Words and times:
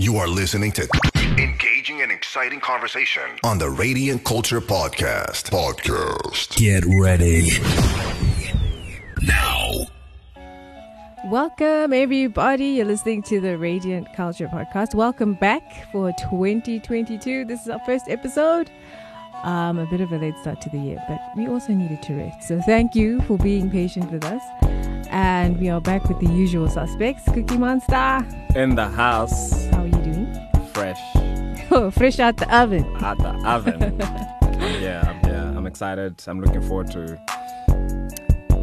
You 0.00 0.16
are 0.18 0.28
listening 0.28 0.70
to 0.74 0.88
engaging 1.38 2.02
and 2.02 2.12
exciting 2.12 2.60
conversation 2.60 3.22
on 3.42 3.58
the 3.58 3.68
Radiant 3.68 4.22
Culture 4.22 4.60
Podcast. 4.60 5.50
Podcast. 5.50 6.56
Get 6.56 6.84
ready. 7.00 7.50
Now. 9.26 9.88
Welcome, 11.24 11.92
everybody. 11.92 12.66
You're 12.66 12.86
listening 12.86 13.24
to 13.24 13.40
the 13.40 13.58
Radiant 13.58 14.06
Culture 14.14 14.46
Podcast. 14.46 14.94
Welcome 14.94 15.34
back 15.34 15.90
for 15.90 16.12
2022. 16.12 17.44
This 17.46 17.62
is 17.62 17.68
our 17.68 17.80
first 17.80 18.08
episode. 18.08 18.70
Um, 19.42 19.80
a 19.80 19.86
bit 19.86 20.00
of 20.00 20.12
a 20.12 20.18
late 20.18 20.38
start 20.38 20.60
to 20.60 20.70
the 20.70 20.78
year, 20.78 21.02
but 21.08 21.20
we 21.36 21.48
also 21.48 21.72
needed 21.72 22.02
to 22.04 22.14
rest. 22.14 22.46
So 22.46 22.60
thank 22.60 22.94
you 22.94 23.20
for 23.22 23.36
being 23.36 23.68
patient 23.68 24.12
with 24.12 24.24
us. 24.24 24.42
And 25.10 25.58
we 25.58 25.68
are 25.70 25.80
back 25.80 26.08
with 26.08 26.20
the 26.20 26.32
usual 26.32 26.68
suspects. 26.68 27.24
Cookie 27.32 27.56
Monster, 27.56 28.24
in 28.54 28.74
the 28.74 28.88
house, 28.88 29.66
how 29.66 29.82
are 29.82 29.86
you 29.86 29.87
doing? 29.87 29.87
Fresh 30.78 31.00
Oh, 31.70 31.90
fresh 31.98 32.18
out 32.18 32.36
the 32.36 32.48
oven. 32.56 32.84
out 33.04 33.18
the 33.18 33.28
oven. 33.46 33.98
yeah, 34.80 35.02
I'm, 35.06 35.28
yeah, 35.30 35.56
I'm 35.56 35.66
excited. 35.66 36.22
I'm 36.26 36.40
looking 36.40 36.62
forward 36.62 36.90
to 36.92 37.18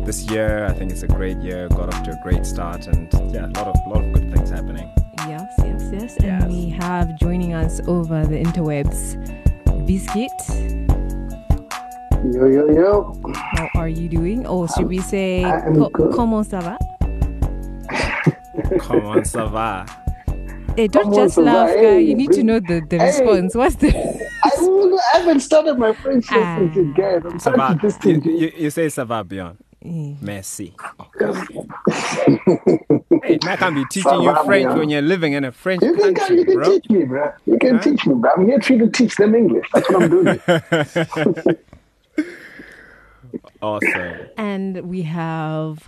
this 0.06 0.24
year. 0.32 0.66
I 0.66 0.74
think 0.74 0.92
it's 0.92 1.04
a 1.04 1.08
great 1.08 1.38
year. 1.38 1.68
Got 1.70 1.94
off 1.94 2.04
to 2.04 2.12
a 2.12 2.20
great 2.24 2.46
start, 2.46 2.88
and 2.88 3.12
yeah, 3.34 3.46
a 3.46 3.54
lot 3.58 3.68
of 3.68 3.76
lot 3.88 4.04
of 4.04 4.14
good 4.14 4.32
things 4.34 4.50
happening. 4.50 4.90
Yes, 5.28 5.54
yes, 5.60 5.90
yes. 5.92 6.18
And 6.24 6.48
we 6.48 6.70
have 6.70 7.16
joining 7.20 7.54
us 7.54 7.80
over 7.88 8.26
the 8.26 8.42
interwebs, 8.42 9.16
Biscuit. 9.86 10.32
Yo, 12.34 12.46
yo, 12.48 12.66
yo. 12.72 13.22
How 13.36 13.70
are 13.76 13.90
you 13.90 14.10
doing? 14.10 14.48
Or 14.48 14.68
should 14.70 14.88
we 14.88 15.00
say, 15.00 15.44
I'm 15.44 15.76
co- 15.76 15.90
good. 15.90 16.14
comment 16.16 16.44
ça 16.48 16.60
va? 16.64 16.78
Come 18.80 19.06
on, 19.06 19.26
Sava. 19.26 19.86
Hey, 20.76 20.88
don't 20.88 21.04
Comment 21.06 21.16
just 21.16 21.38
laugh, 21.38 21.70
guy. 21.70 21.82
Hey, 21.82 22.02
You 22.02 22.16
need 22.16 22.32
to 22.34 22.44
know 22.44 22.60
the, 22.60 22.82
the 22.82 22.98
Hey. 22.98 23.06
response. 23.08 23.56
What's 23.56 23.76
the. 23.78 23.90
I, 24.44 25.18
haven't 25.18 25.40
started 25.42 25.78
my 25.80 25.94
French 25.94 26.26
Ah. 26.32 26.58
lessons 26.60 26.78
again. 26.78 27.22
I'm 27.26 27.40
Sava. 27.40 27.78
trying 27.80 27.80
to 27.80 28.10
You, 28.12 28.38
you, 28.38 28.52
you 28.58 28.70
say 28.70 28.90
Sava 28.90 29.24
beyond. 29.24 29.58
Eh. 29.84 30.16
Merci. 30.22 30.74
hey, 33.24 33.40
I 33.48 33.56
can 33.58 33.74
be 33.76 33.86
teaching 33.86 34.22
you 34.22 34.36
French 34.46 34.74
when 34.78 34.90
you're 34.90 35.02
living 35.02 35.34
in 35.34 35.44
a 35.44 35.52
French 35.52 35.84
You 35.84 35.94
can, 35.94 36.14
country, 36.16 36.40
you 36.40 36.46
can 36.46 36.56
bro. 36.56 36.72
teach 36.72 36.90
me, 36.90 37.04
bro. 37.06 37.32
You 37.46 37.58
can 37.60 37.80
teach 37.80 38.06
me, 38.08 38.16
bro. 38.16 38.32
I'm 38.36 38.46
here 38.48 38.60
to 38.60 38.90
teach 38.90 39.16
them 39.16 39.36
English. 39.36 39.68
That's 39.74 39.90
what 39.90 40.04
I'm 40.04 40.10
doing. 40.10 40.42
Awesome. 43.62 44.30
And 44.38 44.82
we 44.90 45.04
have. 45.04 45.88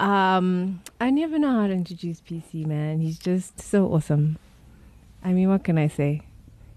Um, 0.00 0.80
I 1.00 1.10
never 1.10 1.38
know 1.38 1.60
how 1.60 1.66
to 1.66 1.72
introduce 1.72 2.20
PC, 2.20 2.66
man. 2.66 3.00
He's 3.00 3.18
just 3.18 3.60
so 3.60 3.86
awesome. 3.92 4.38
I 5.22 5.32
mean, 5.32 5.48
what 5.50 5.62
can 5.64 5.76
I 5.78 5.88
say? 5.88 6.22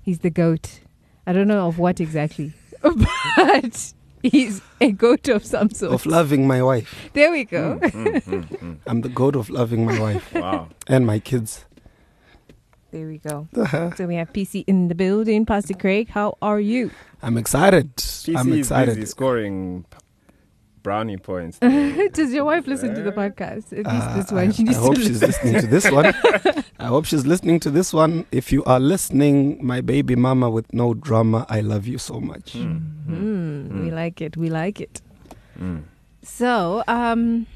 He's 0.01 0.19
the 0.19 0.29
goat. 0.29 0.81
I 1.25 1.31
don't 1.31 1.47
know 1.47 1.67
of 1.67 1.79
what 1.79 2.01
exactly, 2.01 2.51
but 2.81 3.93
he's 4.21 4.61
a 4.81 4.91
goat 4.91 5.29
of 5.29 5.45
some 5.45 5.69
sort. 5.69 5.93
of 5.93 6.05
loving 6.05 6.45
my 6.47 6.61
wife. 6.61 7.09
There 7.13 7.31
we 7.31 7.45
go. 7.45 7.79
I'm 8.85 9.01
the 9.01 9.09
goat 9.13 9.37
of 9.37 9.49
loving 9.49 9.85
my 9.85 9.97
wife 9.97 10.33
Wow. 10.35 10.67
and 10.87 11.05
my 11.05 11.19
kids. 11.19 11.63
There 12.91 13.07
we 13.07 13.19
go. 13.19 13.47
Uh-huh. 13.55 13.95
So 13.95 14.05
we 14.05 14.15
have 14.15 14.33
PC 14.33 14.65
in 14.67 14.89
the 14.89 14.95
building. 14.95 15.45
Pastor 15.45 15.73
Craig, 15.73 16.09
how 16.09 16.37
are 16.41 16.59
you? 16.59 16.91
I'm 17.23 17.37
excited. 17.37 17.95
PC 17.95 18.35
I'm 18.37 18.51
is 18.51 18.59
excited. 18.59 18.95
busy 18.95 19.05
scoring 19.07 19.85
p- 19.89 19.97
brownie 20.83 21.17
points. 21.17 21.57
Does 22.13 22.33
your 22.33 22.45
wife 22.45 22.67
listen 22.67 22.93
to 22.95 23.01
the 23.01 23.11
podcast? 23.11 23.71
At 23.71 23.85
least 23.87 24.07
Uh, 24.07 24.15
this 24.17 24.31
I, 24.31 24.35
one. 24.35 24.51
She 24.51 24.67
I 24.67 24.73
hope 24.73 24.95
to 24.95 25.01
she's 25.01 25.21
listen. 25.21 25.53
listening 25.53 25.61
to 25.61 25.67
this 25.67 25.91
one. 25.91 26.05
I 26.79 26.85
hope 26.87 27.05
she's 27.05 27.25
listening 27.25 27.59
to 27.61 27.71
this 27.71 27.93
one. 27.93 28.25
If 28.31 28.51
you 28.51 28.63
are 28.65 28.79
listening, 28.79 29.65
my 29.65 29.81
baby 29.81 30.15
mama 30.15 30.49
with 30.49 30.71
no 30.73 30.93
drama, 30.93 31.45
I 31.49 31.61
love 31.61 31.87
you 31.87 31.97
so 31.97 32.19
much. 32.19 32.53
Mm, 32.53 33.83
We 33.83 33.91
like 33.91 34.21
it. 34.21 34.35
We 34.37 34.49
like 34.49 34.81
it. 34.81 35.01
Mm. 35.59 35.83
So, 36.21 36.83
um, 36.87 37.47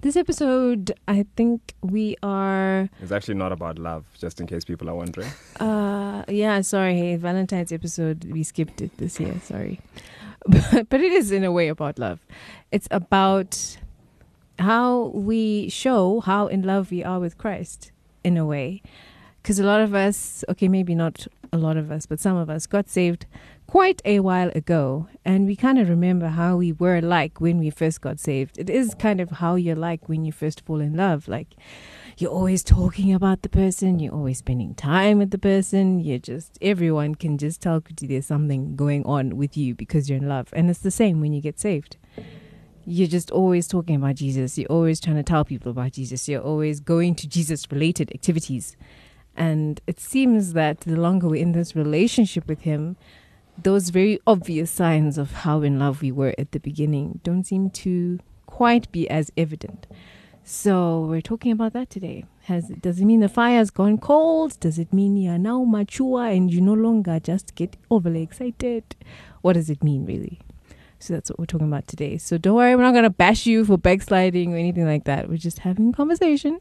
this 0.00 0.16
episode, 0.16 0.92
I 1.06 1.24
think 1.36 1.74
we 1.82 2.16
are. 2.22 2.88
It's 3.00 3.12
actually 3.12 3.34
not 3.34 3.52
about 3.52 3.78
love, 3.78 4.04
just 4.18 4.40
in 4.40 4.46
case 4.46 4.64
people 4.64 4.88
are 4.90 4.94
wondering. 4.96 5.28
Uh, 5.60 6.24
yeah, 6.28 6.60
sorry. 6.62 7.16
Valentine's 7.16 7.70
episode, 7.72 8.24
we 8.24 8.42
skipped 8.42 8.80
it 8.80 8.96
this 8.98 9.20
year. 9.20 9.34
Sorry, 9.44 9.80
but, 10.88 11.00
it 11.00 11.12
is 11.12 11.30
in 11.30 11.44
a 11.44 11.52
way 11.52 11.68
about 11.68 11.98
love. 11.98 12.20
It's 12.70 12.88
about 12.90 13.78
how 14.58 15.06
we 15.14 15.68
show 15.68 16.20
how 16.20 16.46
in 16.46 16.62
love 16.62 16.90
we 16.90 17.04
are 17.04 17.20
with 17.20 17.38
Christ, 17.38 17.92
in 18.24 18.36
a 18.36 18.44
way. 18.44 18.82
Because 19.42 19.58
a 19.58 19.64
lot 19.64 19.80
of 19.80 19.94
us, 19.94 20.44
okay, 20.48 20.68
maybe 20.68 20.94
not 20.94 21.26
a 21.52 21.58
lot 21.58 21.76
of 21.76 21.90
us, 21.90 22.06
but 22.06 22.20
some 22.20 22.36
of 22.36 22.48
us 22.48 22.66
got 22.66 22.88
saved 22.88 23.26
quite 23.66 24.02
a 24.04 24.20
while 24.20 24.50
ago, 24.54 25.08
and 25.24 25.46
we 25.46 25.56
kind 25.56 25.78
of 25.78 25.88
remember 25.88 26.28
how 26.28 26.56
we 26.56 26.72
were 26.72 27.00
like 27.00 27.40
when 27.40 27.58
we 27.58 27.70
first 27.70 28.00
got 28.00 28.18
saved. 28.18 28.58
It 28.58 28.68
is 28.68 28.94
kind 28.94 29.20
of 29.20 29.30
how 29.30 29.54
you're 29.54 29.76
like 29.76 30.08
when 30.08 30.24
you 30.24 30.32
first 30.32 30.60
fall 30.60 30.80
in 30.80 30.94
love. 30.94 31.26
Like, 31.26 31.56
you're 32.22 32.30
always 32.30 32.62
talking 32.62 33.12
about 33.12 33.42
the 33.42 33.48
person, 33.48 33.98
you're 33.98 34.14
always 34.14 34.38
spending 34.38 34.76
time 34.76 35.18
with 35.18 35.32
the 35.32 35.38
person, 35.38 35.98
you're 35.98 36.20
just, 36.20 36.56
everyone 36.62 37.16
can 37.16 37.36
just 37.36 37.60
tell 37.60 37.80
Kuti 37.80 38.06
there's 38.06 38.26
something 38.26 38.76
going 38.76 39.04
on 39.04 39.36
with 39.36 39.56
you 39.56 39.74
because 39.74 40.08
you're 40.08 40.18
in 40.18 40.28
love. 40.28 40.48
And 40.52 40.70
it's 40.70 40.78
the 40.78 40.92
same 40.92 41.20
when 41.20 41.32
you 41.32 41.40
get 41.40 41.58
saved. 41.58 41.96
You're 42.84 43.08
just 43.08 43.32
always 43.32 43.66
talking 43.66 43.96
about 43.96 44.14
Jesus, 44.14 44.56
you're 44.56 44.70
always 44.70 45.00
trying 45.00 45.16
to 45.16 45.24
tell 45.24 45.44
people 45.44 45.72
about 45.72 45.92
Jesus, 45.92 46.28
you're 46.28 46.40
always 46.40 46.78
going 46.78 47.16
to 47.16 47.26
Jesus 47.26 47.66
related 47.72 48.12
activities. 48.14 48.76
And 49.36 49.80
it 49.88 49.98
seems 49.98 50.52
that 50.52 50.82
the 50.82 50.94
longer 50.96 51.26
we're 51.26 51.42
in 51.42 51.52
this 51.52 51.74
relationship 51.74 52.46
with 52.46 52.60
Him, 52.60 52.96
those 53.60 53.88
very 53.88 54.20
obvious 54.28 54.70
signs 54.70 55.18
of 55.18 55.32
how 55.32 55.62
in 55.62 55.80
love 55.80 56.02
we 56.02 56.12
were 56.12 56.36
at 56.38 56.52
the 56.52 56.60
beginning 56.60 57.18
don't 57.24 57.44
seem 57.44 57.68
to 57.70 58.20
quite 58.46 58.92
be 58.92 59.10
as 59.10 59.32
evident. 59.36 59.88
So 60.44 61.02
we're 61.08 61.20
talking 61.20 61.52
about 61.52 61.72
that 61.74 61.88
today. 61.90 62.24
Has 62.44 62.68
does 62.68 63.00
it 63.00 63.04
mean 63.04 63.20
the 63.20 63.28
fire's 63.28 63.70
gone 63.70 63.98
cold? 63.98 64.58
Does 64.60 64.78
it 64.78 64.92
mean 64.92 65.16
you're 65.16 65.38
now 65.38 65.62
mature 65.64 66.26
and 66.26 66.52
you 66.52 66.60
no 66.60 66.74
longer 66.74 67.20
just 67.20 67.54
get 67.54 67.76
overly 67.90 68.22
excited? 68.22 68.96
What 69.42 69.52
does 69.54 69.70
it 69.70 69.82
mean 69.84 70.04
really? 70.04 70.40
So 70.98 71.14
that's 71.14 71.30
what 71.30 71.38
we're 71.38 71.46
talking 71.46 71.68
about 71.68 71.86
today. 71.86 72.18
So 72.18 72.38
don't 72.38 72.56
worry, 72.56 72.74
we're 72.76 72.82
not 72.82 72.94
gonna 72.94 73.10
bash 73.10 73.46
you 73.46 73.64
for 73.64 73.78
backsliding 73.78 74.52
or 74.52 74.56
anything 74.56 74.86
like 74.86 75.04
that. 75.04 75.28
We're 75.28 75.36
just 75.38 75.60
having 75.60 75.90
a 75.90 75.92
conversation. 75.92 76.60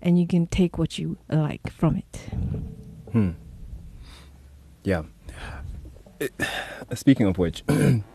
And 0.00 0.18
you 0.18 0.26
can 0.26 0.46
take 0.48 0.78
what 0.78 0.98
you 0.98 1.18
like 1.28 1.70
from 1.72 1.96
it. 1.96 2.16
Hmm. 3.12 3.30
Yeah. 4.84 5.02
It- 6.20 6.32
speaking 6.94 7.26
of 7.26 7.38
which, 7.38 7.62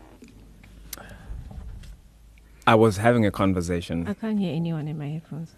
I 2.68 2.74
was 2.74 2.98
having 2.98 3.24
a 3.24 3.30
conversation. 3.30 4.06
I 4.06 4.12
can't 4.12 4.38
hear 4.38 4.54
anyone 4.54 4.88
in 4.88 4.98
my 4.98 5.08
headphones. 5.08 5.54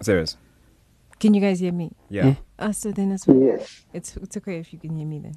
Serious. 0.00 0.38
Can 1.18 1.34
you 1.34 1.40
guys 1.42 1.60
hear 1.60 1.70
me? 1.70 1.92
Yeah. 2.08 2.36
Uh, 2.58 2.72
so 2.72 2.92
then 2.92 3.12
it's, 3.12 3.26
Yes. 3.28 3.84
it's 3.92 4.16
it's 4.16 4.36
okay 4.38 4.56
if 4.58 4.72
you 4.72 4.78
can 4.78 4.96
hear 4.96 5.06
me 5.06 5.18
then. 5.18 5.34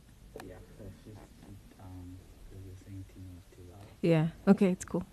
Yeah. 4.01 4.27
Okay, 4.47 4.69
it's 4.71 4.85
cool. 4.85 5.03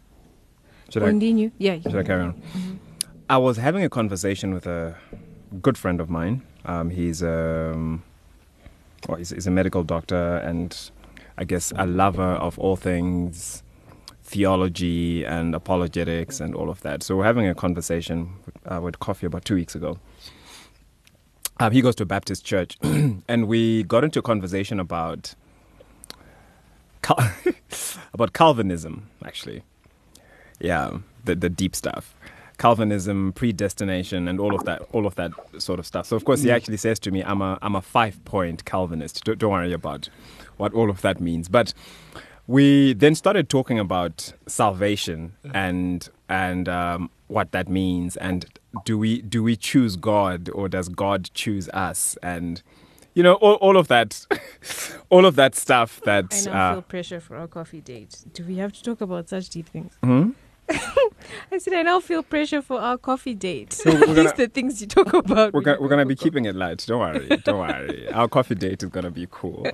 Should 0.90 1.02
I, 1.02 1.06
Continue. 1.08 1.50
Yeah. 1.58 1.80
should 1.80 1.96
I 1.96 2.04
carry 2.04 2.22
on? 2.22 2.40
I 3.28 3.38
was 3.38 3.56
having 3.56 3.82
a 3.82 3.88
conversation 3.88 4.54
with 4.54 4.66
a 4.68 4.96
good 5.60 5.76
friend 5.76 6.00
of 6.00 6.08
mine. 6.08 6.42
Um, 6.66 6.90
he's 6.90 7.20
um, 7.20 8.04
well, 9.08 9.18
he's, 9.18 9.30
he's 9.30 9.48
a 9.48 9.50
medical 9.50 9.82
doctor 9.82 10.36
and 10.36 10.70
I 11.36 11.42
guess 11.44 11.72
a 11.74 11.86
lover 11.86 12.34
of 12.46 12.58
all 12.60 12.76
things 12.76 13.64
theology 14.30 15.24
and 15.24 15.54
apologetics 15.56 16.38
and 16.38 16.54
all 16.54 16.70
of 16.70 16.80
that. 16.82 17.02
So 17.02 17.16
we're 17.16 17.24
having 17.24 17.48
a 17.48 17.54
conversation 17.54 18.30
uh, 18.64 18.80
with 18.80 19.00
coffee 19.00 19.26
about 19.26 19.44
two 19.44 19.56
weeks 19.56 19.74
ago. 19.74 19.98
Um, 21.58 21.72
he 21.72 21.82
goes 21.82 21.96
to 21.96 22.04
a 22.04 22.06
Baptist 22.06 22.44
church, 22.44 22.78
and 22.82 23.48
we 23.48 23.82
got 23.82 24.04
into 24.04 24.20
a 24.20 24.22
conversation 24.22 24.78
about 24.78 25.34
Cal- 27.02 27.32
about 28.14 28.32
Calvinism, 28.32 29.08
actually. 29.24 29.62
Yeah, 30.60 30.98
the 31.24 31.34
the 31.34 31.50
deep 31.50 31.74
stuff. 31.74 32.14
Calvinism, 32.56 33.32
predestination, 33.32 34.28
and 34.28 34.38
all 34.38 34.54
of 34.54 34.64
that, 34.64 34.82
all 34.92 35.06
of 35.06 35.14
that 35.16 35.32
sort 35.58 35.78
of 35.78 35.86
stuff. 35.86 36.06
So, 36.06 36.14
of 36.14 36.24
course, 36.26 36.42
he 36.42 36.50
actually 36.50 36.76
says 36.76 36.98
to 37.00 37.10
me, 37.10 37.22
"I'm 37.24 37.40
a, 37.42 37.58
I'm 37.62 37.74
a 37.74 37.80
five-point 37.80 38.64
Calvinist." 38.64 39.24
Don't, 39.24 39.38
don't 39.38 39.50
worry 39.52 39.72
about 39.72 40.08
what 40.58 40.72
all 40.74 40.90
of 40.90 41.00
that 41.00 41.20
means. 41.20 41.48
But 41.48 41.74
we 42.50 42.94
then 42.94 43.14
started 43.14 43.48
talking 43.48 43.78
about 43.78 44.32
salvation 44.48 45.34
and 45.54 46.08
and 46.28 46.68
um, 46.68 47.10
what 47.28 47.52
that 47.52 47.68
means, 47.68 48.16
and 48.16 48.44
do 48.84 48.98
we 48.98 49.22
do 49.22 49.40
we 49.44 49.54
choose 49.54 49.94
God 49.94 50.50
or 50.52 50.68
does 50.68 50.88
God 50.88 51.30
choose 51.32 51.68
us? 51.68 52.18
And 52.24 52.60
you 53.14 53.22
know, 53.22 53.34
all, 53.34 53.54
all 53.54 53.76
of 53.76 53.86
that, 53.86 54.26
all 55.10 55.26
of 55.26 55.36
that 55.36 55.54
stuff. 55.54 56.00
That 56.04 56.26
I 56.32 56.50
now 56.50 56.70
uh, 56.70 56.72
feel 56.74 56.82
pressure 56.82 57.20
for 57.20 57.36
our 57.36 57.46
coffee 57.46 57.80
date. 57.80 58.18
Do 58.34 58.44
we 58.44 58.56
have 58.56 58.72
to 58.72 58.82
talk 58.82 59.00
about 59.00 59.28
such 59.28 59.48
deep 59.50 59.68
things? 59.68 59.92
hmm? 60.02 60.30
I 61.52 61.58
said, 61.58 61.74
I 61.74 61.82
now 61.82 62.00
feel 62.00 62.22
pressure 62.24 62.62
for 62.62 62.80
our 62.80 62.98
coffee 62.98 63.34
date. 63.34 63.80
we're 63.84 63.92
These 64.06 64.16
gonna- 64.16 64.32
the 64.36 64.48
things 64.48 64.80
you 64.80 64.88
talk 64.88 65.12
about. 65.14 65.52
We're 65.52 65.60
gonna, 65.62 65.80
we're 65.80 65.88
gonna 65.88 66.06
be 66.06 66.16
keeping 66.16 66.46
it 66.46 66.56
light. 66.56 66.84
Don't 66.86 67.00
worry. 67.00 67.28
Don't 67.44 67.58
worry. 67.60 68.10
Our 68.12 68.26
coffee 68.28 68.56
date 68.56 68.82
is 68.82 68.88
gonna 68.88 69.10
be 69.12 69.28
cool. 69.30 69.66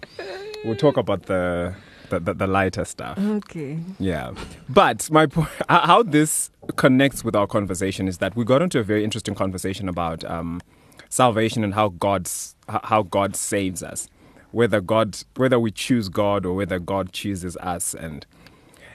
We'll 0.64 0.76
talk 0.76 0.96
about 0.99 1.22
the 1.25 1.75
the, 2.11 2.20
the, 2.20 2.35
the 2.35 2.47
lighter 2.47 2.85
stuff. 2.85 3.19
Okay. 3.19 3.79
Yeah. 3.99 4.32
But 4.69 5.11
my 5.11 5.26
point, 5.26 5.49
how 5.69 6.03
this 6.03 6.50
connects 6.76 7.25
with 7.25 7.37
our 7.37 7.47
conversation 7.47 8.08
is 8.08 8.19
that 8.19 8.37
we 8.37 8.44
got 8.44 8.62
into 8.62 8.79
a 8.79 8.82
very 8.82 9.05
interesting 9.05 9.35
conversation 9.35 9.88
about 9.88 10.25
um, 10.25 10.61
salvation 11.08 11.64
and 11.64 11.75
how 11.75 11.88
God's 11.88 12.55
how 12.69 13.03
God 13.03 13.37
saves 13.37 13.82
us, 13.82 14.08
whether 14.50 14.81
God 14.81 15.19
whether 15.37 15.58
we 15.58 15.70
choose 15.70 16.08
God 16.08 16.44
or 16.44 16.55
whether 16.55 16.79
God 16.79 17.12
chooses 17.12 17.56
us, 17.58 17.94
and 17.94 18.26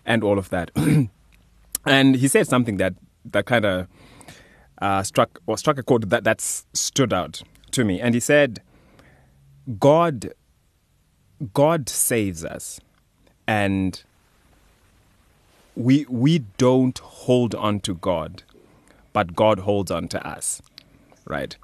and 0.06 0.24
all 0.24 0.38
of 0.38 0.50
that. 0.50 0.72
and 1.86 2.16
he 2.16 2.28
said 2.28 2.48
something 2.48 2.78
that 2.78 2.94
that 3.26 3.46
kind 3.46 3.66
of 3.66 3.88
uh, 4.82 5.04
struck 5.04 5.40
or 5.48 5.58
struck 5.58 5.78
a 5.78 5.84
chord 5.84 6.10
that 6.10 6.24
that's 6.24 6.66
stood 6.74 7.14
out 7.14 7.42
to 7.72 7.84
me, 7.86 8.00
and 8.02 8.14
he 8.14 8.20
said, 8.20 8.62
God 9.80 10.34
God 11.54 11.90
saves 11.90 12.46
us 12.46 12.80
and 13.52 14.04
we 15.76 16.06
we 16.08 16.40
don't 16.58 17.00
hold 17.00 17.54
on 17.56 17.82
to 17.82 17.94
God, 17.96 18.44
but 19.12 19.36
God 19.36 19.60
holds 19.60 19.92
on 19.92 20.08
to 20.10 20.26
us, 20.26 20.62
right? 21.26 21.58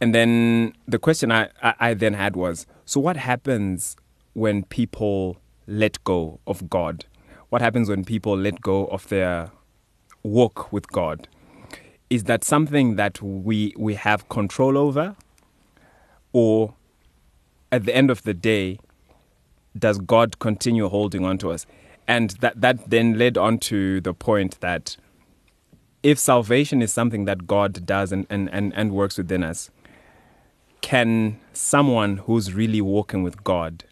And 0.00 0.14
then 0.14 0.72
the 0.88 0.98
question 0.98 1.30
I, 1.30 1.50
I, 1.62 1.74
I 1.88 1.94
then 1.94 2.14
had 2.14 2.34
was, 2.34 2.66
so 2.86 2.98
what 2.98 3.18
happens 3.18 3.94
when 4.32 4.64
people 4.64 5.36
let 5.66 6.02
go 6.04 6.40
of 6.46 6.70
God? 6.70 7.04
What 7.50 7.60
happens 7.60 7.90
when 7.90 8.04
people 8.04 8.34
let 8.36 8.62
go 8.62 8.86
of 8.86 9.06
their 9.08 9.50
walk 10.22 10.72
with 10.72 10.88
God? 10.88 11.28
Is 12.08 12.24
that 12.24 12.42
something 12.42 12.96
that 12.96 13.20
we 13.20 13.74
we 13.76 13.94
have 13.96 14.30
control 14.30 14.78
over, 14.78 15.14
or 16.32 16.72
at 17.70 17.84
the 17.84 17.94
end 17.94 18.10
of 18.10 18.22
the 18.22 18.34
day, 18.34 18.78
does 19.78 19.98
God 19.98 20.38
continue 20.38 20.88
holding 20.88 21.24
on 21.24 21.38
to 21.38 21.50
us? 21.50 21.66
And 22.06 22.30
that, 22.40 22.60
that 22.60 22.90
then 22.90 23.18
led 23.18 23.38
on 23.38 23.58
to 23.58 24.00
the 24.00 24.12
point 24.12 24.60
that 24.60 24.96
if 26.02 26.18
salvation 26.18 26.82
is 26.82 26.92
something 26.92 27.24
that 27.26 27.46
God 27.46 27.86
does 27.86 28.12
and, 28.12 28.26
and, 28.28 28.50
and, 28.52 28.72
and 28.74 28.92
works 28.92 29.16
within 29.16 29.42
us, 29.42 29.70
can 30.80 31.38
someone 31.52 32.18
who's 32.18 32.52
really 32.52 32.80
walking 32.80 33.22
with 33.22 33.42
God 33.44 33.84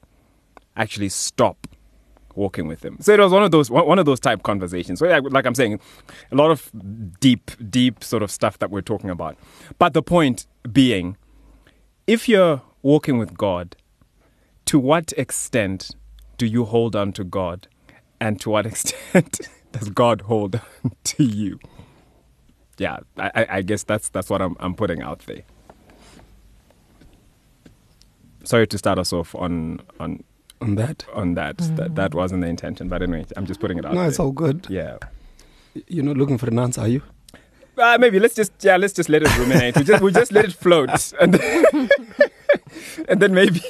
actually 0.77 1.09
stop 1.09 1.69
walking 2.35 2.67
with 2.67 2.85
Him? 2.85 2.99
So 3.01 3.15
it 3.15 3.21
was 3.21 3.33
one 3.33 3.45
of 3.45 3.53
those 3.53 3.71
one 3.71 3.99
of 3.99 4.07
those 4.07 4.21
type 4.21 4.43
conversations. 4.43 4.99
So 4.99 5.07
yeah, 5.07 5.21
like 5.23 5.47
I'm 5.47 5.55
saying, 5.55 5.79
a 6.33 6.35
lot 6.35 6.51
of 6.51 6.71
deep, 7.21 7.53
deep 7.71 8.03
sort 8.03 8.23
of 8.23 8.31
stuff 8.31 8.59
that 8.59 8.71
we're 8.71 8.83
talking 8.83 9.09
about. 9.09 9.37
But 9.79 9.95
the 9.95 10.03
point 10.03 10.47
being, 10.71 11.17
if 12.09 12.29
you're 12.29 12.61
walking 12.83 13.19
with 13.19 13.39
God, 13.39 13.77
to 14.71 14.79
what 14.79 15.13
extent 15.17 15.91
do 16.39 16.47
you 16.47 16.65
hold 16.65 16.95
on 16.95 17.13
to 17.15 17.25
God? 17.25 17.67
And 18.21 18.41
to 18.43 18.51
what 18.51 18.67
extent 18.73 19.41
does 19.73 19.89
God 19.89 20.21
hold 20.23 20.55
on 20.85 20.93
to 21.05 21.25
you? 21.25 21.59
Yeah, 22.79 22.99
I, 23.19 23.31
I- 23.35 23.47
I 23.59 23.63
guess 23.63 23.83
that's 23.83 24.09
that's 24.11 24.31
what 24.31 24.41
I'm 24.41 24.55
I'm 24.61 24.75
putting 24.75 25.03
out 25.03 25.21
there. 25.27 25.43
Sorry 28.45 28.67
to 28.69 28.79
start 28.79 28.99
us 28.99 29.13
off 29.13 29.35
on 29.35 29.81
on 29.99 30.23
On 30.61 30.77
that. 30.77 31.05
on 31.15 31.35
that. 31.35 31.59
That 31.77 31.95
that 31.97 32.15
wasn't 32.15 32.43
the 32.43 32.49
intention, 32.49 32.89
but 32.89 33.03
anyway, 33.03 33.25
I'm 33.37 33.47
just 33.47 33.61
putting 33.61 33.79
it 33.79 33.85
out 33.85 33.93
No, 33.95 34.01
there. 34.01 34.09
it's 34.09 34.21
all 34.21 34.33
good. 34.33 34.67
Yeah. 34.71 34.99
You're 35.89 36.05
not 36.05 36.17
looking 36.17 36.39
for 36.39 36.47
an 36.49 36.59
answer, 36.59 36.81
are 36.83 36.89
you? 36.89 37.03
Uh, 37.77 37.97
maybe 37.99 38.19
let's 38.21 38.35
just 38.35 38.53
yeah, 38.63 38.77
let's 38.77 38.93
just 38.93 39.09
let 39.09 39.23
it 39.23 39.37
ruminate. 39.39 39.77
we 39.77 39.85
just 39.85 40.03
we 40.03 40.13
just 40.13 40.33
let 40.33 40.45
it 40.45 40.53
float, 40.53 40.91
and 43.09 43.21
then, 43.21 43.35
maybe 43.35 43.61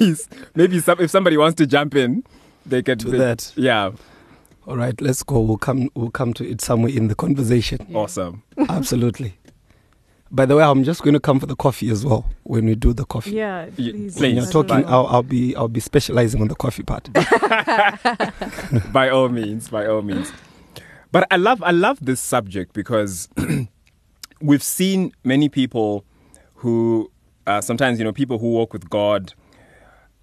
maybe 0.55 0.79
some, 0.79 0.99
if 0.99 1.09
somebody 1.11 1.37
wants 1.37 1.55
to 1.55 1.65
jump 1.67 1.95
in, 1.95 2.23
they 2.65 2.81
can 2.83 2.97
To 2.99 3.09
they- 3.11 3.17
that. 3.17 3.51
Yeah, 3.55 3.91
All 4.67 4.77
right, 4.77 4.99
let's 5.01 5.23
go. 5.23 5.39
We'll 5.41 5.57
come. 5.57 5.89
We'll 5.95 6.11
come 6.11 6.33
to 6.35 6.47
it 6.47 6.61
somewhere 6.61 6.91
in 6.91 7.07
the 7.07 7.15
conversation. 7.15 7.79
awesome. 7.93 8.43
Absolutely. 8.69 9.33
By 10.33 10.45
the 10.45 10.55
way, 10.55 10.63
I'm 10.63 10.85
just 10.85 11.01
going 11.03 11.13
to 11.13 11.19
come 11.19 11.41
for 11.41 11.45
the 11.45 11.57
coffee 11.57 11.89
as 11.89 12.05
well 12.05 12.25
when 12.43 12.65
we 12.65 12.73
do 12.75 12.93
the 12.93 13.03
coffee. 13.05 13.31
Yeah, 13.31 13.65
You- 13.75 13.91
please. 13.91 14.19
When 14.19 14.35
you're 14.37 14.45
talking, 14.45 14.85
I'll, 14.85 15.07
I'll 15.07 15.23
be 15.23 15.53
I'll 15.57 15.67
be 15.67 15.81
specializing 15.81 16.41
on 16.41 16.47
the 16.47 16.55
coffee 16.55 16.83
part. 16.83 17.09
by 18.93 19.09
all 19.09 19.27
means, 19.29 19.67
by 19.69 19.85
all 19.87 20.01
means. 20.01 20.31
But 21.11 21.27
I 21.31 21.35
love 21.35 21.61
I 21.63 21.71
love 21.71 21.99
this 22.01 22.21
subject 22.21 22.71
because 22.73 23.27
we've 24.41 24.63
seen 24.63 25.11
many 25.25 25.49
people 25.49 26.05
who 26.55 27.10
uh, 27.47 27.61
sometimes 27.61 27.97
you 27.99 28.05
know 28.05 28.13
people 28.13 28.39
who 28.39 28.51
walk 28.51 28.73
with 28.73 28.89
God, 28.89 29.33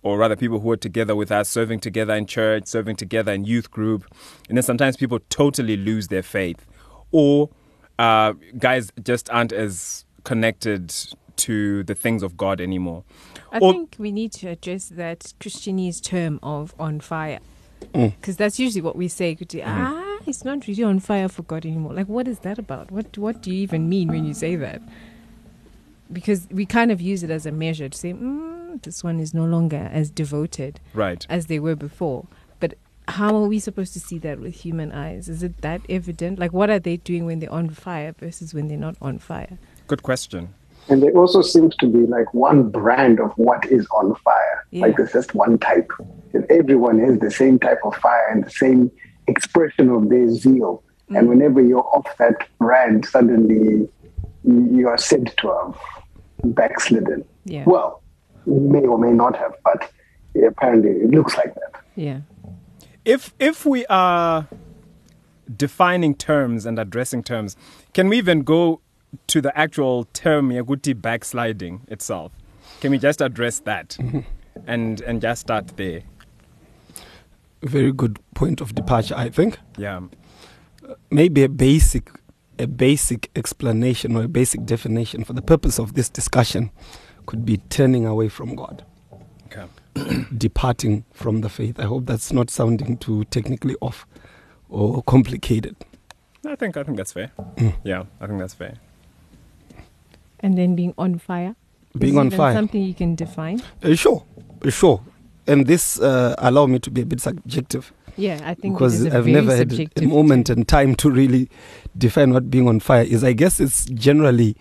or 0.03 0.19
rather 0.19 0.37
people 0.37 0.61
who 0.61 0.71
are 0.71 0.77
together 0.77 1.15
with 1.17 1.31
us, 1.33 1.49
serving 1.49 1.81
together 1.81 2.15
in 2.15 2.27
church, 2.27 2.67
serving 2.67 2.97
together 2.97 3.33
in 3.33 3.45
youth 3.45 3.71
group, 3.71 4.05
and 4.49 4.57
then 4.57 4.63
sometimes 4.63 4.97
people 4.97 5.19
totally 5.29 5.77
lose 5.77 6.09
their 6.09 6.23
faith, 6.23 6.67
or 7.11 7.51
uh, 7.99 8.33
guys 8.59 8.93
just 9.03 9.29
aren't 9.31 9.53
as 9.53 10.05
connected 10.25 10.95
to 11.37 11.83
the 11.85 11.95
things 11.95 12.23
of 12.23 12.37
God 12.37 12.61
anymore. 12.61 13.05
I 13.53 13.59
Or- 13.59 13.73
think 13.73 13.97
we 13.99 14.11
need 14.13 14.33
to 14.33 14.49
address 14.49 14.89
that 14.89 15.33
Christianese 15.41 16.03
term 16.03 16.39
of 16.43 16.75
on 16.79 17.01
fire. 17.01 17.39
Mm. 17.95 18.15
Because 18.17 18.37
that's 18.37 18.59
usually 18.59 18.83
what 18.83 18.97
we 18.97 19.07
say. 19.07 19.37
Kuti, 19.37 19.63
Ah, 19.65 20.19
it's 20.27 20.45
not 20.45 20.67
really 20.67 20.83
on 20.83 20.99
fire 20.99 21.29
for 21.29 21.45
God 21.45 21.65
anymore. 21.65 21.95
Like, 21.95 22.09
what 22.09 22.27
is 22.27 22.41
that 22.41 22.59
about? 22.59 22.91
What 22.91 23.17
What 23.17 23.41
do 23.41 23.51
you 23.53 23.59
even 23.63 23.89
mean 23.89 24.09
when 24.09 24.25
you 24.25 24.35
say 24.35 24.57
that? 24.57 24.83
Because 26.13 26.49
we 26.51 26.67
kind 26.67 26.91
of 26.91 27.01
use 27.01 27.23
it 27.23 27.31
as 27.31 27.47
a 27.47 27.53
measure 27.53 27.89
to 27.89 27.99
say, 27.99 28.13
mm, 28.13 28.83
this 28.83 29.05
one 29.05 29.21
is 29.21 29.35
no 29.35 29.45
longer 29.45 29.89
as 29.93 30.11
devoted 30.11 30.81
Right. 30.95 31.27
as 31.29 31.47
they 31.47 31.59
were 31.59 31.77
before. 31.77 32.27
But 32.61 32.75
how 33.09 33.35
are 33.37 33.47
we 33.47 33.59
supposed 33.59 33.93
to 33.95 34.01
see 34.01 34.19
that 34.19 34.41
with 34.41 34.55
human 34.55 34.93
eyes? 34.93 35.29
Is 35.29 35.43
it 35.43 35.61
that 35.63 35.81
evident? 35.89 36.39
Like, 36.39 36.53
what 36.53 36.71
are 36.71 36.79
they 36.79 36.97
doing 36.97 37.27
when 37.27 37.41
they're 37.41 37.53
on 37.53 37.71
fire 37.71 38.15
versus 38.19 38.55
when 38.55 38.69
they're 38.69 38.79
not 38.79 38.97
on 39.01 39.19
fire? 39.19 39.59
Good 39.87 40.03
question. 40.03 40.55
And 40.91 41.03
there 41.03 41.13
also 41.13 41.43
seems 41.43 41.77
to 41.77 41.87
be 41.87 42.07
like 42.07 42.33
one 42.33 42.71
brand 42.71 43.21
of 43.21 43.33
what 43.37 43.67
is 43.67 43.87
on 43.95 44.15
fire. 44.17 44.67
Yeah. 44.71 44.87
Like 44.87 44.97
there's 44.97 45.13
just 45.13 45.35
one 45.35 45.59
type. 45.59 45.91
And 46.33 46.47
everyone 46.51 46.99
has 47.01 47.19
the 47.19 47.31
same 47.31 47.59
type 47.59 47.81
of 47.85 47.95
fire 47.97 48.29
and 48.31 48.45
the 48.45 48.51
same 48.51 48.91
expression 49.27 49.91
of 49.91 50.09
their 50.09 50.31
zeal. 50.31 50.83
Mm. 51.11 51.19
And 51.19 51.29
whenever 51.29 51.61
you're 51.61 51.87
off 51.95 52.17
that 52.19 52.49
brand, 52.59 53.05
suddenly 53.05 53.89
you 54.45 54.69
you 54.71 54.89
are 54.89 54.97
said 54.97 55.35
to 55.39 55.49
have 55.49 55.77
backslidden. 56.45 57.25
Yeah. 57.45 57.65
Well, 57.67 58.03
may 58.47 58.87
or 58.87 58.99
may 58.99 59.13
not 59.13 59.37
have, 59.37 59.55
but 59.65 59.91
apparently 60.47 60.91
it 60.91 61.11
looks 61.11 61.37
like 61.37 61.55
that. 61.55 61.83
Yeah. 61.97 62.21
if 63.05 63.35
if 63.39 63.65
we 63.65 63.87
are 63.87 64.47
defining 65.57 66.15
terms 66.15 66.67
and 66.67 66.79
addressing 66.79 67.23
terms, 67.23 67.57
can 67.95 68.09
we 68.09 68.19
even 68.19 68.43
go 68.43 68.81
to 69.29 69.41
the 69.41 69.57
actual 69.59 70.05
term 70.13 70.51
yaguti 70.51 71.01
backsliding 71.01 71.81
itself? 71.89 72.33
Can 72.81 72.91
we 72.91 72.99
just 72.99 73.23
address 73.23 73.61
that 73.61 73.97
mm-hmm. 73.99 74.21
and 74.67 75.01
and 75.01 75.23
just 75.23 75.41
start 75.41 75.77
there? 75.77 76.03
Very 77.63 77.93
good 77.93 78.19
point 78.35 78.61
of 78.61 78.75
departure, 78.75 79.15
I 79.17 79.31
think. 79.31 79.59
Yeah. 79.79 80.01
Maybe 81.11 81.43
a 81.43 81.49
basic, 81.49 82.11
a 82.59 82.67
basic 82.67 83.31
explanation 83.37 84.17
or 84.17 84.25
a 84.25 84.29
basic 84.29 84.65
definition 84.65 85.25
for 85.25 85.33
the 85.33 85.43
purpose 85.43 85.79
of 85.79 85.95
this 85.95 86.09
discussion 86.09 86.71
could 87.27 87.45
be 87.45 87.59
turning 87.69 88.07
away 88.07 88.29
from 88.29 88.55
God, 88.55 88.85
Okay. 89.47 89.67
departing 90.37 91.05
from 91.13 91.41
the 91.43 91.49
faith. 91.49 91.79
I 91.79 91.85
hope 91.85 92.07
that's 92.07 92.33
not 92.33 92.51
sounding 92.51 92.97
too 92.97 93.25
technically 93.25 93.77
off 93.81 94.07
or 94.69 95.03
complicated. 95.03 95.77
I 96.47 96.55
think 96.57 96.77
I 96.77 96.83
think 96.85 96.97
that's 96.97 97.13
fair. 97.13 97.31
Mm. 97.57 97.75
Yeah, 97.85 98.05
I 98.21 98.27
think 98.27 98.39
that's 98.39 98.55
fair. 98.55 98.75
And 100.41 100.57
then 100.57 100.77
being 100.77 100.95
on 100.97 101.19
fire. 101.19 101.57
Being 101.99 102.15
Is 102.15 102.19
on 102.19 102.31
fire. 102.31 102.55
Something 102.55 102.83
you 102.83 102.95
can 102.95 103.15
define. 103.15 103.61
Uh, 103.83 103.95
sure, 103.95 104.25
uh, 104.65 104.71
sure. 104.71 105.01
And 105.47 105.67
this 105.67 105.99
uh, 106.01 106.35
allow 106.39 106.67
me 106.67 106.79
to 106.79 106.91
be 106.91 107.01
a 107.03 107.07
bit 107.07 107.21
subjective 107.21 107.93
Yeah, 108.19 108.41
I 108.45 108.55
think 108.55 108.75
because 108.75 108.95
is 109.01 109.07
a 109.07 109.17
I've 109.19 109.25
very 109.25 109.33
never 109.33 109.55
had 109.57 109.73
a 109.97 110.03
moment 110.03 110.51
and 110.51 110.67
time 110.67 110.97
to 110.97 111.11
really 111.11 111.49
define 111.97 112.33
what 112.33 112.51
being 112.51 112.69
on 112.69 112.81
fire 112.81 113.03
is. 113.05 113.23
I 113.23 113.33
guess 113.33 113.61
it's 113.61 113.87
generally 113.87 114.57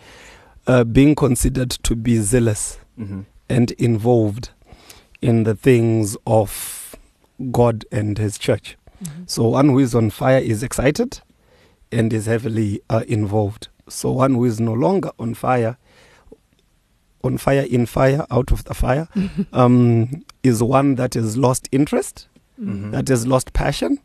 uh, 0.67 0.83
being 0.83 1.15
considered 1.15 1.71
to 1.71 1.95
be 1.95 2.17
zealous 2.19 2.79
hmm 2.97 3.21
and 3.49 3.71
involved 3.71 4.49
in 5.21 5.43
the 5.43 5.55
things 5.55 6.17
of 6.27 6.95
God 7.49 7.85
and 7.93 8.17
His 8.17 8.37
church. 8.37 8.77
Mhm. 9.01 9.29
So 9.29 9.47
one 9.47 9.69
who 9.69 9.79
is 9.79 9.95
on 9.95 10.09
fire 10.09 10.39
is 10.39 10.63
excited 10.63 11.21
and 11.91 12.11
is 12.11 12.25
heavily 12.25 12.81
uh, 12.89 13.03
involved. 13.07 13.69
So 13.87 14.11
one 14.11 14.33
who 14.35 14.43
is 14.43 14.59
no 14.59 14.73
longer 14.73 15.11
on 15.17 15.33
fire, 15.33 15.77
on 17.23 17.37
fire, 17.37 17.61
in 17.61 17.85
fire, 17.85 18.25
out 18.29 18.51
of 18.51 18.65
the 18.65 18.73
fire, 18.73 19.07
um, 19.53 20.23
is 20.43 20.61
one 20.61 20.95
that 20.95 21.13
has 21.13 21.37
lost 21.37 21.69
interest, 21.71 22.27
Mm-hmm. 22.59 22.85
Mhm. 22.87 22.91
that 22.91 23.07
has 23.09 23.27
lost 23.27 23.53
passion, 23.53 23.99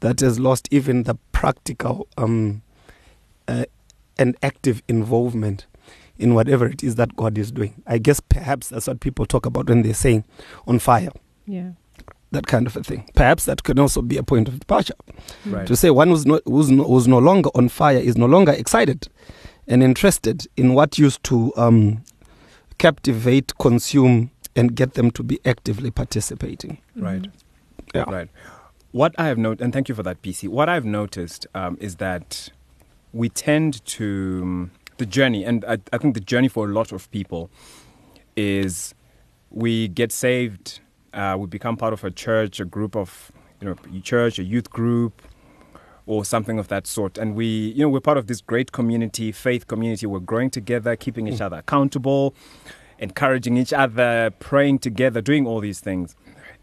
that 0.00 0.20
has 0.20 0.38
lost 0.38 0.68
even 0.70 1.02
the 1.04 1.16
practical 1.32 2.06
um, 2.16 2.62
uh, 3.48 3.64
and 4.18 4.36
active 4.42 4.82
involvement 4.88 5.66
in 6.18 6.34
whatever 6.34 6.66
it 6.68 6.84
is 6.84 6.94
that 6.96 7.16
God 7.16 7.36
is 7.38 7.50
doing. 7.50 7.82
I 7.86 7.98
guess 7.98 8.20
perhaps 8.20 8.68
that's 8.68 8.86
what 8.86 9.00
people 9.00 9.26
talk 9.26 9.46
about 9.46 9.68
when 9.68 9.82
they're 9.82 9.94
saying 9.94 10.24
on 10.66 10.78
fire, 10.78 11.10
Yeah. 11.46 11.70
that 12.30 12.46
kind 12.46 12.66
of 12.68 12.76
a 12.76 12.82
thing. 12.84 13.08
Perhaps 13.16 13.46
that 13.46 13.64
can 13.64 13.78
also 13.78 14.02
be 14.02 14.16
a 14.18 14.22
point 14.22 14.46
of 14.46 14.60
departure 14.60 14.94
Right. 15.46 15.66
to 15.66 15.74
say 15.74 15.90
one 15.90 16.08
who's 16.10 16.26
no, 16.26 16.40
who's, 16.44 16.70
no, 16.70 16.84
who's 16.84 17.08
no 17.08 17.18
longer 17.18 17.50
on 17.56 17.68
fire 17.70 17.98
is 17.98 18.16
no 18.16 18.26
longer 18.26 18.52
excited 18.52 19.08
and 19.66 19.82
interested 19.82 20.46
in 20.56 20.74
what 20.74 20.96
used 20.98 21.24
to 21.24 21.52
um, 21.56 22.04
captivate, 22.78 23.52
consume, 23.58 24.30
and 24.56 24.74
get 24.74 24.94
them 24.94 25.10
to 25.12 25.22
be 25.22 25.38
actively 25.44 25.90
participating. 25.90 26.78
Right. 26.96 27.26
Yeah. 27.94 28.04
Right. 28.08 28.28
What 28.92 29.14
I 29.18 29.26
have 29.26 29.38
noticed, 29.38 29.62
and 29.62 29.72
thank 29.72 29.88
you 29.88 29.94
for 29.94 30.02
that, 30.02 30.20
PC. 30.22 30.48
What 30.48 30.68
I've 30.68 30.84
noticed 30.84 31.46
um, 31.54 31.76
is 31.80 31.96
that 31.96 32.50
we 33.12 33.28
tend 33.28 33.84
to 33.86 34.40
um, 34.42 34.70
the 34.98 35.06
journey, 35.06 35.44
and 35.44 35.64
I, 35.64 35.78
I 35.92 35.98
think 35.98 36.14
the 36.14 36.20
journey 36.20 36.48
for 36.48 36.68
a 36.68 36.72
lot 36.72 36.92
of 36.92 37.10
people 37.10 37.50
is 38.36 38.94
we 39.50 39.88
get 39.88 40.12
saved, 40.12 40.80
uh, 41.14 41.36
we 41.38 41.46
become 41.46 41.76
part 41.76 41.92
of 41.92 42.02
a 42.04 42.10
church, 42.10 42.60
a 42.60 42.64
group 42.64 42.96
of 42.96 43.30
you 43.60 43.68
know, 43.68 44.00
church, 44.02 44.38
a 44.38 44.42
youth 44.42 44.70
group, 44.70 45.22
or 46.06 46.24
something 46.24 46.58
of 46.58 46.66
that 46.68 46.86
sort, 46.88 47.16
and 47.18 47.36
we, 47.36 47.46
you 47.46 47.82
know, 47.82 47.88
we're 47.88 48.00
part 48.00 48.18
of 48.18 48.26
this 48.26 48.40
great 48.40 48.72
community, 48.72 49.30
faith 49.30 49.68
community. 49.68 50.06
We're 50.06 50.18
growing 50.18 50.50
together, 50.50 50.96
keeping 50.96 51.28
each 51.28 51.40
other 51.40 51.58
accountable, 51.58 52.34
encouraging 52.98 53.56
each 53.56 53.72
other, 53.72 54.32
praying 54.40 54.80
together, 54.80 55.20
doing 55.20 55.46
all 55.46 55.60
these 55.60 55.78
things. 55.78 56.16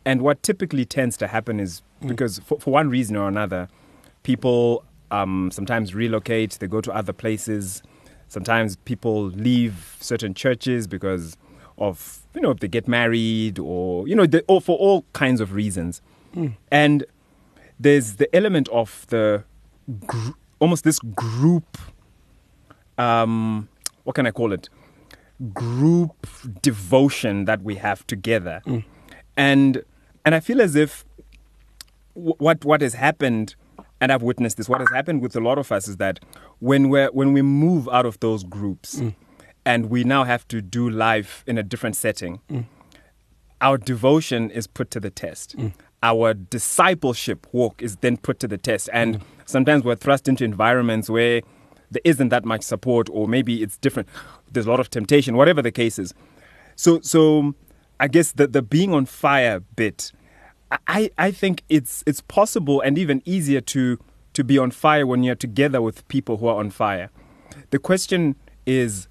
And 0.07 0.21
what 0.21 0.41
typically 0.41 0.85
tends 0.85 1.17
to 1.17 1.27
happen 1.27 1.59
is 1.59 1.81
because 2.07 2.39
for, 2.39 2.57
for 2.61 2.71
one 2.71 2.89
reason 2.89 3.17
or 3.17 3.27
another, 3.27 3.67
people 4.23 4.85
um, 5.11 5.51
sometimes 5.51 5.93
relocate, 5.93 6.51
they 6.61 6.67
go 6.67 6.79
to 6.79 6.93
other 6.93 7.11
places. 7.11 7.83
Sometimes 8.29 8.77
people 8.77 9.25
leave 9.25 9.97
certain 9.99 10.33
churches 10.33 10.87
because 10.87 11.35
of, 11.77 12.21
you 12.33 12.39
know, 12.39 12.51
if 12.51 12.59
they 12.59 12.69
get 12.69 12.87
married 12.87 13.59
or, 13.59 14.07
you 14.07 14.15
know, 14.15 14.25
they, 14.25 14.41
or 14.47 14.61
for 14.61 14.77
all 14.77 15.03
kinds 15.11 15.41
of 15.41 15.51
reasons. 15.53 16.01
And 16.71 17.03
there's 17.77 18.15
the 18.15 18.33
element 18.33 18.69
of 18.69 19.05
the 19.09 19.43
gr- 20.05 20.31
almost 20.59 20.85
this 20.85 20.99
group, 20.99 21.77
um, 22.97 23.67
what 24.05 24.15
can 24.15 24.25
I 24.25 24.31
call 24.31 24.53
it? 24.53 24.69
Group 25.53 26.27
devotion 26.61 27.43
that 27.43 27.61
we 27.61 27.75
have 27.75 28.07
together. 28.07 28.61
And 29.35 29.83
and 30.27 30.35
I 30.35 30.41
feel 30.41 30.59
as 30.61 30.75
if 30.75 31.05
w- 32.13 32.35
what 32.37 32.65
what 32.65 32.81
has 32.81 32.93
happened 32.93 33.55
and 34.01 34.11
I've 34.11 34.21
witnessed 34.21 34.57
this 34.57 34.67
what 34.67 34.81
has 34.81 34.89
happened 34.91 35.21
with 35.21 35.37
a 35.37 35.39
lot 35.39 35.57
of 35.57 35.71
us 35.71 35.87
is 35.87 35.95
that 35.97 36.19
when 36.59 36.89
we 36.89 37.05
when 37.05 37.31
we 37.31 37.41
move 37.41 37.87
out 37.87 38.05
of 38.05 38.19
those 38.19 38.43
groups 38.43 38.99
mm. 38.99 39.15
and 39.65 39.89
we 39.89 40.03
now 40.03 40.25
have 40.25 40.45
to 40.49 40.61
do 40.61 40.89
life 40.89 41.45
in 41.47 41.57
a 41.57 41.63
different 41.63 41.95
setting 41.95 42.41
mm. 42.51 42.65
our 43.61 43.77
devotion 43.77 44.51
is 44.51 44.67
put 44.67 44.91
to 44.91 44.99
the 44.99 45.09
test. 45.09 45.57
Mm. 45.57 45.71
Our 46.03 46.33
discipleship 46.33 47.47
walk 47.53 47.81
is 47.81 47.95
then 47.97 48.17
put 48.17 48.39
to 48.41 48.47
the 48.47 48.57
test. 48.57 48.87
And 48.93 49.23
sometimes 49.45 49.83
we're 49.83 49.95
thrust 49.95 50.27
into 50.27 50.43
environments 50.43 51.09
where 51.09 51.41
there 51.89 52.01
isn't 52.03 52.29
that 52.29 52.45
much 52.45 52.63
support 52.63 53.09
or 53.11 53.27
maybe 53.27 53.63
it's 53.63 53.77
different. 53.77 54.09
There's 54.51 54.67
a 54.67 54.69
lot 54.69 54.81
of 54.81 54.89
temptation 54.89 55.37
whatever 55.37 55.61
the 55.61 55.71
case 55.71 55.97
is. 55.97 56.13
So 56.75 56.99
so 57.01 57.55
I 57.99 58.07
guess 58.07 58.33
the 58.33 58.47
the 58.47 58.61
being 58.61 58.93
on 58.93 59.05
fire 59.05 59.59
bit, 59.75 60.11
I 60.87 61.11
I 61.17 61.31
think 61.31 61.63
it's 61.69 62.03
it's 62.05 62.21
possible 62.21 62.81
and 62.81 62.97
even 62.97 63.21
easier 63.25 63.61
to 63.61 63.97
to 64.33 64.43
be 64.43 64.57
on 64.57 64.71
fire 64.71 65.05
when 65.07 65.23
you're 65.23 65.35
together 65.35 65.81
with 65.81 66.07
people 66.07 66.37
who 66.37 66.47
are 66.47 66.59
on 66.59 66.69
fire. 66.69 67.09
The 67.71 67.79
question 67.79 68.35
is, 68.65 69.07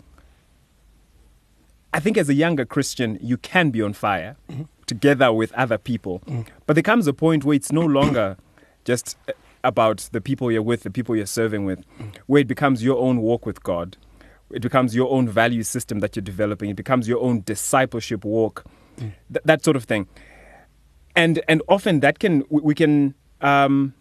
I 1.92 2.00
think 2.00 2.16
as 2.18 2.28
a 2.28 2.34
younger 2.34 2.64
Christian, 2.64 3.18
you 3.20 3.36
can 3.36 3.70
be 3.70 3.82
on 3.82 3.92
fire 3.92 4.36
together 4.86 5.32
with 5.32 5.52
other 5.54 5.78
people, 5.78 6.22
but 6.66 6.74
there 6.74 6.82
comes 6.82 7.06
a 7.06 7.12
point 7.12 7.44
where 7.44 7.56
it's 7.56 7.72
no 7.72 7.80
longer 7.80 8.36
just 8.84 9.16
uh, 9.28 9.32
about 9.64 10.08
the 10.12 10.20
people 10.20 10.52
you're 10.52 10.62
with, 10.62 10.82
the 10.84 10.90
people 10.90 11.16
you're 11.16 11.26
serving 11.26 11.64
with, 11.64 11.82
where 12.26 12.42
it 12.42 12.46
becomes 12.46 12.84
your 12.84 12.98
own 12.98 13.20
walk 13.20 13.46
with 13.46 13.62
God. 13.64 13.96
It 14.52 14.62
becomes 14.62 14.94
your 14.94 15.10
own 15.10 15.28
value 15.28 15.64
system 15.64 15.98
that 16.00 16.14
you're 16.14 16.22
developing. 16.22 16.70
It 16.70 16.76
becomes 16.76 17.08
your 17.08 17.20
own 17.20 17.42
discipleship 17.44 18.24
walk, 18.24 18.64
th- 18.98 19.12
that 19.44 19.64
sort 19.64 19.76
of 19.76 19.84
thing. 19.84 20.06
And 21.16 21.42
and 21.48 21.62
often 21.68 22.00
that 22.00 22.18
can 22.18 22.44
we 22.50 22.74
can 22.74 23.14
um, 23.40 23.94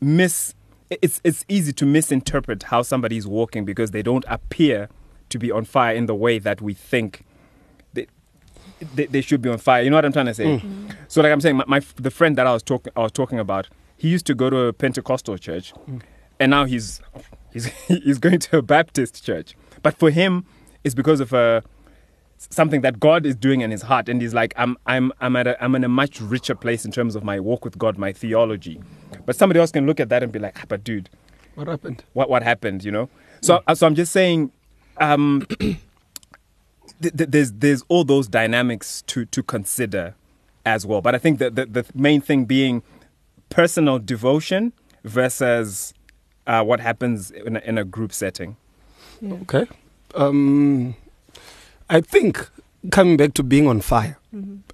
miss. 0.00 0.54
It's 0.90 1.20
it's 1.22 1.44
easy 1.48 1.72
to 1.74 1.86
misinterpret 1.86 2.64
how 2.64 2.82
somebody 2.82 3.16
is 3.16 3.26
walking 3.26 3.64
because 3.64 3.92
they 3.92 4.02
don't 4.02 4.24
appear 4.28 4.88
to 5.28 5.38
be 5.38 5.50
on 5.52 5.64
fire 5.64 5.94
in 5.94 6.06
the 6.06 6.14
way 6.14 6.40
that 6.40 6.60
we 6.60 6.74
think 6.74 7.24
they, 7.94 8.08
they, 8.94 9.06
they 9.06 9.20
should 9.20 9.40
be 9.40 9.48
on 9.48 9.58
fire. 9.58 9.82
You 9.82 9.90
know 9.90 9.96
what 9.96 10.04
I'm 10.04 10.12
trying 10.12 10.26
to 10.26 10.34
say? 10.34 10.60
So 11.06 11.22
like 11.22 11.30
I'm 11.32 11.40
saying, 11.40 11.56
my, 11.56 11.64
my 11.68 11.80
the 11.96 12.10
friend 12.10 12.36
that 12.36 12.46
I 12.46 12.52
was 12.52 12.62
talking 12.62 12.92
I 12.96 13.00
was 13.00 13.12
talking 13.12 13.38
about, 13.38 13.68
he 13.96 14.08
used 14.08 14.26
to 14.26 14.34
go 14.34 14.50
to 14.50 14.56
a 14.62 14.72
Pentecostal 14.72 15.38
church, 15.38 15.72
and 16.40 16.50
now 16.50 16.64
he's 16.64 17.00
he's 17.52 17.66
he's 17.86 18.18
going 18.18 18.40
to 18.40 18.58
a 18.58 18.62
Baptist 18.62 19.24
church. 19.24 19.54
But 19.82 19.96
for 19.96 20.10
him, 20.10 20.44
it's 20.82 20.94
because 20.94 21.20
of 21.20 21.32
a 21.32 21.62
something 22.50 22.80
that 22.80 22.98
God 23.00 23.26
is 23.26 23.36
doing 23.36 23.60
in 23.60 23.70
his 23.70 23.82
heart, 23.82 24.08
and 24.08 24.20
he's 24.22 24.32
like, 24.34 24.54
I'm 24.56 24.76
I'm 24.86 25.12
I'm 25.20 25.36
at 25.36 25.46
a, 25.46 25.62
I'm 25.62 25.74
in 25.74 25.84
a 25.84 25.88
much 25.88 26.20
richer 26.20 26.54
place 26.54 26.84
in 26.84 26.92
terms 26.92 27.14
of 27.14 27.22
my 27.24 27.38
walk 27.40 27.64
with 27.64 27.76
God, 27.78 27.98
my 27.98 28.12
theology. 28.12 28.80
But 29.26 29.36
somebody 29.36 29.60
else 29.60 29.70
can 29.70 29.86
look 29.86 30.00
at 30.00 30.08
that 30.08 30.22
and 30.22 30.32
be 30.32 30.38
like, 30.38 30.56
ah, 30.58 30.64
but 30.68 30.82
dude, 30.82 31.10
What 31.54 31.68
happened? 31.68 32.02
what 32.14 32.30
what 32.30 32.42
happened 32.42 32.84
you 32.84 32.90
know 32.92 33.08
so 33.42 33.60
so 33.74 33.86
i'm 33.86 33.94
just 33.94 34.12
saying 34.12 34.50
um 34.98 35.46
th- 35.60 35.76
th- 37.16 37.30
there's 37.30 37.52
there's 37.52 37.82
all 37.88 38.04
those 38.04 38.28
dynamics 38.28 39.02
to 39.08 39.24
to 39.26 39.42
consider 39.42 40.14
as 40.64 40.86
well 40.86 41.00
but 41.00 41.14
i 41.14 41.18
think 41.18 41.38
that 41.38 41.54
the, 41.56 41.66
the 41.66 41.84
main 41.94 42.20
thing 42.20 42.44
being 42.44 42.82
personal 43.48 43.98
devotion 43.98 44.72
versus 45.04 45.92
uh, 46.46 46.62
what 46.62 46.80
happens 46.80 47.30
in 47.30 47.56
a, 47.56 47.60
in 47.60 47.78
a 47.78 47.84
group 47.84 48.12
setting 48.12 48.56
Yeah. 49.20 49.34
Okay. 49.42 49.66
Um, 50.14 50.94
I 51.90 52.00
think 52.00 52.48
coming 52.90 53.16
back 53.16 53.34
to 53.34 53.42
being 53.42 53.66
on 53.68 53.80
fire. 53.80 54.16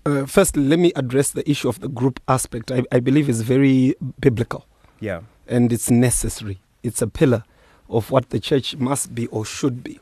Uh, 0.04 0.26
first, 0.26 0.56
let 0.56 0.78
me 0.78 0.92
address 0.94 1.30
the 1.30 1.48
issue 1.50 1.68
of 1.68 1.80
the 1.80 1.88
group 1.88 2.20
aspect. 2.28 2.70
I, 2.70 2.84
I 2.92 3.00
believe 3.00 3.28
is 3.28 3.40
very 3.40 3.96
biblical 4.20 4.66
yeah 5.00 5.20
and 5.48 5.72
it's 5.72 5.90
necessary. 5.90 6.58
It's 6.82 7.02
a 7.02 7.06
pillar 7.06 7.44
of 7.88 8.10
what 8.10 8.30
the 8.30 8.40
church 8.40 8.76
must 8.76 9.14
be 9.14 9.26
or 9.28 9.44
should 9.44 9.82
be, 9.82 10.00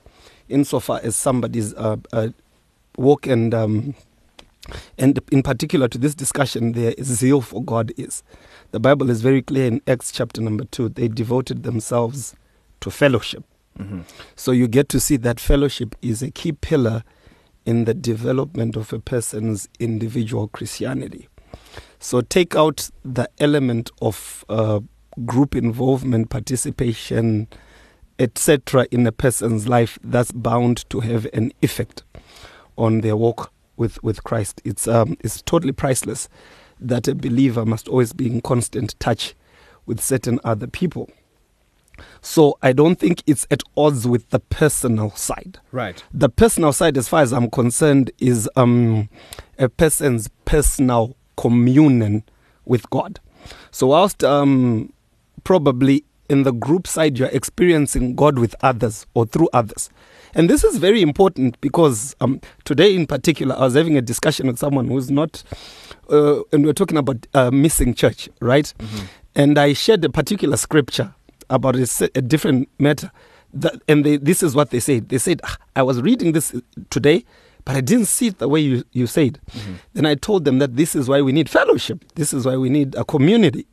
insofar 0.49 1.00
as 1.02 1.16
somebody's 1.16 1.75
uh, 1.75 1.97
uh, 2.12 2.28
walk 2.97 3.26
and 3.26 3.54
um, 3.54 3.94
and 4.97 5.21
in 5.30 5.42
particular 5.42 5.88
to 5.88 5.99
this 5.99 6.14
discussion, 6.14 6.73
their 6.73 6.94
zeal 7.02 7.40
for 7.42 7.62
God 7.62 7.92
is. 7.97 8.23
The 8.71 8.80
Bible 8.80 9.11
is 9.11 9.21
very 9.21 9.42
clear 9.42 9.66
in 9.66 9.83
Acts 9.87 10.11
chapter 10.11 10.40
number 10.40 10.64
two. 10.64 10.88
They 10.88 11.09
devoted 11.09 11.62
themselves 11.62 12.35
to 12.80 12.90
fellowship. 12.90 13.44
Hmm 13.76 14.00
So 14.36 14.52
you 14.52 14.68
get 14.68 14.88
to 14.90 15.00
see 15.00 15.16
that 15.18 15.40
fellowship 15.40 15.94
is 16.02 16.22
a 16.22 16.30
key 16.30 16.52
pillar 16.52 17.02
in 17.64 17.84
the 17.84 17.94
development 17.94 18.76
of 18.76 18.92
a 18.92 18.98
person's 18.98 19.68
individual 19.78 20.48
Christianity. 20.48 21.28
So 21.98 22.20
take 22.20 22.54
out 22.54 22.90
the 23.04 23.28
element 23.38 23.90
of 24.02 24.44
uh, 24.48 24.80
group 25.24 25.54
involvement, 25.54 26.28
participation, 26.28 27.48
etc., 28.18 28.86
in 28.90 29.06
a 29.06 29.12
person's 29.12 29.66
life 29.68 29.98
that's 30.04 30.32
bound 30.32 30.88
to 30.90 31.00
have 31.00 31.26
an 31.32 31.52
effect 31.62 32.02
on 32.76 33.00
their 33.00 33.16
walk 33.16 33.52
with, 33.76 34.02
with 34.02 34.22
Christ. 34.24 34.60
It's, 34.64 34.86
um, 34.86 35.16
it's 35.20 35.42
totally 35.42 35.72
priceless 35.72 36.28
that 36.80 37.08
a 37.08 37.14
believer 37.14 37.64
must 37.64 37.88
always 37.88 38.12
be 38.12 38.26
in 38.26 38.40
constant 38.40 38.98
touch 39.00 39.34
with 39.86 40.00
certain 40.00 40.40
other 40.44 40.66
people. 40.66 41.10
So 42.20 42.58
I 42.62 42.72
don't 42.72 42.96
think 42.98 43.22
it's 43.26 43.46
at 43.50 43.62
odds 43.76 44.06
with 44.06 44.30
the 44.30 44.40
personal 44.40 45.10
side. 45.10 45.58
right 45.72 46.02
The 46.12 46.28
personal 46.28 46.72
side, 46.72 46.96
as 46.96 47.08
far 47.08 47.22
as 47.22 47.32
I'm 47.32 47.50
concerned, 47.50 48.10
is 48.18 48.48
um, 48.56 49.08
a 49.58 49.68
person's 49.68 50.28
personal 50.44 51.16
communion 51.36 52.22
with 52.64 52.88
God. 52.90 53.20
So, 53.70 53.88
whilst 53.88 54.24
um, 54.24 54.92
probably 55.44 56.04
in 56.28 56.42
the 56.44 56.52
group 56.52 56.86
side, 56.86 57.18
you're 57.18 57.28
experiencing 57.28 58.14
God 58.14 58.38
with 58.38 58.54
others 58.62 59.06
or 59.14 59.26
through 59.26 59.48
others. 59.52 59.90
And 60.34 60.50
this 60.50 60.64
is 60.64 60.78
very 60.78 61.00
important 61.02 61.60
because 61.60 62.16
um, 62.20 62.40
today, 62.64 62.94
in 62.94 63.06
particular, 63.06 63.54
I 63.56 63.60
was 63.60 63.74
having 63.74 63.96
a 63.96 64.02
discussion 64.02 64.46
with 64.46 64.58
someone 64.58 64.88
who's 64.88 65.10
not, 65.10 65.44
uh, 66.10 66.40
and 66.52 66.64
we 66.64 66.70
are 66.70 66.74
talking 66.74 66.96
about 66.96 67.26
uh, 67.34 67.50
missing 67.50 67.94
church, 67.94 68.28
right? 68.40 68.72
And 69.36 69.58
I 69.58 69.74
shared 69.74 70.04
a 70.04 70.08
particular 70.08 70.56
scripture 70.56 71.14
about 71.50 71.76
a, 71.76 72.10
a 72.14 72.22
different 72.22 72.68
matter. 72.78 73.10
That, 73.52 73.80
and 73.88 74.04
they, 74.04 74.16
this 74.16 74.42
is 74.42 74.54
what 74.56 74.70
they 74.70 74.80
said. 74.80 75.08
They 75.08 75.18
said, 75.18 75.40
"Ah, 75.44 75.56
I 75.76 75.82
was 75.82 76.00
reading 76.02 76.32
this 76.32 76.54
today, 76.90 77.24
but 77.64 77.76
I 77.76 77.80
didn't 77.80 78.06
see 78.06 78.28
it 78.28 78.38
the 78.38 78.48
way 78.48 78.60
you, 78.60 78.82
you 78.92 79.06
said. 79.06 79.40
Then 79.92 80.06
I 80.06 80.16
told 80.16 80.44
them 80.44 80.58
that 80.58 80.76
this 80.76 80.96
is 80.96 81.08
why 81.08 81.22
we 81.22 81.32
need 81.32 81.48
fellowship. 81.48 82.04
This 82.16 82.32
is 82.32 82.44
why 82.46 82.56
we 82.56 82.68
need 82.68 82.94
a 82.96 83.04
community. 83.04 83.66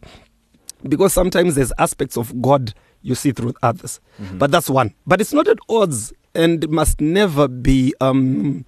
because 0.88 1.14
sometimes 1.14 1.56
there's 1.56 1.72
aspects 1.78 2.18
of 2.18 2.42
God 2.42 2.74
you 3.04 3.16
see 3.16 3.32
through 3.32 3.54
others. 3.64 4.00
But 4.38 4.52
that's 4.52 4.70
one. 4.70 4.94
But 5.08 5.22
it's 5.22 5.34
not 5.34 5.48
at 5.48 5.58
odds 5.70 6.14
and 6.36 6.64
it 6.64 6.70
must 6.70 7.02
never 7.02 7.48
be 7.48 7.94
um, 8.02 8.66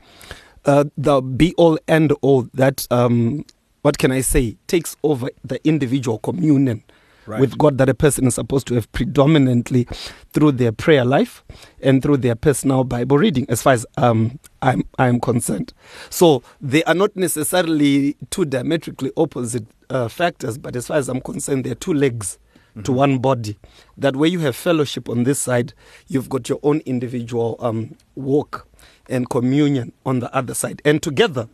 uh, 0.66 0.86
the 0.98 1.22
be 1.22 1.54
all 1.58 1.78
end 1.88 2.12
all 2.22 2.48
that, 2.54 2.88
um, 2.92 3.46
what 3.82 3.98
can 3.98 4.12
I 4.12 4.22
say, 4.22 4.58
takes 4.68 4.96
over 5.04 5.30
the 5.44 5.60
individual 5.68 6.18
communion 6.20 6.84
Right. 7.26 7.40
with 7.40 7.58
God 7.58 7.78
that 7.78 7.88
a 7.88 7.94
person 7.94 8.28
is 8.28 8.36
supposed 8.36 8.68
to 8.68 8.76
have 8.76 8.92
predominantly 8.92 9.88
through 10.34 10.54
their 10.54 10.72
prayer 10.74 11.06
life 11.06 11.44
and 11.82 12.02
through 12.02 12.18
their 12.18 12.36
personal 12.36 12.84
Bible 12.84 13.18
reading, 13.18 13.46
as 13.48 13.62
far 13.62 13.74
as 13.74 13.86
um, 13.98 14.40
I'm, 14.62 14.84
I'm 15.00 15.20
concerned. 15.20 15.74
So 16.10 16.44
they 16.60 16.84
are 16.84 16.94
not 16.96 17.16
necessarily 17.16 18.18
two 18.30 18.46
diametrically 18.46 19.12
opposite 19.16 19.66
uh, 19.90 20.10
factors, 20.10 20.58
but 20.58 20.76
as 20.76 20.88
far 20.88 20.98
as 20.98 21.08
I'm 21.08 21.22
concerned, 21.22 21.64
they're 21.66 21.76
two 21.76 21.94
legs 21.94 22.38
to 22.84 22.92
one 22.92 23.20
body. 23.20 23.58
That 23.98 24.16
way 24.16 24.28
you 24.28 24.40
have 24.40 24.56
fellowship 24.56 25.08
on 25.08 25.24
this 25.24 25.40
side, 25.40 25.74
you've 26.08 26.30
got 26.30 26.50
your 26.50 26.60
own 26.64 26.80
individual 26.86 27.56
um, 27.60 27.96
walk 28.16 28.68
and 29.08 29.30
communion 29.30 29.92
on 30.06 30.20
the 30.20 30.34
other 30.36 30.54
side. 30.56 30.82
And 30.84 31.02
together, 31.02 31.48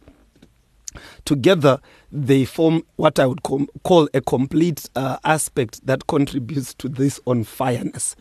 together 1.25 1.79
they 2.11 2.45
form 2.45 2.83
what 2.95 3.19
I 3.19 3.25
would 3.25 3.43
com- 3.43 3.67
call 3.83 4.09
a 4.13 4.21
complete 4.21 4.89
uh, 4.95 5.17
aspect 5.23 5.85
that 5.85 6.07
contributes 6.07 6.73
to 6.75 6.89
this 6.89 7.19
on 7.25 7.43
fireness, 7.43 8.15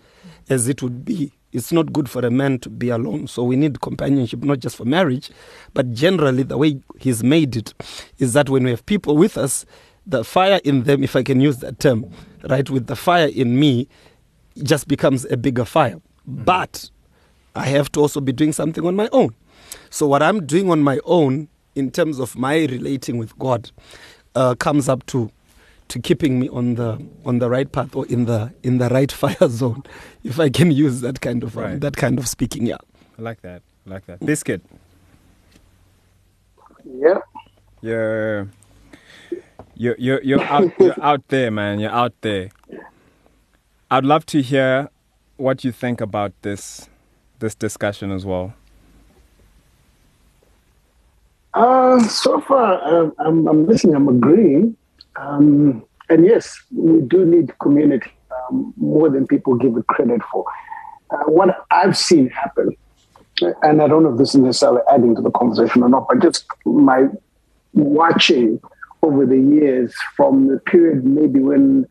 as 0.49 0.69
it 0.69 0.83
would 0.83 1.05
be. 1.05 1.33
It's 1.51 1.73
not 1.73 1.93
good 1.95 2.11
for 2.11 2.25
a 2.27 2.31
man 2.31 2.59
to 2.61 2.69
be 2.69 2.91
alone, 2.91 3.27
so 3.27 3.43
we 3.43 3.57
need 3.57 3.81
companionship, 3.81 4.43
not 4.45 4.59
just 4.59 4.77
for 4.77 4.85
marriage, 4.85 5.31
but 5.73 5.93
generally 5.95 6.43
the 6.43 6.59
way 6.59 6.81
he's 6.99 7.25
made 7.25 7.57
it 7.57 7.73
is 8.19 8.35
that 8.35 8.51
when 8.51 8.65
we 8.65 8.71
have 8.71 8.85
people 8.85 9.17
with 9.17 9.39
us, 9.39 9.65
the 10.07 10.25
fire 10.25 10.61
in 10.65 10.83
them, 10.85 11.03
if 11.03 11.17
I 11.17 11.23
can 11.23 11.41
use 11.41 11.59
that 11.59 11.79
term, 11.79 12.11
right, 12.49 12.69
with 12.69 12.87
the 12.87 12.97
fire 12.97 13.29
in 13.29 13.59
me, 13.59 13.89
just 14.63 14.89
becomes 14.89 15.25
a 15.31 15.37
bigger 15.37 15.65
fire. 15.65 16.01
But 16.27 16.91
I 17.55 17.67
have 17.67 17.91
to 17.93 18.01
also 18.01 18.21
be 18.21 18.33
doing 18.33 18.53
something 18.53 18.87
on 18.87 18.95
my 18.95 19.09
own. 19.13 19.35
So 19.91 20.07
what 20.07 20.23
I'm 20.23 20.47
doing 20.47 20.71
on 20.71 20.81
my 20.81 21.01
own 21.05 21.49
in 21.79 21.91
terms 21.91 22.19
of 22.19 22.37
my 22.37 22.57
relating 22.67 23.19
with 23.19 23.39
God 23.39 23.71
uh, 24.35 24.55
comes 24.57 24.89
up 24.89 25.07
to 25.07 25.31
to 25.89 25.99
keeping 25.99 26.39
me 26.39 26.49
on 26.51 26.75
the 26.75 26.99
on 27.25 27.39
the 27.39 27.49
right 27.49 27.71
path 27.73 27.97
or 27.97 28.05
in 28.07 28.27
the 28.27 28.53
in 28.63 28.79
the 28.79 28.89
right 28.89 29.11
fire 29.23 29.49
zone, 29.49 29.83
if 30.25 30.39
I 30.41 30.51
can 30.51 30.71
use 30.71 31.01
that 31.01 31.21
kind 31.21 31.43
of 31.43 31.57
um, 31.57 31.81
that 31.81 31.97
kind 31.97 32.19
of 32.19 32.27
speaking. 32.29 32.67
Yeah. 32.67 32.77
I 33.19 33.23
like 33.23 33.41
that. 33.43 33.63
I 33.87 33.91
like 33.91 34.07
that. 34.07 34.21
Biscuit, 34.25 34.63
Yeah. 36.85 37.21
you're 37.81 38.49
you're 39.75 39.97
you're, 39.99 40.23
you're 40.23 40.43
out 40.43 40.73
you're 40.81 41.03
out 41.03 41.23
there, 41.29 41.51
man. 41.51 41.79
You're 41.81 41.91
out 42.05 42.15
there. 42.21 42.51
I'd 43.91 44.05
love 44.05 44.27
to 44.27 44.43
hear 44.43 44.89
what 45.37 45.65
you 45.65 45.73
think 45.73 46.01
about 46.01 46.33
this 46.43 46.89
this 47.39 47.55
discussion 47.55 48.11
as 48.13 48.25
well. 48.27 48.53
Uh, 51.55 52.01
so 52.09 52.41
far, 52.43 52.83
um, 52.85 53.13
I'm, 53.19 53.49
I'm 53.49 53.67
listening, 53.67 53.97
I'm 53.97 54.09
agreeing. 54.09 54.77
Um, 55.17 55.85
and 56.09 56.25
yes, 56.25 56.61
we 56.75 57.01
do 57.01 57.25
need 57.25 57.59
community 57.59 58.11
um, 58.31 58.73
more 58.77 59.11
than 59.11 59.27
people 59.27 59.55
give 59.55 59.77
it 59.77 59.87
credit 59.87 60.21
for. 60.31 60.45
Uh, 61.11 61.25
what 61.25 61.67
I've 61.71 61.97
seen 61.97 62.29
happen, 62.29 62.77
and 63.63 63.83
I 63.83 63.89
don't 63.89 64.03
know 64.03 64.13
if 64.13 64.19
this 64.19 64.35
is 64.35 64.41
necessarily 64.41 64.83
adding 64.91 65.15
to 65.17 65.23
the 65.23 65.31
conversation 65.31 65.83
or 65.83 65.89
not, 65.89 66.07
but 66.09 66.21
just 66.21 66.47
my 66.65 67.09
watching 67.73 68.61
over 69.03 69.25
the 69.25 69.39
years 69.39 69.95
from 70.17 70.49
the 70.49 70.59
period 70.61 71.05
maybe 71.05 71.41
when 71.41 71.87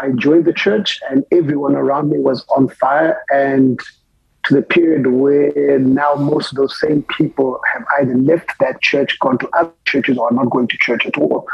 I 0.00 0.10
joined 0.10 0.44
the 0.44 0.52
church 0.52 1.00
and 1.10 1.24
everyone 1.32 1.74
around 1.74 2.10
me 2.10 2.18
was 2.18 2.44
on 2.56 2.68
fire 2.68 3.22
and 3.30 3.78
to 4.46 4.54
the 4.54 4.62
period 4.62 5.08
where 5.08 5.78
now 5.78 6.14
most 6.14 6.52
of 6.52 6.56
those 6.56 6.78
same 6.78 7.02
people 7.02 7.60
have 7.72 7.84
either 7.98 8.16
left 8.16 8.58
that 8.60 8.80
church, 8.80 9.18
gone 9.18 9.38
to 9.38 9.48
other 9.50 9.72
churches, 9.84 10.16
or 10.16 10.28
are 10.28 10.34
not 10.34 10.50
going 10.50 10.68
to 10.68 10.76
church 10.78 11.04
at 11.04 11.18
all. 11.18 11.46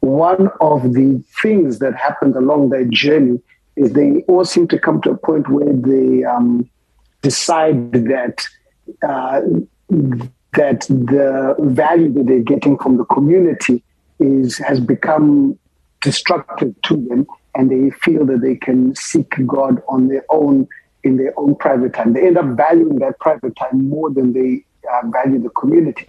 One 0.00 0.48
of 0.60 0.94
the 0.94 1.22
things 1.42 1.80
that 1.80 1.96
happened 1.96 2.36
along 2.36 2.70
that 2.70 2.90
journey 2.90 3.40
is 3.76 3.92
they 3.92 4.22
all 4.28 4.44
seem 4.44 4.68
to 4.68 4.78
come 4.78 5.00
to 5.02 5.10
a 5.10 5.16
point 5.16 5.48
where 5.48 5.72
they 5.72 6.24
um, 6.24 6.68
decide 7.22 7.92
that 7.92 8.46
uh, 9.02 9.40
that 10.54 10.80
the 10.82 11.56
value 11.58 12.12
that 12.12 12.26
they're 12.26 12.40
getting 12.40 12.78
from 12.78 12.96
the 12.96 13.04
community 13.06 13.82
is 14.20 14.58
has 14.58 14.78
become 14.78 15.58
destructive 16.02 16.74
to 16.82 16.96
them, 17.08 17.26
and 17.56 17.70
they 17.70 17.90
feel 17.98 18.24
that 18.26 18.42
they 18.42 18.54
can 18.54 18.94
seek 18.94 19.34
God 19.46 19.82
on 19.88 20.06
their 20.06 20.24
own 20.30 20.68
in 21.04 21.16
their 21.16 21.38
own 21.38 21.54
private 21.56 21.94
time. 21.94 22.12
They 22.12 22.26
end 22.26 22.38
up 22.38 22.46
valuing 22.56 22.98
that 23.00 23.18
private 23.20 23.54
time 23.56 23.88
more 23.88 24.10
than 24.10 24.32
they 24.32 24.64
uh, 24.92 25.06
value 25.08 25.40
the 25.40 25.50
community. 25.50 26.08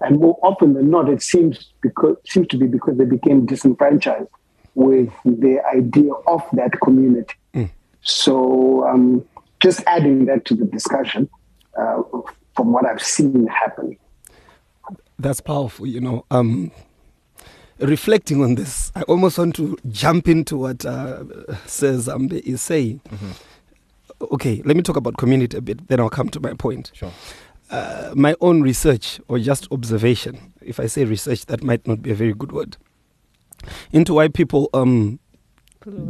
And 0.00 0.18
more 0.18 0.38
often 0.42 0.74
than 0.74 0.90
not, 0.90 1.08
it 1.08 1.22
seems 1.22 1.72
because 1.82 2.16
seems 2.26 2.48
to 2.48 2.56
be 2.56 2.66
because 2.66 2.96
they 2.96 3.04
became 3.04 3.44
disenfranchised 3.44 4.28
with 4.74 5.10
the 5.24 5.60
idea 5.74 6.12
of 6.26 6.42
that 6.52 6.80
community. 6.80 7.34
So, 8.02 8.86
um, 8.88 9.24
just 9.62 9.82
adding 9.86 10.24
that 10.26 10.46
to 10.46 10.54
the 10.54 10.64
discussion, 10.64 11.28
uh, 11.78 12.02
from 12.56 12.72
what 12.72 12.86
I've 12.86 13.02
seen 13.02 13.46
happen. 13.46 13.96
That's 15.18 15.40
powerful, 15.40 15.86
you 15.86 16.00
know. 16.00 16.24
Um, 16.30 16.72
reflecting 17.78 18.42
on 18.42 18.54
this, 18.54 18.90
I 18.94 19.02
almost 19.02 19.38
want 19.38 19.54
to 19.56 19.76
jump 19.90 20.28
into 20.28 20.56
what 20.56 20.84
uh, 20.84 21.24
says 21.66 22.08
Ambe 22.08 22.40
is 22.40 22.62
saying. 22.62 23.00
Okay, 24.20 24.62
let 24.64 24.76
me 24.76 24.82
talk 24.82 24.96
about 24.96 25.16
community 25.16 25.56
a 25.56 25.60
bit, 25.60 25.88
then 25.88 26.00
I'll 26.00 26.10
come 26.10 26.28
to 26.30 26.40
my 26.40 26.52
point. 26.54 26.90
Sure. 26.94 27.12
Uh, 27.70 28.12
my 28.16 28.34
own 28.40 28.62
research 28.62 29.20
or 29.28 29.38
just 29.38 29.66
observation, 29.70 30.52
if 30.60 30.80
I 30.80 30.86
say 30.86 31.04
research, 31.04 31.46
that 31.46 31.62
might 31.62 31.86
not 31.86 32.02
be 32.02 32.10
a 32.10 32.14
very 32.14 32.34
good 32.34 32.52
word, 32.52 32.76
into 33.92 34.14
why 34.14 34.28
people 34.28 34.68
um, 34.74 35.20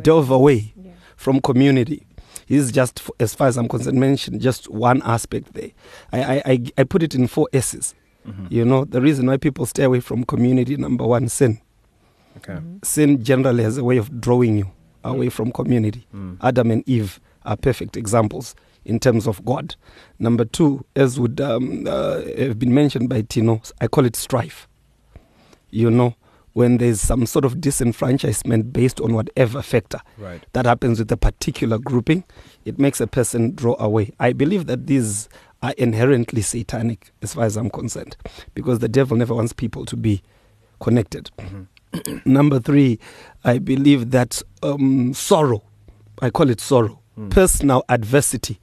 delve 0.03 0.31
away 0.31 0.73
Yeah. 0.77 0.93
from 1.17 1.41
community 1.41 2.07
is 2.49 2.73
just, 2.73 3.03
as 3.21 3.35
far 3.35 3.47
as 3.47 3.57
I'm 3.57 3.69
concerned, 3.69 4.01
mentioned 4.01 4.41
just 4.41 4.69
one 4.71 5.03
aspect 5.05 5.53
there. 5.55 5.71
I, 6.13 6.23
I, 6.23 6.43
I, 6.47 6.65
I 6.79 6.85
put 6.85 7.03
it 7.03 7.15
in 7.15 7.27
four 7.27 7.49
S's. 7.53 7.95
You 8.49 8.65
know, 8.65 8.85
the 8.85 9.01
reason 9.01 9.27
why 9.27 9.39
people 9.39 9.67
stay 9.67 9.83
away 9.83 9.99
from 10.01 10.25
community, 10.25 10.77
number 10.77 11.05
one, 11.07 11.29
sin. 11.29 11.61
Okay. 12.37 12.53
Mm-hmm. 12.55 12.77
Sin 12.85 13.25
generally 13.25 13.65
has 13.65 13.77
a 13.77 13.83
way 13.83 13.97
of 13.97 14.21
drawing 14.21 14.59
you 14.59 14.71
away 15.03 15.31
from 15.31 15.51
community. 15.51 16.07
Mm. 16.15 16.37
Adam 16.41 16.71
and 16.71 16.89
Eve 16.89 17.19
are 17.51 17.57
perfect 17.57 17.97
examples 17.97 18.55
in 18.85 18.99
terms 18.99 19.27
of 19.27 19.45
God. 19.45 19.75
Number 20.19 20.45
two, 20.45 20.85
as 20.97 21.19
would 21.21 21.41
um, 21.41 21.87
uh, 21.87 22.23
have 22.39 22.59
been 22.59 22.73
mentioned 22.73 23.09
by 23.09 23.23
Tino, 23.23 23.61
I 23.81 23.89
call 23.89 24.07
it 24.07 24.17
strife. 24.17 24.69
You 25.71 25.91
know, 25.91 26.15
when 26.53 26.79
there's 26.79 27.01
some 27.01 27.27
sort 27.27 27.45
of 27.45 27.57
disenfranchisement 27.57 28.73
based 28.73 29.01
on 29.01 29.13
whatever 29.15 29.63
factor 29.63 30.01
Right. 30.19 30.45
that 30.53 30.67
happens 30.67 30.99
with 30.99 31.13
a 31.13 31.17
particular 31.17 31.79
grouping, 31.79 32.25
it 32.65 32.79
makes 32.79 33.01
a 33.01 33.07
person 33.07 33.55
draw 33.55 33.77
away. 33.79 34.13
I 34.19 34.33
believe 34.33 34.67
that 34.67 34.87
these 34.87 35.29
are 35.63 35.73
inherently 35.77 36.41
satanic 36.43 37.13
as 37.23 37.35
far 37.35 37.45
as 37.45 37.57
I'm 37.57 37.71
concerned, 37.71 38.17
because 38.55 38.79
the 38.79 38.89
devil 38.89 39.17
never 39.17 39.35
wants 39.35 39.53
people 39.53 39.85
to 39.87 39.97
be 39.97 40.23
connected. 40.81 41.31
Number 42.25 42.59
three, 42.61 42.99
I 43.45 43.59
believe 43.59 44.11
that 44.13 44.43
um, 44.63 45.13
sorrow, 45.13 45.63
I 46.23 46.31
call 46.31 46.49
it 46.49 46.61
sorrow, 46.61 47.00
personal 47.31 47.85
adversity 47.89 48.61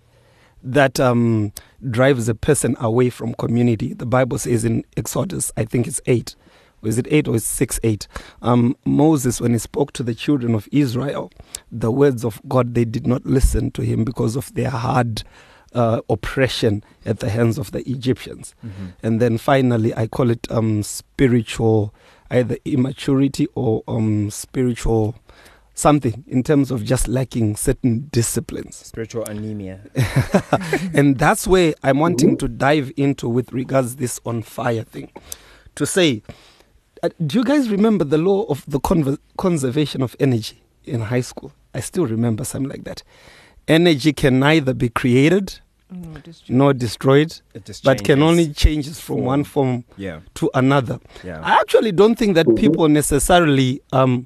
that 0.64 1.00
um, 1.00 1.52
drives 1.90 2.28
a 2.28 2.36
person 2.36 2.76
away 2.80 3.10
from 3.10 3.34
community. 3.36 3.94
The 3.94 4.06
Bible 4.06 4.38
says 4.40 4.66
in 4.66 4.84
Exodus, 4.96 5.52
I 5.56 5.66
think 5.66 5.88
it's 5.88 6.02
8. 6.06 6.36
Or 6.84 6.90
is 6.90 6.98
it 6.98 7.08
8 7.10 7.28
or 7.28 7.36
is 7.36 7.44
it 7.44 7.48
6 7.48 7.80
8? 7.84 8.08
Um, 8.42 8.76
Moses, 8.86 9.42
when 9.42 9.54
he 9.54 9.58
spoke 9.60 9.94
to 9.94 10.04
the 10.04 10.14
children 10.16 10.54
of 10.56 10.68
Israel, 10.72 11.32
the 11.72 11.92
words 11.92 12.24
of 12.24 12.42
God, 12.48 12.74
they 12.74 12.86
did 12.86 13.08
not 13.08 13.26
listen 13.26 13.72
to 13.72 13.82
him 13.84 14.04
because 14.04 14.36
of 14.36 14.54
their 14.54 14.70
hard 14.70 15.24
uh, 15.74 16.02
oppression 16.10 16.84
at 17.06 17.20
the 17.20 17.30
hands 17.30 17.58
of 17.58 17.72
the 17.72 17.88
Egyptians. 17.90 18.54
And 19.04 19.20
then 19.20 19.38
finally, 19.38 19.94
I 19.96 20.08
call 20.08 20.30
it 20.30 20.50
um, 20.52 20.84
spiritual, 20.84 21.94
either 22.30 22.58
immaturity 22.66 23.48
or 23.56 23.84
um, 23.88 24.30
spiritual 24.32 25.16
something 25.78 26.24
in 26.28 26.42
terms 26.42 26.72
of 26.72 26.84
just 26.84 27.08
lacking 27.08 27.56
certain 27.56 28.08
disciplines. 28.12 28.76
Spiritual 28.78 29.24
anemia. 29.26 29.80
and 30.94 31.20
that's 31.20 31.46
where 31.48 31.76
I'm 31.84 32.00
wanting 32.00 32.36
to 32.38 32.48
dive 32.48 32.92
into 32.98 33.30
with 33.30 33.54
regards 33.54 33.98
this 33.98 34.20
on 34.26 34.42
fire 34.42 34.84
thing. 34.84 35.12
To 35.76 35.86
say, 35.86 36.24
uh, 37.04 37.10
do 37.26 37.38
you 37.38 37.44
guys 37.44 37.70
remember 37.70 38.04
the 38.04 38.18
law 38.18 38.44
of 38.46 38.66
the 38.68 38.80
conver- 38.80 39.20
conservation 39.38 40.02
of 40.02 40.16
energy 40.20 40.64
in 40.84 41.02
high 41.02 41.22
school? 41.22 41.52
I 41.76 41.82
still 41.82 42.08
remember 42.08 42.44
something 42.44 42.70
like 42.70 42.84
that. 42.86 43.04
Energy 43.68 44.14
can 44.14 44.40
neither 44.40 44.74
be 44.74 44.90
created 44.90 45.60
No, 45.92 46.20
just 46.22 46.50
nor 46.50 46.74
destroyed, 46.74 47.40
but 47.84 48.04
can 48.04 48.24
only 48.24 48.52
change 48.52 48.90
from 49.00 49.22
one 49.26 49.44
form 49.44 49.84
Yeah. 49.96 50.22
to 50.36 50.50
another. 50.56 51.00
Yeah. 51.24 51.40
I 51.44 51.52
actually 51.62 51.92
don't 51.92 52.16
think 52.18 52.34
that 52.34 52.48
people 52.56 52.88
necessarily 52.90 53.82
um, 53.92 54.26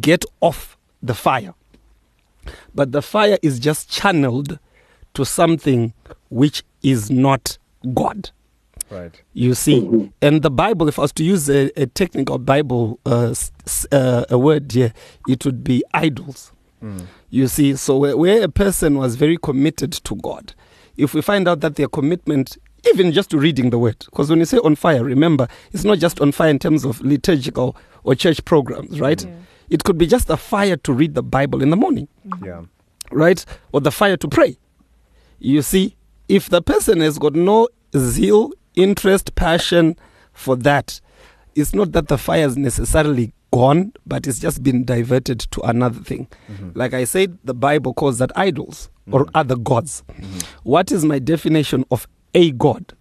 get 0.00 0.24
off 0.42 0.76
the 1.02 1.14
fire 1.14 1.54
but 2.74 2.92
the 2.92 3.02
fire 3.02 3.38
is 3.42 3.58
just 3.60 3.88
channeled 3.90 4.58
to 5.14 5.24
something 5.24 5.92
which 6.30 6.64
is 6.82 7.10
not 7.10 7.58
God. 7.94 8.30
Right. 8.90 9.14
You 9.32 9.54
see, 9.54 10.10
and 10.20 10.42
the 10.42 10.50
Bible, 10.50 10.88
if 10.88 10.98
I 10.98 11.02
was 11.02 11.12
to 11.12 11.24
use 11.24 11.48
a, 11.48 11.70
a 11.80 11.86
technical 11.86 12.38
Bible 12.38 12.98
uh, 13.06 13.30
s- 13.30 13.52
s- 13.66 13.86
uh, 13.92 14.24
a 14.28 14.36
word 14.38 14.72
here, 14.72 14.92
it 15.28 15.44
would 15.44 15.62
be 15.62 15.84
idols. 15.94 16.52
Mm. 16.82 17.06
You 17.30 17.46
see, 17.46 17.76
so 17.76 17.96
where, 17.98 18.16
where 18.16 18.42
a 18.42 18.48
person 18.48 18.98
was 18.98 19.14
very 19.14 19.36
committed 19.36 19.92
to 19.92 20.16
God, 20.16 20.52
if 20.96 21.14
we 21.14 21.22
find 21.22 21.46
out 21.48 21.60
that 21.60 21.76
their 21.76 21.88
commitment, 21.88 22.58
even 22.92 23.12
just 23.12 23.30
to 23.30 23.38
reading 23.38 23.70
the 23.70 23.78
word, 23.78 23.98
because 24.06 24.28
when 24.30 24.40
you 24.40 24.44
say 24.46 24.58
on 24.58 24.74
fire, 24.74 25.04
remember, 25.04 25.46
it's 25.72 25.84
not 25.84 25.98
just 25.98 26.20
on 26.20 26.32
fire 26.32 26.50
in 26.50 26.58
terms 26.58 26.84
of 26.84 27.00
liturgical 27.02 27.76
or 28.04 28.14
church 28.16 28.44
programs, 28.44 28.98
right? 29.00 29.24
Yeah. 29.24 29.30
It 29.72 29.84
could 29.84 29.96
be 29.96 30.06
just 30.06 30.28
a 30.28 30.36
fire 30.36 30.76
to 30.76 30.92
read 30.92 31.14
the 31.14 31.22
Bible 31.22 31.62
in 31.62 31.70
the 31.70 31.76
morning 31.76 32.06
Yeah. 32.44 32.62
right? 33.10 33.42
Or 33.72 33.80
the 33.80 33.90
fire 33.90 34.18
to 34.18 34.28
pray. 34.28 34.58
You 35.38 35.62
see, 35.62 35.96
if 36.28 36.50
the 36.50 36.60
person 36.60 37.00
has 37.00 37.18
got 37.18 37.34
no 37.34 37.68
zeal, 37.96 38.50
interest, 38.74 39.34
passion 39.34 39.96
for 40.34 40.56
that, 40.56 41.00
it's 41.54 41.74
not 41.74 41.92
that 41.92 42.08
the 42.08 42.18
fire 42.18 42.46
is 42.46 42.56
necessarily 42.58 43.32
gone, 43.50 43.92
but 44.06 44.26
it's 44.26 44.38
just 44.40 44.62
been 44.62 44.84
diverted 44.84 45.40
to 45.52 45.60
another 45.62 46.00
thing. 46.00 46.28
Mm-hmm. 46.50 46.70
Like 46.74 46.92
I 46.92 47.04
said, 47.04 47.38
the 47.42 47.54
Bible 47.54 47.94
calls 47.94 48.18
that 48.18 48.30
idols 48.36 48.90
or 49.10 49.24
mm-hmm. 49.24 49.36
other 49.36 49.56
gods. 49.56 50.02
Mm-hmm. 50.12 50.38
What 50.64 50.92
is 50.92 51.02
my 51.04 51.18
definition 51.18 51.84
of 51.90 52.06
a 52.34 52.50
god? 52.52 52.92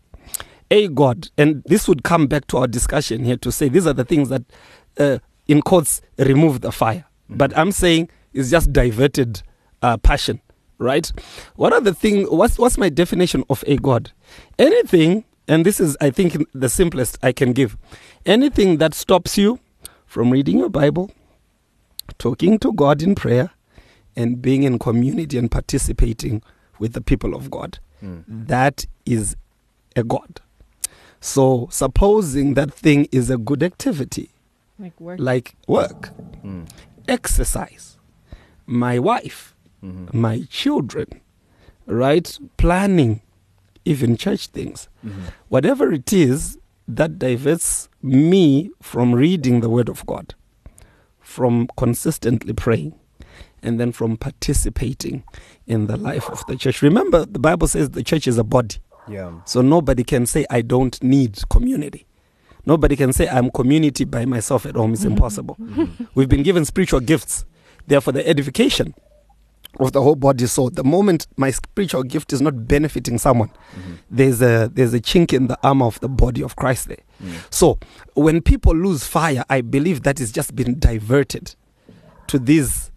A 0.71 0.87
god, 0.87 1.29
and 1.37 1.63
this 1.65 1.85
would 1.89 2.03
come 2.03 2.27
back 2.27 2.47
to 2.47 2.57
our 2.59 2.67
discussion 2.67 3.25
here 3.25 3.35
to 3.37 3.51
say 3.51 3.67
these 3.67 3.85
are 3.85 3.93
the 3.93 4.05
things 4.05 4.29
that, 4.29 4.43
uh, 4.97 5.19
in 5.51 5.61
quotes, 5.61 6.01
remove 6.17 6.61
the 6.61 6.71
fire. 6.71 7.05
But 7.29 7.55
I'm 7.57 7.71
saying 7.73 8.09
it's 8.33 8.49
just 8.49 8.71
diverted 8.71 9.43
uh, 9.81 9.97
passion, 9.97 10.41
right? 10.77 11.11
What 11.55 11.73
are 11.73 11.81
the 11.81 11.93
thing? 11.93 12.23
What's 12.25 12.57
what's 12.57 12.77
my 12.77 12.87
definition 12.89 13.43
of 13.49 13.63
a 13.67 13.75
god? 13.77 14.11
Anything, 14.57 15.25
and 15.49 15.65
this 15.65 15.79
is 15.81 15.97
I 15.99 16.09
think 16.09 16.45
the 16.53 16.69
simplest 16.69 17.17
I 17.21 17.33
can 17.33 17.51
give. 17.51 17.77
Anything 18.25 18.77
that 18.77 18.93
stops 18.93 19.37
you 19.37 19.59
from 20.05 20.29
reading 20.29 20.57
your 20.57 20.69
Bible, 20.69 21.11
talking 22.17 22.57
to 22.59 22.71
God 22.71 23.01
in 23.01 23.13
prayer, 23.13 23.49
and 24.15 24.41
being 24.41 24.63
in 24.63 24.79
community 24.79 25.37
and 25.37 25.51
participating 25.51 26.41
with 26.79 26.93
the 26.93 27.01
people 27.01 27.35
of 27.35 27.51
God. 27.51 27.79
Mm. 28.01 28.23
That 28.27 28.85
is 29.05 29.35
a 29.97 30.03
god. 30.03 30.39
So 31.19 31.67
supposing 31.71 32.55
that 32.55 32.73
thing 32.73 33.07
is 33.11 33.29
a 33.29 33.37
good 33.37 33.61
activity, 33.63 34.31
Like 34.81 34.99
work. 34.99 35.19
like 35.19 35.55
work, 35.67 36.09
Mm. 36.43 36.67
exercise, 37.07 37.97
my 38.65 38.97
wife, 38.99 39.55
Mhm. 39.83 40.13
my 40.13 40.45
children, 40.49 41.07
right? 41.85 42.37
Planning, 42.57 43.21
even 43.85 44.15
church 44.17 44.47
things. 44.47 44.87
Mhm. 45.05 45.31
Whatever 45.49 45.91
it 45.91 46.11
is 46.13 46.57
that 46.87 47.19
diverts 47.19 47.89
me 48.01 48.71
from 48.81 49.13
reading 49.13 49.61
the 49.61 49.69
Word 49.69 49.89
of 49.89 50.05
God, 50.05 50.33
from 51.19 51.67
consistently 51.77 52.53
praying, 52.53 52.93
and 53.63 53.79
then 53.79 53.91
from 53.91 54.17
participating 54.17 55.23
in 55.67 55.87
the 55.87 55.95
life 55.97 56.29
of 56.29 56.43
the 56.47 56.55
church. 56.55 56.81
Remember, 56.81 57.25
the 57.25 57.39
Bible 57.39 57.67
says 57.67 57.91
the 57.91 58.03
church 58.03 58.27
is 58.27 58.37
a 58.37 58.43
body. 58.43 58.77
Yeah. 59.07 59.31
So 59.45 59.61
nobody 59.61 60.03
can 60.03 60.25
say, 60.25 60.45
I 60.49 60.61
don't 60.61 61.01
need 61.03 61.39
community. 61.49 62.05
Nobody 62.65 62.95
can 62.95 63.13
say, 63.13 63.27
I'm 63.27 63.49
community 63.51 64.05
by 64.05 64.25
myself 64.25 64.65
at 64.65 64.75
home. 64.75 64.93
It's 64.93 65.01
mm-hmm. 65.01 65.13
impossible. 65.13 65.57
Mm-hmm. 65.59 66.03
We've 66.15 66.29
been 66.29 66.43
given 66.43 66.65
spiritual 66.65 66.99
gifts. 66.99 67.45
They 67.87 67.95
are 67.95 68.01
for 68.01 68.11
the 68.11 68.27
edification 68.27 68.93
of 69.79 69.93
the 69.93 70.01
whole 70.01 70.15
body. 70.15 70.45
So 70.47 70.69
the 70.69 70.83
moment 70.83 71.27
my 71.37 71.51
spiritual 71.51 72.03
gift 72.03 72.33
is 72.33 72.41
not 72.41 72.67
benefiting 72.67 73.17
someone, 73.17 73.49
mm-hmm. 73.49 73.93
there's 74.09 74.41
a 74.41 74.69
there's 74.73 74.93
a 74.93 74.99
chink 74.99 75.33
in 75.33 75.47
the 75.47 75.57
armor 75.63 75.85
of 75.85 75.99
the 76.01 76.09
body 76.09 76.43
of 76.43 76.55
Christ 76.55 76.87
there. 76.89 76.97
Mm. 77.23 77.33
So 77.49 77.79
when 78.13 78.41
people 78.41 78.75
lose 78.75 79.05
fire, 79.05 79.43
I 79.49 79.61
believe 79.61 80.03
that 80.03 80.19
is 80.19 80.31
just 80.31 80.55
been 80.55 80.77
diverted 80.79 81.55
to 82.27 82.37
these 82.37 82.91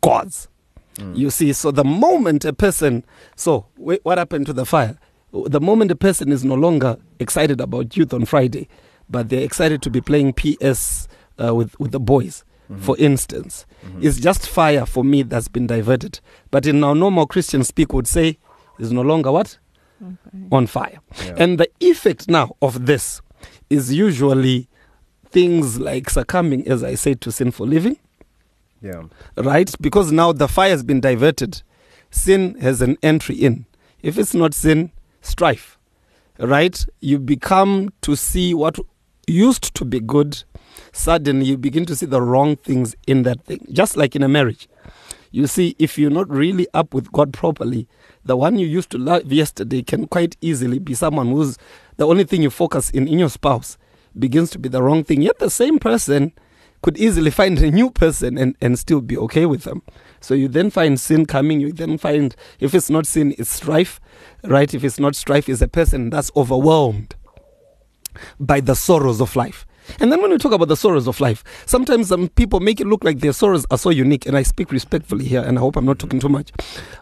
gods. 0.00 0.48
Mm. 0.96 1.16
You 1.16 1.30
see, 1.30 1.52
so 1.52 1.70
the 1.70 1.84
moment 1.84 2.44
a 2.44 2.52
person, 2.52 3.04
so 3.36 3.66
wh- 3.76 4.04
what 4.04 4.18
happened 4.18 4.46
to 4.46 4.52
the 4.52 4.66
fire? 4.66 4.98
The 5.32 5.60
moment 5.60 5.90
a 5.90 5.96
person 5.96 6.32
is 6.32 6.44
no 6.44 6.54
longer 6.54 6.98
excited 7.18 7.60
about 7.60 7.96
youth 7.96 8.12
on 8.14 8.24
Friday, 8.24 8.68
but 9.10 9.28
they're 9.28 9.42
excited 9.44 9.82
to 9.82 9.90
be 9.90 10.00
playing 10.00 10.32
PS 10.34 11.08
uh, 11.42 11.54
with 11.54 11.78
with 11.80 11.92
the 11.92 12.00
boys, 12.00 12.44
for 12.78 12.96
instance, 12.98 13.64
it's 14.00 14.18
just 14.20 14.46
fire 14.48 14.84
for 14.86 15.02
me 15.04 15.22
that's 15.22 15.48
been 15.48 15.66
diverted. 15.66 16.20
But 16.50 16.66
in 16.66 16.84
our 16.84 16.94
normal 16.94 17.26
Christian 17.26 17.64
speak, 17.64 17.92
would 17.94 18.06
say 18.06 18.38
is 18.78 18.92
no 18.92 19.02
longer 19.02 19.32
what 19.32 19.58
Okay. 20.00 20.46
on 20.52 20.66
fire. 20.68 21.00
Yeah. 21.24 21.34
And 21.38 21.58
the 21.58 21.68
effect 21.80 22.28
now 22.28 22.54
of 22.62 22.86
this 22.86 23.20
is 23.68 23.92
usually 23.92 24.68
things 25.28 25.80
like 25.80 26.08
succumbing, 26.08 26.68
as 26.68 26.84
I 26.84 26.94
say, 26.94 27.14
to 27.14 27.32
sinful 27.32 27.66
living 27.66 27.96
Yeah. 28.80 29.02
right? 29.36 29.74
Because 29.80 30.12
now 30.12 30.32
the 30.32 30.46
fire 30.46 30.70
has 30.70 30.84
been 30.84 31.00
diverted. 31.00 31.62
Sin 32.10 32.54
has 32.60 32.80
an 32.80 32.96
entry 33.02 33.34
in. 33.36 33.66
If 34.00 34.18
it's 34.18 34.34
not 34.34 34.54
sin, 34.54 34.92
strife, 35.20 35.78
right? 36.38 36.86
You 37.00 37.18
become 37.18 37.90
to 38.02 38.14
see 38.14 38.54
what 38.54 38.78
used 39.28 39.74
to 39.74 39.84
be 39.84 40.00
good. 40.00 40.42
Suddenly, 40.92 41.46
you 41.46 41.56
begin 41.58 41.86
to 41.86 41.96
see 41.96 42.06
the 42.06 42.22
wrong 42.22 42.56
things 42.56 42.96
in 43.06 43.22
that 43.24 43.44
thing. 43.44 43.66
Just 43.70 43.96
like 43.96 44.16
in 44.16 44.22
a 44.22 44.28
marriage. 44.28 44.68
You 45.30 45.46
see, 45.46 45.76
if 45.78 45.98
you're 45.98 46.10
not 46.10 46.30
really 46.30 46.66
up 46.72 46.94
with 46.94 47.12
God 47.12 47.32
properly, 47.32 47.86
the 48.24 48.36
one 48.36 48.58
you 48.58 48.66
used 48.66 48.90
to 48.90 48.98
love 48.98 49.30
yesterday 49.30 49.82
can 49.82 50.06
quite 50.06 50.36
easily 50.40 50.78
be 50.78 50.94
someone 50.94 51.28
who's 51.28 51.58
the 51.96 52.06
only 52.06 52.24
thing 52.24 52.42
you 52.42 52.50
focus 52.50 52.90
in 52.90 53.06
in 53.06 53.18
your 53.18 53.28
spouse 53.28 53.76
begins 54.18 54.50
to 54.50 54.58
be 54.58 54.68
the 54.68 54.82
wrong 54.82 55.04
thing. 55.04 55.22
Yet 55.22 55.38
the 55.38 55.50
same 55.50 55.78
person 55.78 56.32
could 56.80 56.96
easily 56.96 57.30
find 57.30 57.58
a 57.58 57.70
new 57.70 57.90
person 57.90 58.38
and, 58.38 58.56
and 58.60 58.78
still 58.78 59.00
be 59.00 59.16
okay 59.18 59.46
with 59.46 59.64
them. 59.64 59.82
So 60.20 60.34
you 60.34 60.48
then 60.48 60.70
find 60.70 60.98
sin 60.98 61.26
coming, 61.26 61.60
you 61.60 61.72
then 61.72 61.98
find 61.98 62.34
if 62.60 62.74
it's 62.74 62.88
not 62.88 63.06
sin, 63.06 63.34
it's 63.36 63.50
strife, 63.50 64.00
right? 64.44 64.72
If 64.72 64.84
it's 64.84 64.98
not 64.98 65.16
strife, 65.16 65.48
it's 65.48 65.60
a 65.60 65.68
person 65.68 66.10
that's 66.10 66.30
overwhelmed 66.36 67.14
by 68.40 68.60
the 68.60 68.74
sorrows 68.74 69.20
of 69.20 69.36
life. 69.36 69.66
And 70.00 70.12
then 70.12 70.20
when 70.20 70.30
we 70.30 70.38
talk 70.38 70.52
about 70.52 70.68
the 70.68 70.76
sorrows 70.76 71.08
of 71.08 71.18
life, 71.18 71.42
sometimes 71.64 72.08
some 72.08 72.28
people 72.28 72.60
make 72.60 72.80
it 72.80 72.86
look 72.86 73.04
like 73.04 73.20
their 73.20 73.32
sorrows 73.32 73.64
are 73.70 73.78
so 73.78 73.90
unique. 73.90 74.26
And 74.26 74.36
I 74.36 74.42
speak 74.42 74.70
respectfully 74.70 75.24
here, 75.24 75.42
and 75.42 75.56
I 75.56 75.60
hope 75.60 75.76
I'm 75.76 75.86
not 75.86 75.98
talking 75.98 76.20
too 76.20 76.28
much. 76.28 76.52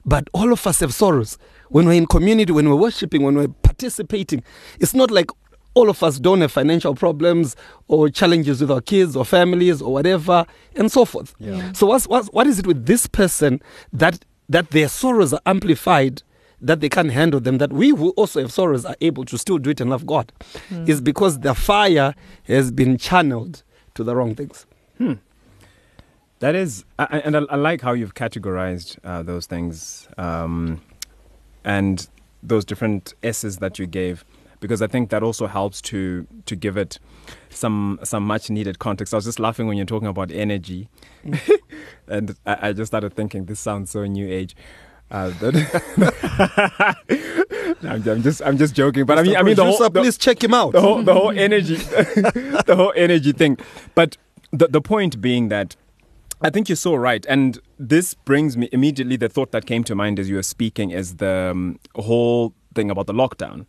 But 0.05 0.29
all 0.33 0.53
of 0.53 0.64
us 0.66 0.81
have 0.81 0.95
sorrows. 0.95 1.37
When 1.69 1.87
we're 1.87 1.95
in 1.95 2.07
community, 2.07 2.53
when 2.53 2.69
we're 2.69 2.77
worshiping, 2.77 3.23
when 3.23 3.35
we're 3.35 3.49
participating, 3.49 4.45
it's 4.79 4.95
not 4.95 5.11
like 5.11 5.31
all 5.75 5.90
of 5.90 6.03
us 6.03 6.19
don't 6.19 6.40
have 6.40 6.53
financial 6.53 6.95
problems 6.95 7.55
or 7.88 8.09
challenges 8.09 8.61
with 8.61 8.71
our 8.71 8.81
kids 8.81 9.14
or 9.16 9.25
families 9.25 9.83
or 9.83 9.92
whatever, 9.92 10.47
and 10.77 10.90
so 10.90 11.05
forth. 11.05 11.35
Yeah. 11.38 11.73
So 11.73 11.87
what's, 11.87 12.07
what's, 12.07 12.29
what 12.29 12.47
is 12.47 12.61
it 12.61 12.66
with 12.66 12.87
this 12.87 13.07
person 13.07 13.61
that 13.92 14.25
that 14.49 14.71
their 14.71 14.88
sorrows 14.88 15.33
are 15.33 15.40
amplified, 15.45 16.23
that 16.61 16.81
they 16.81 16.88
can't 16.88 17.11
handle 17.11 17.40
them, 17.40 17.59
that 17.59 17.73
we 17.73 17.90
who 17.90 18.11
also 18.11 18.40
have 18.40 18.51
sorrows 18.53 18.85
are 18.85 18.97
able 19.01 19.25
to 19.27 19.37
still 19.38 19.59
do 19.59 19.71
it 19.71 19.81
and 19.81 19.90
love 19.90 20.07
God? 20.07 20.33
Is 20.87 21.01
because 21.01 21.40
the 21.40 21.55
fire 21.55 22.14
has 22.45 22.71
been 22.71 22.97
channeled 22.99 23.62
to 23.95 24.03
the 24.05 24.14
wrong 24.16 24.35
things. 24.35 24.66
That 26.40 26.55
is, 26.55 26.85
I, 26.99 27.05
I- 27.11 27.19
and 27.21 27.37
I, 27.37 27.40
I 27.51 27.57
like 27.57 27.81
how 27.81 27.92
you've 27.92 28.14
categorized 28.14 28.99
uh, 29.05 29.23
those 29.23 29.47
things 29.47 30.07
um, 30.19 30.81
and 31.64 32.07
those 32.42 32.64
different 32.64 33.14
S's 33.23 33.57
that 33.59 33.79
you 33.79 33.87
gave, 33.87 34.25
because 34.61 34.83
I 34.83 34.87
think 34.87 35.09
that 35.11 35.23
also 35.23 35.47
helps 35.47 35.81
to 35.83 36.27
to 36.47 36.55
give 36.55 36.77
it 36.77 36.99
some 37.49 37.99
some 38.05 38.25
much 38.25 38.51
needed 38.51 38.79
context. 38.79 39.14
I 39.14 39.16
was 39.16 39.25
just 39.25 39.40
laughing 39.40 39.66
when 39.66 39.77
you're 39.79 39.87
talking 39.87 40.09
about 40.09 40.31
energy, 40.31 40.88
and 42.07 42.37
I, 42.45 42.69
I 42.69 42.73
just 42.73 42.90
started 42.90 43.14
thinking 43.14 43.47
this 43.47 43.59
sounds 43.61 43.90
so 43.90 44.05
new 44.05 44.29
age. 44.29 44.55
Uh, 45.11 45.31
No, 47.83 47.90
I'm, 47.90 48.09
I'm 48.09 48.23
just 48.23 48.42
I'm 48.42 48.57
just 48.57 48.75
joking, 48.75 49.05
but 49.05 49.19
I 49.19 49.23
mean 49.23 49.37
I 49.37 49.42
mean 49.42 49.55
the 49.55 49.64
whole 49.64 49.79
the- 49.79 49.90
please 50.01 50.16
check 50.19 50.42
him 50.42 50.55
out. 50.55 50.73
the 50.73 50.81
whole 50.81 51.03
the 51.03 51.14
whole 51.14 51.31
energy 51.31 51.77
the 52.66 52.75
whole 52.77 52.92
energy 52.97 53.33
thing. 53.33 53.59
But 53.95 54.16
the 54.51 54.69
the 54.69 54.81
point 54.81 55.21
being 55.21 55.49
that 55.49 55.77
I 56.40 56.51
think 56.51 56.69
you're 56.69 56.77
so 56.77 56.95
right 56.95 57.25
and 57.29 57.59
this 57.79 58.14
brings 58.14 58.57
me 58.57 58.69
immediately 58.73 59.16
the 59.16 59.29
thought 59.29 59.53
that 59.53 59.66
came 59.66 59.85
to 59.85 59.95
mind 59.95 60.19
as 60.19 60.29
you 60.29 60.37
were 60.37 60.42
speaking 60.42 60.90
is 60.90 61.16
the 61.16 61.51
um, 61.53 61.79
whole 61.97 62.55
thing 62.75 62.90
about 62.90 63.07
the 63.07 63.14
lockdown. 63.14 63.66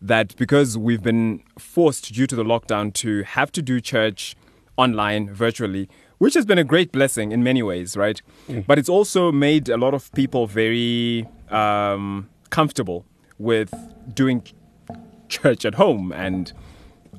That 0.00 0.36
because 0.36 0.78
we've 0.78 1.02
been 1.02 1.42
forced 1.58 2.12
due 2.12 2.26
to 2.28 2.36
the 2.36 2.44
lockdown 2.44 2.92
to 2.94 3.22
have 3.24 3.50
to 3.52 3.62
do 3.62 3.80
church 3.80 4.36
online 4.76 5.28
virtually 5.34 5.88
which 6.18 6.34
has 6.34 6.44
been 6.44 6.58
a 6.58 6.64
great 6.64 6.92
blessing 6.92 7.32
in 7.32 7.42
many 7.42 7.62
ways 7.62 7.96
right 7.96 8.22
but 8.66 8.78
it's 8.78 8.88
also 8.88 9.32
made 9.32 9.68
a 9.68 9.76
lot 9.76 9.94
of 9.94 10.12
people 10.12 10.46
very 10.46 11.26
um, 11.50 12.28
comfortable 12.50 13.04
with 13.38 13.72
doing 14.14 14.42
church 15.28 15.64
at 15.64 15.74
home 15.74 16.12
and 16.12 16.52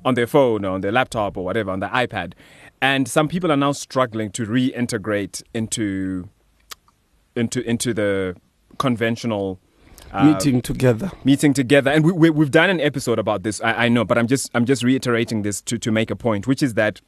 on 0.06 0.14
their 0.16 0.28
phone 0.28 0.66
or 0.66 0.72
on 0.72 0.82
their 0.82 0.92
laptop 0.92 1.38
or 1.38 1.46
whatever 1.46 1.72
on 1.72 1.80
their 1.80 1.90
iPad. 1.90 2.34
And 2.82 3.08
some 3.08 3.28
people 3.28 3.52
are 3.52 3.58
now 3.58 3.74
struggling 3.74 4.32
to 4.32 4.46
reintegrate 4.46 5.44
into 5.54 6.30
into 7.36 7.62
into 7.70 7.94
the 7.94 8.36
conventional 8.78 9.60
uh, 10.12 10.26
Meeting 10.26 10.62
together. 10.62 11.12
meeting 11.24 11.54
together 11.54 11.92
and 11.92 12.04
we, 12.04 12.12
we, 12.12 12.30
we've 12.32 12.50
done 12.50 12.70
an 12.72 12.80
episode 12.80 13.20
about 13.20 13.44
this 13.44 13.62
I, 13.62 13.86
I 13.86 13.90
know 13.90 14.04
but 14.04 14.18
i'm 14.18 14.26
just 14.26 14.50
i'm 14.56 14.66
just 14.66 14.82
reiterating 14.82 15.44
this 15.44 15.62
to, 15.64 15.78
to 15.78 15.92
make 15.92 16.10
a 16.10 16.16
point 16.16 16.48
which 16.48 16.64
is 16.64 16.74
that 16.74 17.00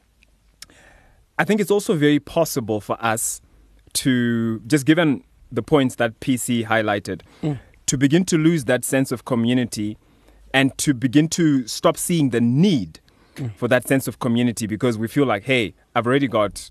i 1.42 1.44
think 1.44 1.60
it's 1.60 1.70
also 1.70 1.94
very 1.94 2.20
possible 2.20 2.80
for 2.80 2.96
us 3.04 3.40
to 3.92 4.60
just 4.60 4.86
given 4.86 5.22
the 5.50 5.62
points 5.62 5.96
that 5.96 6.18
pc 6.20 6.64
highlighted 6.66 7.22
to 7.86 7.98
begin 7.98 8.24
to 8.24 8.38
lose 8.38 8.64
that 8.64 8.84
sense 8.84 9.12
of 9.12 9.24
community 9.24 9.98
and 10.54 10.76
to 10.78 10.94
begin 10.94 11.28
to 11.28 11.66
stop 11.66 11.96
seeing 11.96 12.30
the 12.30 12.40
need 12.40 13.00
mm. 13.36 13.54
for 13.56 13.68
that 13.68 13.86
sense 13.86 14.08
of 14.08 14.18
community 14.18 14.66
because 14.66 14.96
we 14.96 15.08
feel 15.08 15.26
like 15.26 15.44
hey 15.44 15.74
i've 15.94 16.06
already 16.06 16.28
got 16.28 16.70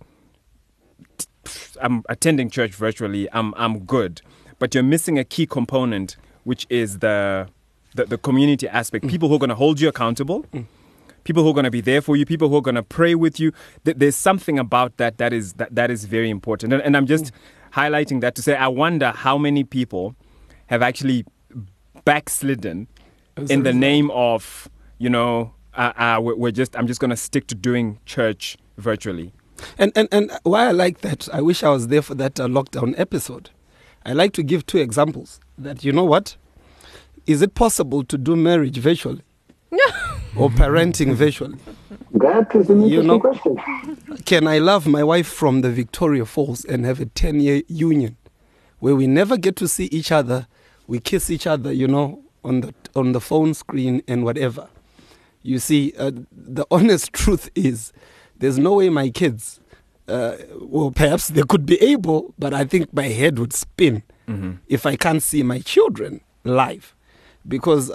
I'm 1.81 2.03
attending 2.09 2.49
church 2.49 2.73
virtually. 2.73 3.27
I'm 3.33 3.53
I'm 3.57 3.79
good, 3.79 4.21
but 4.59 4.73
you're 4.73 4.83
missing 4.83 5.17
a 5.17 5.23
key 5.23 5.45
component, 5.45 6.17
which 6.43 6.67
is 6.69 6.99
the 6.99 7.47
the, 7.95 8.05
the 8.05 8.17
community 8.17 8.67
aspect. 8.67 9.05
Mm. 9.05 9.09
People 9.09 9.29
who 9.29 9.35
are 9.35 9.39
going 9.39 9.49
to 9.49 9.55
hold 9.55 9.79
you 9.79 9.89
accountable, 9.89 10.43
mm. 10.53 10.65
People 11.23 11.43
who 11.43 11.49
are 11.49 11.53
going 11.53 11.65
to 11.65 11.71
be 11.71 11.81
there 11.81 12.01
for 12.01 12.15
you, 12.15 12.25
people 12.25 12.49
who 12.49 12.55
are 12.57 12.61
going 12.61 12.75
to 12.75 12.83
pray 12.83 13.15
with 13.15 13.39
you. 13.39 13.51
Th- 13.85 13.97
There's 13.97 14.15
something 14.15 14.57
about 14.59 14.97
that 14.97 15.17
that 15.17 15.33
is 15.33 15.53
that, 15.53 15.73
that 15.75 15.91
is 15.91 16.05
very 16.05 16.29
important, 16.29 16.73
and, 16.73 16.81
and 16.81 16.95
I'm 16.97 17.05
just 17.07 17.31
highlighting 17.73 18.21
that 18.21 18.35
to 18.35 18.41
say 18.41 18.55
I 18.55 18.67
wonder 18.67 19.11
how 19.11 19.37
many 19.37 19.63
people 19.63 20.15
have 20.67 20.81
actually 20.81 21.25
backslidden 22.05 22.87
As 23.37 23.49
in 23.49 23.63
the 23.63 23.69
result. 23.69 23.79
name 23.79 24.11
of 24.11 24.69
you 24.97 25.09
know 25.09 25.53
uh, 25.75 25.93
uh, 25.95 26.19
we're 26.21 26.35
we're 26.35 26.51
just 26.51 26.75
I'm 26.77 26.87
just 26.87 26.99
going 26.99 27.11
to 27.11 27.17
stick 27.17 27.47
to 27.47 27.55
doing 27.55 27.99
church 28.05 28.57
virtually. 28.77 29.33
And, 29.77 29.91
and, 29.95 30.07
and 30.11 30.31
why 30.41 30.65
I 30.69 30.71
like 30.71 31.01
that, 31.01 31.29
I 31.31 31.39
wish 31.41 31.61
I 31.61 31.69
was 31.69 31.89
there 31.89 32.01
for 32.01 32.15
that 32.15 32.39
uh, 32.39 32.47
lockdown 32.47 32.95
episode. 32.97 33.51
I 34.03 34.13
like 34.13 34.33
to 34.33 34.41
give 34.41 34.65
two 34.65 34.79
examples 34.79 35.39
that, 35.55 35.83
you 35.83 35.91
know 35.91 36.03
what? 36.03 36.35
Is 37.27 37.43
it 37.43 37.53
possible 37.53 38.03
to 38.05 38.17
do 38.17 38.35
marriage 38.35 38.79
virtually? 38.79 39.21
or 40.35 40.49
parenting 40.49 41.13
virtually? 41.13 41.57
That 42.13 42.53
is 42.55 42.69
an 42.69 42.81
You 42.87 43.01
interesting 43.01 43.07
know- 43.07 43.19
question. 43.19 44.17
Can 44.25 44.47
I 44.47 44.59
love 44.59 44.87
my 44.87 45.03
wife 45.03 45.27
from 45.27 45.61
the 45.61 45.69
Victoria 45.71 46.25
Falls 46.25 46.65
and 46.65 46.85
have 46.85 46.99
a 46.99 47.05
10 47.05 47.39
year 47.39 47.61
union 47.67 48.17
where 48.79 48.95
we 48.95 49.07
never 49.07 49.37
get 49.37 49.55
to 49.57 49.67
see 49.67 49.85
each 49.85 50.11
other? 50.11 50.47
We 50.87 50.99
kiss 50.99 51.29
each 51.29 51.47
other, 51.47 51.71
you 51.71 51.87
know, 51.87 52.23
on 52.43 52.61
the, 52.61 52.73
on 52.95 53.11
the 53.13 53.21
phone 53.21 53.53
screen 53.53 54.01
and 54.07 54.23
whatever. 54.23 54.67
You 55.43 55.59
see, 55.59 55.93
uh, 55.97 56.11
the 56.31 56.65
honest 56.71 57.13
truth 57.13 57.49
is 57.55 57.91
there's 58.37 58.57
no 58.59 58.73
way 58.75 58.89
my 58.89 59.09
kids, 59.09 59.59
uh, 60.07 60.35
well, 60.59 60.91
perhaps 60.91 61.29
they 61.29 61.43
could 61.43 61.65
be 61.65 61.81
able, 61.81 62.33
but 62.37 62.53
I 62.53 62.65
think 62.65 62.93
my 62.93 63.07
head 63.07 63.39
would 63.39 63.53
spin 63.53 64.03
if 64.69 64.85
I 64.85 64.95
can't 64.95 65.21
see 65.21 65.43
my 65.43 65.59
children 65.59 66.21
live. 66.45 66.95
Because 67.47 67.91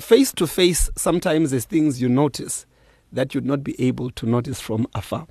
face 0.00 0.32
to 0.32 0.46
face, 0.46 0.90
sometimes 0.96 1.50
there's 1.50 1.64
things 1.64 2.00
you 2.02 2.08
notice 2.08 2.66
that 3.12 3.34
you'd 3.34 3.46
not 3.46 3.62
be 3.62 3.80
able 3.80 4.10
to 4.10 4.26
notice 4.26 4.60
from 4.60 4.86
afar. 4.94 5.26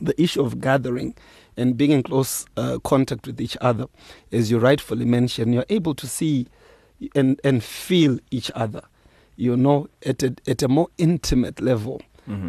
The 0.00 0.20
issue 0.20 0.42
of 0.42 0.60
gathering 0.60 1.14
and 1.56 1.76
being 1.76 1.90
in 1.90 2.02
close 2.02 2.44
uh, 2.56 2.78
contact 2.84 3.26
with 3.26 3.40
each 3.40 3.56
other, 3.60 3.86
as 4.32 4.50
you 4.50 4.58
rightfully 4.58 5.04
mentioned, 5.06 5.54
you're 5.54 5.64
able 5.70 5.94
to 5.94 6.06
see 6.06 6.48
and, 7.14 7.40
and 7.44 7.62
feel 7.62 8.18
each 8.30 8.50
other, 8.54 8.82
you 9.36 9.56
know, 9.56 9.88
at 10.04 10.22
a, 10.22 10.34
at 10.46 10.62
a 10.62 10.68
more 10.68 10.88
intimate 10.98 11.60
level 11.60 12.02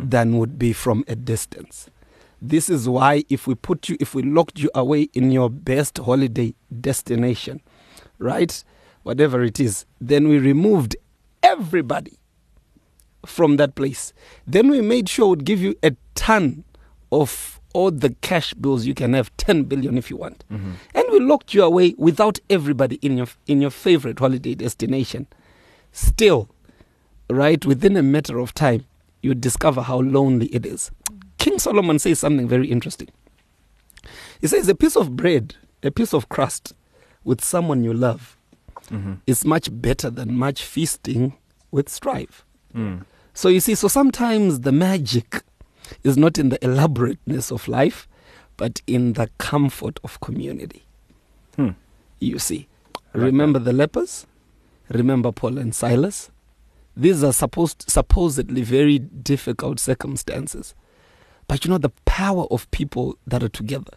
than 0.10 0.38
would 0.40 0.58
be 0.58 0.74
from 0.74 1.04
a 1.08 1.16
distance. 1.16 1.88
This 2.42 2.68
is 2.70 2.90
why 2.90 3.24
if 3.30 3.46
we 3.48 3.54
put 3.56 3.90
you, 3.90 3.98
if 4.00 4.16
we 4.16 4.24
locked 4.24 4.58
you 4.60 4.72
away 4.74 5.04
in 5.14 5.32
your 5.32 5.50
best 5.52 6.00
holiday 6.00 6.56
destination, 6.82 7.62
right, 8.18 8.64
whatever 9.08 9.42
it 9.42 9.58
is, 9.58 9.86
then 10.02 10.28
we 10.28 10.38
removed 10.38 10.98
everybody 11.42 12.20
from 13.26 13.56
that 13.56 13.74
place. 13.74 14.12
Then 14.46 14.70
we 14.70 14.82
made 14.82 15.08
sure 15.08 15.30
we'd 15.30 15.46
give 15.46 15.62
you 15.62 15.76
a 15.82 15.96
ton 16.14 16.66
of 17.10 17.62
all 17.74 17.90
the 17.90 18.10
cash 18.22 18.54
bills 18.54 18.86
you 18.86 18.94
can 18.94 19.14
have, 19.14 19.36
10 19.38 19.64
billion 19.64 19.98
if 19.98 20.10
you 20.10 20.18
want. 20.18 20.44
Mm-hmm. 20.52 20.72
And 20.94 21.06
we 21.10 21.22
locked 21.22 21.54
you 21.54 21.64
away 21.64 21.96
without 21.98 22.40
everybody 22.50 22.98
in 22.98 23.18
your 23.18 23.28
in 23.48 23.62
your 23.62 23.70
favorite 23.70 24.20
holiday 24.20 24.56
destination. 24.56 25.28
Still, 25.94 26.50
right, 27.30 27.66
within 27.66 27.96
a 27.96 28.04
matter 28.04 28.40
of 28.40 28.54
time, 28.54 28.86
you 29.22 29.34
discover 29.34 29.84
how 29.84 30.00
lonely 30.02 30.48
it 30.48 30.66
is. 30.66 30.92
King 31.38 31.60
Solomon 31.60 31.98
says 32.00 32.20
something 32.20 32.48
very 32.48 32.70
interesting. 32.70 33.08
He 34.42 34.48
says 34.48 34.68
a 34.68 34.76
piece 34.76 34.98
of 34.98 35.16
bread, 35.16 35.56
a 35.82 35.92
piece 35.92 36.14
of 36.14 36.28
crust 36.28 36.74
with 37.24 37.42
someone 37.42 37.86
you 37.86 37.94
love 37.94 38.37
is 39.26 39.46
much 39.46 39.70
better 39.72 40.10
than 40.10 40.38
much 40.38 40.64
feasting 40.64 41.34
with 41.72 41.90
strife. 41.90 42.46
So 43.34 43.50
you 43.50 43.60
see, 43.60 43.76
so 43.76 43.88
sometimes 43.88 44.62
the 44.62 44.72
magic 44.72 45.44
is 46.04 46.18
not 46.18 46.38
in 46.38 46.50
the 46.50 46.64
elaborateness 46.64 47.52
of 47.52 47.68
life, 47.68 48.08
but 48.58 48.82
in 48.88 49.14
the 49.14 49.30
comfort 49.38 50.00
of 50.04 50.20
community. 50.20 50.84
Hmm. 51.56 51.72
You 52.20 52.40
see, 52.40 52.68
like 53.14 53.26
remember 53.26 53.60
the 53.60 53.74
lepers? 53.74 54.26
Remember 54.90 55.32
Paul 55.32 55.58
and 55.58 55.76
Silas? 55.76 56.32
These 56.96 57.24
are 57.24 57.34
supposed 57.34 57.86
supposedly 57.88 58.64
very 58.64 58.98
difficult 58.98 59.80
circumstances. 59.80 60.74
But 61.48 61.64
you 61.64 61.70
know 61.72 61.78
the 61.78 61.92
power 62.06 62.46
of 62.50 62.70
people 62.72 63.18
that 63.28 63.44
are 63.44 63.50
together. 63.50 63.94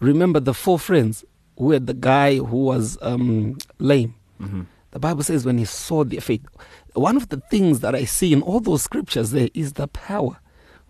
Remember 0.00 0.38
the 0.40 0.54
four 0.54 0.78
friends 0.78 1.24
who 1.60 1.70
had 1.72 1.86
the 1.86 1.94
guy 1.94 2.36
who 2.36 2.56
was 2.64 2.96
um, 3.02 3.56
lame. 3.78 4.14
Mhm. 4.40 4.64
The 4.92 4.98
Bible 4.98 5.22
says 5.22 5.44
when 5.44 5.58
he 5.58 5.64
saw 5.66 6.02
their 6.04 6.20
faith, 6.22 6.40
one 6.94 7.16
of 7.16 7.28
the 7.28 7.36
things 7.50 7.80
that 7.80 7.94
I 7.94 8.04
see 8.06 8.32
in 8.32 8.40
all 8.42 8.58
those 8.60 8.82
scriptures 8.82 9.30
there 9.30 9.48
is 9.54 9.74
the 9.74 9.86
power 9.88 10.38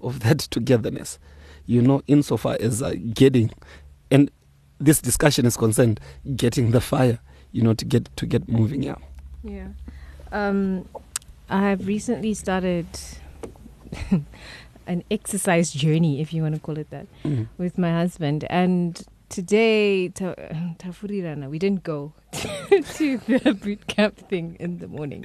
of 0.00 0.20
that 0.20 0.38
togetherness. 0.50 1.18
You 1.66 1.82
know, 1.82 2.02
insofar 2.06 2.56
as 2.60 2.82
uh, 2.82 2.94
getting, 3.12 3.50
and 4.10 4.30
this 4.78 5.00
discussion 5.02 5.44
is 5.44 5.56
concerned, 5.56 6.00
getting 6.36 6.70
the 6.70 6.80
fire. 6.80 7.18
You 7.52 7.62
know, 7.62 7.74
to 7.74 7.84
get 7.84 8.08
to 8.16 8.26
get 8.26 8.48
moving. 8.48 8.82
Yeah. 8.84 8.94
Yeah. 9.42 9.68
Um, 10.32 10.86
I've 11.48 11.86
recently 11.86 12.32
started 12.34 12.86
an 14.86 15.02
exercise 15.10 15.72
journey, 15.72 16.20
if 16.20 16.32
you 16.32 16.42
want 16.42 16.54
to 16.54 16.60
call 16.60 16.78
it 16.78 16.90
that, 16.90 17.06
Mm. 17.24 17.48
with 17.58 17.76
my 17.78 17.90
husband. 17.92 18.44
And 18.50 19.02
today, 19.30 20.08
ta- 20.08 20.34
Tafurirana, 20.78 21.48
we 21.48 21.58
didn't 21.58 21.82
go 21.82 22.12
to 22.32 23.16
the 23.18 23.56
boot 23.60 23.86
camp 23.86 24.18
thing 24.28 24.56
in 24.60 24.78
the 24.78 24.88
morning. 24.88 25.24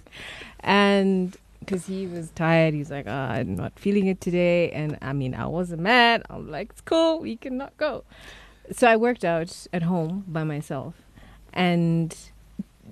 And 0.62 1.36
because 1.60 1.86
he 1.88 2.08
was 2.08 2.30
tired, 2.32 2.74
he's 2.74 2.89
like, 2.91 3.08
oh, 3.08 3.12
I'm 3.12 3.56
not 3.56 3.78
feeling 3.78 4.08
it 4.08 4.22
today. 4.22 4.72
And 4.72 4.98
I 5.02 5.12
mean, 5.13 5.36
I 5.36 5.48
wasn't 5.48 5.82
mad. 5.82 6.24
I'm 6.30 6.50
like, 6.50 6.70
it's 6.72 6.82
cool, 6.82 7.20
we 7.20 7.36
cannot 7.36 7.76
go. 7.78 8.04
So 8.72 8.88
I 8.88 8.96
worked 8.96 9.26
out 9.26 9.68
at 9.74 9.84
home 9.84 10.24
by 10.28 10.44
myself. 10.44 10.94
And 11.54 12.15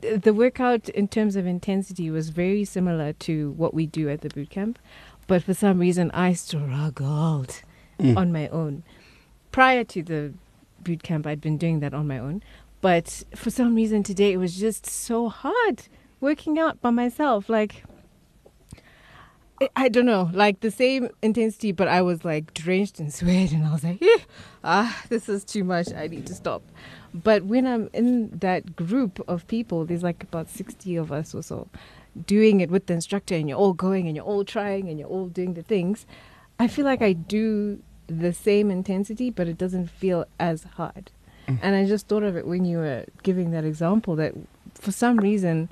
the 0.01 0.33
workout 0.33 0.89
in 0.89 1.07
terms 1.07 1.35
of 1.35 1.45
intensity 1.45 2.09
was 2.09 2.29
very 2.29 2.65
similar 2.65 3.13
to 3.13 3.51
what 3.51 3.73
we 3.73 3.85
do 3.85 4.09
at 4.09 4.21
the 4.21 4.29
boot 4.29 4.49
camp, 4.49 4.77
but 5.27 5.43
for 5.43 5.53
some 5.53 5.79
reason 5.79 6.11
I 6.11 6.33
struggled 6.33 7.61
Mm. 7.99 8.17
on 8.17 8.31
my 8.31 8.47
own. 8.47 8.81
Prior 9.51 9.83
to 9.83 10.01
the 10.01 10.33
boot 10.83 11.03
camp, 11.03 11.25
I'd 11.25 11.41
been 11.41 11.57
doing 11.57 11.79
that 11.81 11.93
on 11.93 12.07
my 12.07 12.19
own, 12.19 12.43
but 12.81 13.23
for 13.35 13.49
some 13.49 13.75
reason 13.75 14.03
today 14.03 14.33
it 14.33 14.37
was 14.37 14.57
just 14.59 14.85
so 14.85 15.29
hard 15.29 15.87
working 16.19 16.59
out 16.59 16.81
by 16.81 16.89
myself. 16.89 17.49
Like 17.49 17.83
I- 19.75 19.89
don't 19.89 20.05
know, 20.05 20.29
like 20.33 20.59
the 20.59 20.71
same 20.71 21.09
intensity, 21.21 21.71
but 21.71 21.87
I 21.87 22.01
was 22.01 22.25
like 22.25 22.53
drenched 22.53 22.99
in 22.99 23.11
sweat, 23.11 23.51
and 23.51 23.65
I 23.65 23.71
was 23.71 23.83
like, 23.83 24.01
eh, 24.01 24.17
ah, 24.63 25.03
this 25.09 25.29
is 25.29 25.45
too 25.45 25.63
much. 25.63 25.93
I 25.93 26.07
need 26.07 26.25
to 26.27 26.33
stop. 26.33 26.63
But 27.13 27.43
when 27.45 27.65
I'm 27.67 27.89
in 27.93 28.29
that 28.39 28.75
group 28.75 29.23
of 29.27 29.47
people, 29.47 29.85
there's 29.85 30.03
like 30.03 30.23
about 30.23 30.49
60 30.49 30.95
of 30.95 31.11
us 31.11 31.33
or 31.33 31.43
so 31.43 31.67
doing 32.25 32.59
it 32.61 32.69
with 32.69 32.87
the 32.87 32.93
instructor, 32.93 33.35
and 33.35 33.47
you're 33.47 33.57
all 33.57 33.73
going 33.73 34.07
and 34.07 34.15
you're 34.15 34.25
all 34.25 34.43
trying 34.43 34.89
and 34.89 34.99
you're 34.99 35.07
all 35.07 35.27
doing 35.27 35.53
the 35.53 35.63
things. 35.63 36.05
I 36.59 36.67
feel 36.67 36.85
like 36.85 37.01
I 37.01 37.13
do 37.13 37.81
the 38.07 38.33
same 38.33 38.69
intensity, 38.69 39.29
but 39.29 39.47
it 39.47 39.57
doesn't 39.57 39.87
feel 39.87 40.25
as 40.39 40.63
hard. 40.75 41.11
Mm. 41.47 41.59
And 41.61 41.75
I 41.75 41.85
just 41.85 42.07
thought 42.07 42.23
of 42.23 42.35
it 42.35 42.47
when 42.47 42.65
you 42.65 42.77
were 42.77 43.05
giving 43.23 43.51
that 43.51 43.65
example 43.65 44.15
that 44.17 44.33
for 44.75 44.91
some 44.91 45.17
reason, 45.17 45.69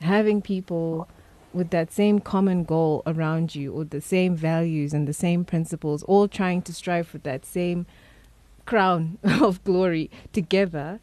having 0.00 0.40
people 0.40 1.08
with 1.52 1.70
that 1.70 1.92
same 1.92 2.20
common 2.20 2.64
goal 2.64 3.02
around 3.06 3.54
you 3.54 3.72
or 3.72 3.84
the 3.84 4.00
same 4.00 4.36
values 4.36 4.94
and 4.94 5.06
the 5.08 5.12
same 5.12 5.44
principles, 5.44 6.02
all 6.04 6.28
trying 6.28 6.62
to 6.62 6.72
strive 6.72 7.08
for 7.08 7.18
that 7.18 7.44
same 7.44 7.86
crown 8.66 9.18
of 9.24 9.62
glory 9.64 10.10
together, 10.32 11.00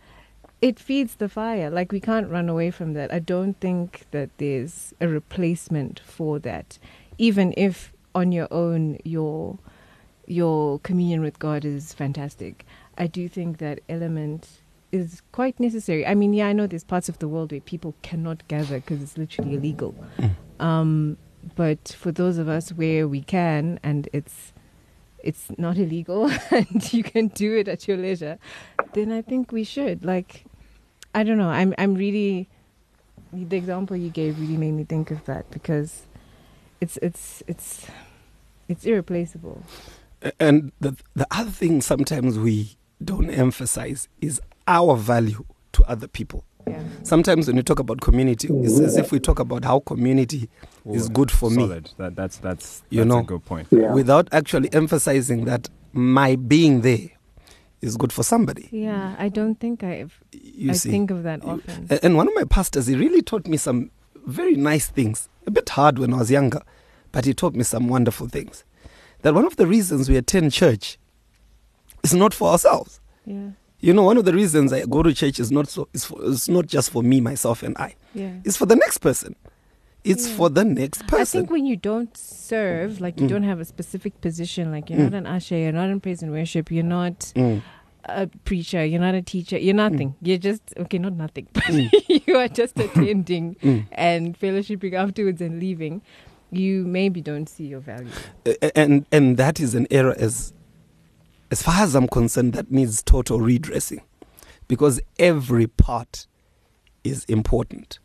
it 0.61 0.79
feeds 0.79 1.15
the 1.15 1.29
fire. 1.29 1.69
Like 1.69 1.91
we 1.91 1.99
can't 1.99 2.29
run 2.29 2.49
away 2.49 2.71
from 2.71 2.93
that. 2.93 3.13
I 3.13 3.19
don't 3.19 3.59
think 3.59 4.05
that 4.11 4.29
there's 4.37 4.93
a 4.99 5.07
replacement 5.07 5.99
for 5.99 6.39
that. 6.39 6.79
Even 7.17 7.53
if 7.57 7.93
on 8.15 8.31
your 8.31 8.47
own 8.51 8.97
your 9.03 9.59
your 10.27 10.79
communion 10.79 11.21
with 11.21 11.39
God 11.39 11.65
is 11.65 11.93
fantastic. 11.93 12.65
I 12.97 13.07
do 13.07 13.27
think 13.29 13.57
that 13.57 13.79
element 13.89 14.47
is 14.91 15.21
quite 15.31 15.59
necessary. 15.59 16.05
I 16.05 16.15
mean, 16.15 16.33
yeah, 16.33 16.47
I 16.47 16.53
know 16.53 16.67
there's 16.67 16.83
parts 16.83 17.09
of 17.09 17.19
the 17.19 17.27
world 17.27 17.51
where 17.51 17.61
people 17.61 17.95
cannot 18.01 18.47
gather 18.47 18.79
because 18.79 19.01
it's 19.01 19.17
literally 19.17 19.55
illegal. 19.55 19.95
Um, 20.59 21.17
but 21.55 21.95
for 21.97 22.11
those 22.11 22.37
of 22.37 22.49
us 22.49 22.71
where 22.71 23.07
we 23.07 23.21
can 23.21 23.79
and 23.83 24.09
it's 24.11 24.53
it's 25.23 25.47
not 25.57 25.77
illegal 25.77 26.29
and 26.51 26.93
you 26.93 27.03
can 27.03 27.27
do 27.29 27.55
it 27.55 27.67
at 27.67 27.87
your 27.87 27.97
leisure, 27.97 28.37
then 28.93 29.11
I 29.11 29.21
think 29.21 29.51
we 29.51 29.63
should. 29.63 30.03
Like, 30.03 30.45
I 31.15 31.23
don't 31.23 31.37
know. 31.37 31.49
I'm 31.49 31.73
I'm 31.77 31.95
really 31.95 32.49
the 33.33 33.57
example 33.57 33.95
you 33.95 34.09
gave 34.09 34.39
really 34.39 34.57
made 34.57 34.71
me 34.71 34.83
think 34.83 35.11
of 35.11 35.25
that 35.25 35.49
because 35.51 36.03
it's 36.81 36.97
it's 36.97 37.43
it's 37.47 37.87
it's 38.67 38.85
irreplaceable. 38.85 39.63
And 40.39 40.71
the 40.79 40.95
the 41.15 41.27
other 41.31 41.51
thing 41.51 41.81
sometimes 41.81 42.39
we 42.39 42.77
don't 43.03 43.29
emphasize 43.29 44.07
is 44.21 44.41
our 44.67 44.95
value 44.95 45.45
to 45.73 45.83
other 45.83 46.07
people. 46.07 46.43
Yeah. 46.65 46.83
Sometimes 47.03 47.47
when 47.47 47.55
you 47.55 47.63
talk 47.63 47.79
about 47.79 48.01
community, 48.01 48.49
it's 48.51 48.79
as 48.79 48.97
if 48.97 49.11
we 49.11 49.19
talk 49.19 49.39
about 49.39 49.63
how 49.63 49.79
community 49.81 50.49
is 50.85 51.07
good 51.07 51.31
for 51.31 51.49
me. 51.49 51.55
solid. 51.63 51.91
That, 51.97 52.15
that's 52.15 52.37
that's 52.37 52.83
You 52.89 53.01
that's 53.01 53.07
know. 53.09 53.19
a 53.19 53.23
good 53.23 53.45
point. 53.45 53.67
Yeah. 53.71 53.93
without 53.93 54.27
actually 54.31 54.73
emphasizing 54.73 55.45
that 55.45 55.69
my 55.93 56.35
being 56.35 56.81
there 56.81 57.09
is 57.81 57.95
good 57.95 58.11
for 58.11 58.23
somebody. 58.23 58.67
Yeah, 58.71 59.15
I 59.19 59.29
don't 59.29 59.55
think 59.59 59.83
I've 59.83 60.19
You 60.33 60.71
I 60.71 60.73
see. 60.73 60.89
think 60.89 61.11
of 61.11 61.23
that 61.23 61.45
often. 61.45 61.87
And 62.03 62.17
one 62.17 62.27
of 62.27 62.33
my 62.35 62.43
pastors, 62.43 62.87
he 62.87 62.95
really 62.95 63.21
taught 63.21 63.47
me 63.47 63.55
some 63.57 63.91
very 64.25 64.55
nice 64.55 64.87
things. 64.87 65.29
A 65.45 65.51
bit 65.51 65.69
hard 65.69 65.99
when 65.99 66.13
I 66.13 66.17
was 66.17 66.31
younger, 66.31 66.61
but 67.13 67.23
he 67.25 67.33
taught 67.33 67.55
me 67.55 67.63
some 67.63 67.87
wonderful 67.87 68.27
things. 68.27 68.65
That 69.21 69.33
one 69.33 69.45
of 69.45 69.55
the 69.55 69.67
reasons 69.67 70.09
we 70.09 70.15
attend 70.17 70.51
church 70.51 70.97
is 72.03 72.13
not 72.13 72.33
for 72.33 72.49
ourselves. 72.49 72.99
Yeah. 73.25 73.49
You 73.79 73.93
know, 73.93 74.03
one 74.03 74.17
of 74.17 74.25
the 74.25 74.33
reasons 74.33 74.73
I 74.73 74.85
go 74.85 75.03
to 75.03 75.13
church 75.13 75.39
is 75.39 75.51
not 75.51 75.67
so 75.67 75.87
for, 75.99 76.17
it's 76.23 76.47
not 76.49 76.65
just 76.67 76.89
for 76.91 77.03
me, 77.03 77.21
myself, 77.21 77.61
and 77.63 77.77
I. 77.77 77.95
Yeah. 78.13 78.33
It's 78.43 78.57
for 78.57 78.65
the 78.65 78.75
next 78.75 78.99
person. 78.99 79.35
It's 80.03 80.27
Yeah. 80.29 80.35
for 80.35 80.49
the 80.49 80.63
next 80.63 81.05
person. 81.07 81.21
I 81.21 81.41
think 81.41 81.51
when 81.51 81.65
you 81.65 81.75
don't 81.75 82.15
serve, 82.15 83.01
like 83.01 83.19
you 83.19 83.25
Mm. 83.27 83.29
don't 83.29 83.43
have 83.43 83.59
a 83.59 83.65
specific 83.65 84.19
position, 84.21 84.71
like 84.71 84.89
you're 84.89 84.99
Mm. 84.99 85.11
not 85.11 85.13
an 85.15 85.27
usher, 85.27 85.57
you're 85.57 85.71
not 85.73 85.89
in 85.89 85.99
praise 85.99 86.23
and 86.23 86.31
worship, 86.31 86.71
you're 86.71 86.83
not 86.83 87.33
Mm. 87.35 87.61
a 88.05 88.27
preacher, 88.45 88.85
you're 88.85 89.01
not 89.01 89.15
a 89.15 89.21
teacher, 89.21 89.57
you're 89.59 89.75
nothing. 89.75 90.15
You're 90.21 90.37
just 90.37 90.61
okay, 90.77 90.97
not 90.97 91.13
nothing, 91.13 91.47
but 91.53 91.63
Mm. 91.63 91.89
you 92.27 92.35
are 92.37 92.47
just 92.47 92.79
attending 92.79 93.55
Mm. 93.61 93.85
and 93.91 94.39
fellowshipping 94.39 94.93
afterwards 94.93 95.41
and 95.41 95.59
leaving. 95.59 96.01
You 96.51 96.85
maybe 96.85 97.21
don't 97.21 97.47
see 97.47 97.65
your 97.65 97.79
value. 97.79 98.09
And 98.75 99.05
and 99.11 99.37
that 99.37 99.59
is 99.59 99.75
an 99.75 99.87
error 99.91 100.15
as 100.17 100.53
as 101.51 101.61
far 101.61 101.81
as 101.81 101.95
I'm 101.95 102.07
concerned 102.07 102.53
that 102.53 102.71
needs 102.71 103.01
total 103.03 103.39
redressing 103.39 104.01
because 104.67 104.99
every 105.19 105.67
part 105.67 106.27
is 107.03 107.23
important 107.25 107.99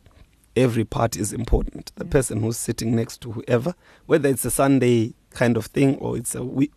every 0.55 0.85
part 0.85 1.17
is 1.17 1.33
important 1.33 1.91
the 1.95 2.05
Yeah. 2.05 2.11
person 2.11 2.41
who's 2.41 2.57
sitting 2.57 2.95
next 2.95 3.19
to 3.21 3.31
whoever 3.31 3.73
whether 4.05 4.29
it's 4.29 4.45
a 4.45 4.51
Sunday 4.51 5.13
kind 5.31 5.57
of 5.57 5.65
thing 5.65 5.95
or 5.97 6.15
it's 6.15 6.35
a 6.35 6.43
week 6.43 6.71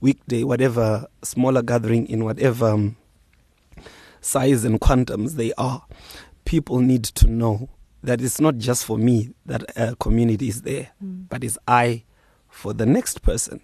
weekday 0.00 0.42
whatever 0.42 1.06
smaller 1.22 1.62
gathering 1.62 2.06
in 2.08 2.24
whatever 2.24 2.68
um, 2.68 2.96
size 4.20 4.64
and 4.64 4.80
quantums 4.80 5.36
they 5.36 5.52
are 5.56 5.84
people 6.44 6.80
need 6.80 7.04
to 7.04 7.26
know 7.28 7.68
that 8.02 8.20
it's 8.20 8.40
not 8.40 8.56
just 8.56 8.84
for 8.84 8.96
me 8.98 9.30
that 9.46 9.62
a 9.76 9.94
community 9.96 10.48
is 10.48 10.62
there 10.62 10.88
Mm. 11.02 11.26
but 11.28 11.44
it's 11.44 11.58
I 11.68 12.04
for 12.48 12.72
the 12.72 12.86
next 12.86 13.22
person. 13.22 13.60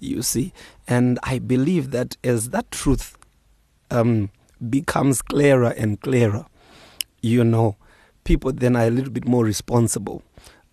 You 0.00 0.22
see, 0.22 0.52
and 0.88 1.18
I 1.22 1.38
believe 1.38 1.92
that 1.92 2.16
as 2.24 2.50
that 2.50 2.70
truth 2.70 3.16
um, 3.90 4.30
becomes 4.68 5.22
clearer 5.22 5.70
and 5.70 6.00
clearer, 6.00 6.46
you 7.22 7.44
know, 7.44 7.76
people 8.24 8.52
then 8.52 8.74
are 8.76 8.86
a 8.86 8.90
little 8.90 9.12
bit 9.12 9.26
more 9.26 9.44
responsible 9.44 10.22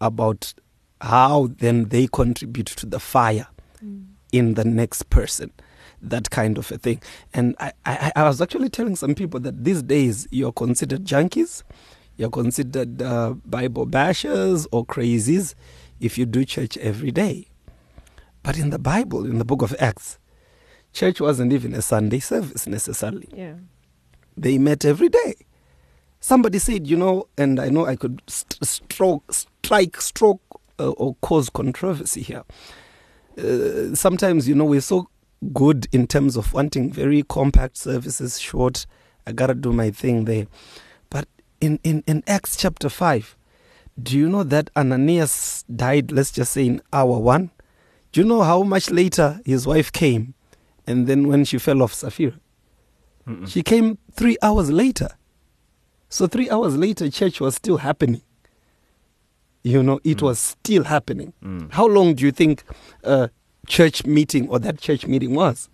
about 0.02 0.54
how 1.02 1.50
then 1.60 1.86
they 1.90 2.08
contribute 2.08 2.68
to 2.68 2.86
the 2.86 3.00
fire 3.00 3.48
Mm. 3.84 4.06
in 4.32 4.54
the 4.56 4.64
next 4.66 5.10
person 5.10 5.52
that 6.02 6.30
kind 6.30 6.58
of 6.58 6.72
a 6.72 6.78
thing 6.78 7.02
and 7.34 7.56
I, 7.60 7.72
I, 7.86 8.12
I 8.16 8.24
was 8.24 8.40
actually 8.42 8.70
telling 8.70 8.96
some 8.96 9.16
people 9.16 9.40
that 9.42 9.64
these 9.64 9.82
days 9.84 10.28
you're 10.32 10.52
considered 10.54 11.04
junkies 11.06 11.64
you're 12.18 12.30
considered 12.30 13.02
uh, 13.02 13.34
bible 13.46 13.86
bashers 13.88 14.66
or 14.72 14.86
crazies 14.86 15.54
if 16.00 16.18
you 16.18 16.26
do 16.26 16.44
church 16.46 16.78
every 16.78 17.12
day 17.12 17.48
but 18.44 18.58
in 18.58 18.70
the 18.70 18.80
bible 18.80 19.26
in 19.26 19.38
the 19.38 19.46
book 19.46 19.62
of 19.62 19.76
acts 19.80 20.18
church 20.94 21.20
wasn't 21.20 21.52
even 21.54 21.74
a 21.74 21.82
sunday 21.82 22.20
service 22.20 22.68
necessarily 22.68 23.28
Yeah. 23.34 23.56
they 24.38 24.58
met 24.58 24.84
every 24.86 25.10
day. 25.10 25.36
Somebody 26.20 26.58
said, 26.60 26.88
you 26.88 26.98
know, 26.98 27.28
and 27.38 27.60
I 27.60 27.70
know 27.70 27.86
I 27.86 27.96
could 27.96 28.20
st- 28.26 28.66
stroke, 28.66 29.32
strike, 29.32 30.02
stroke, 30.02 30.42
uh, 30.80 30.90
or 30.92 31.16
cause 31.22 31.52
controversy 31.52 32.22
here. 32.24 32.44
Uh, 33.38 33.94
sometimes, 33.94 34.48
you 34.50 34.56
know, 34.56 34.66
we're 34.66 34.82
so 34.82 35.08
good 35.54 35.88
in 35.92 36.08
terms 36.08 36.36
of 36.36 36.52
wanting 36.52 36.92
very 36.92 37.22
compact 37.24 37.78
services, 37.78 38.40
short. 38.40 38.88
I 39.28 39.34
gotta 39.34 39.54
do 39.54 39.72
my 39.72 39.92
thing 39.92 40.26
there. 40.26 40.48
But 41.66 41.72
in, 41.72 41.80
in, 41.84 42.04
in 42.06 42.24
Acts 42.28 42.56
chapter 42.56 42.90
5, 42.90 43.36
do 44.02 44.18
you 44.18 44.30
know 44.30 44.44
that 44.44 44.70
Ananias 44.76 45.64
died, 45.74 46.12
let's 46.12 46.32
just 46.32 46.52
say 46.52 46.66
in 46.68 46.82
hour 46.94 47.18
one? 47.20 47.50
Do 48.12 48.22
you 48.22 48.28
know 48.28 48.44
how 48.44 48.64
much 48.64 48.90
later 48.92 49.40
his 49.46 49.66
wife 49.66 49.92
came? 49.92 50.34
And 50.88 51.08
then 51.08 51.28
when 51.28 51.44
she 51.46 51.58
fell 51.58 51.82
off 51.82 51.94
Sapphira? 51.94 52.34
Mm-mm. 53.28 53.48
She 53.48 53.64
came 53.64 53.98
three 54.14 54.38
hours 54.42 54.70
later. 54.72 55.10
So 56.10 56.28
three 56.28 56.50
hours 56.50 56.78
later, 56.78 57.10
church 57.10 57.42
was 57.42 57.56
still 57.56 57.78
happening. 57.78 58.22
You 59.64 59.82
know, 59.82 60.00
it 60.04 60.18
Mm. 60.18 60.22
was 60.24 60.40
still 60.40 60.84
happening. 60.84 61.34
Mm. 61.44 61.72
How 61.74 61.88
long 61.88 62.14
do 62.14 62.24
you 62.24 62.32
think 62.32 62.64
a 63.04 63.32
church 63.68 64.06
meeting 64.06 64.48
or 64.50 64.60
that 64.60 64.80
church 64.80 65.08
meeting 65.08 65.34
was? 65.34 65.70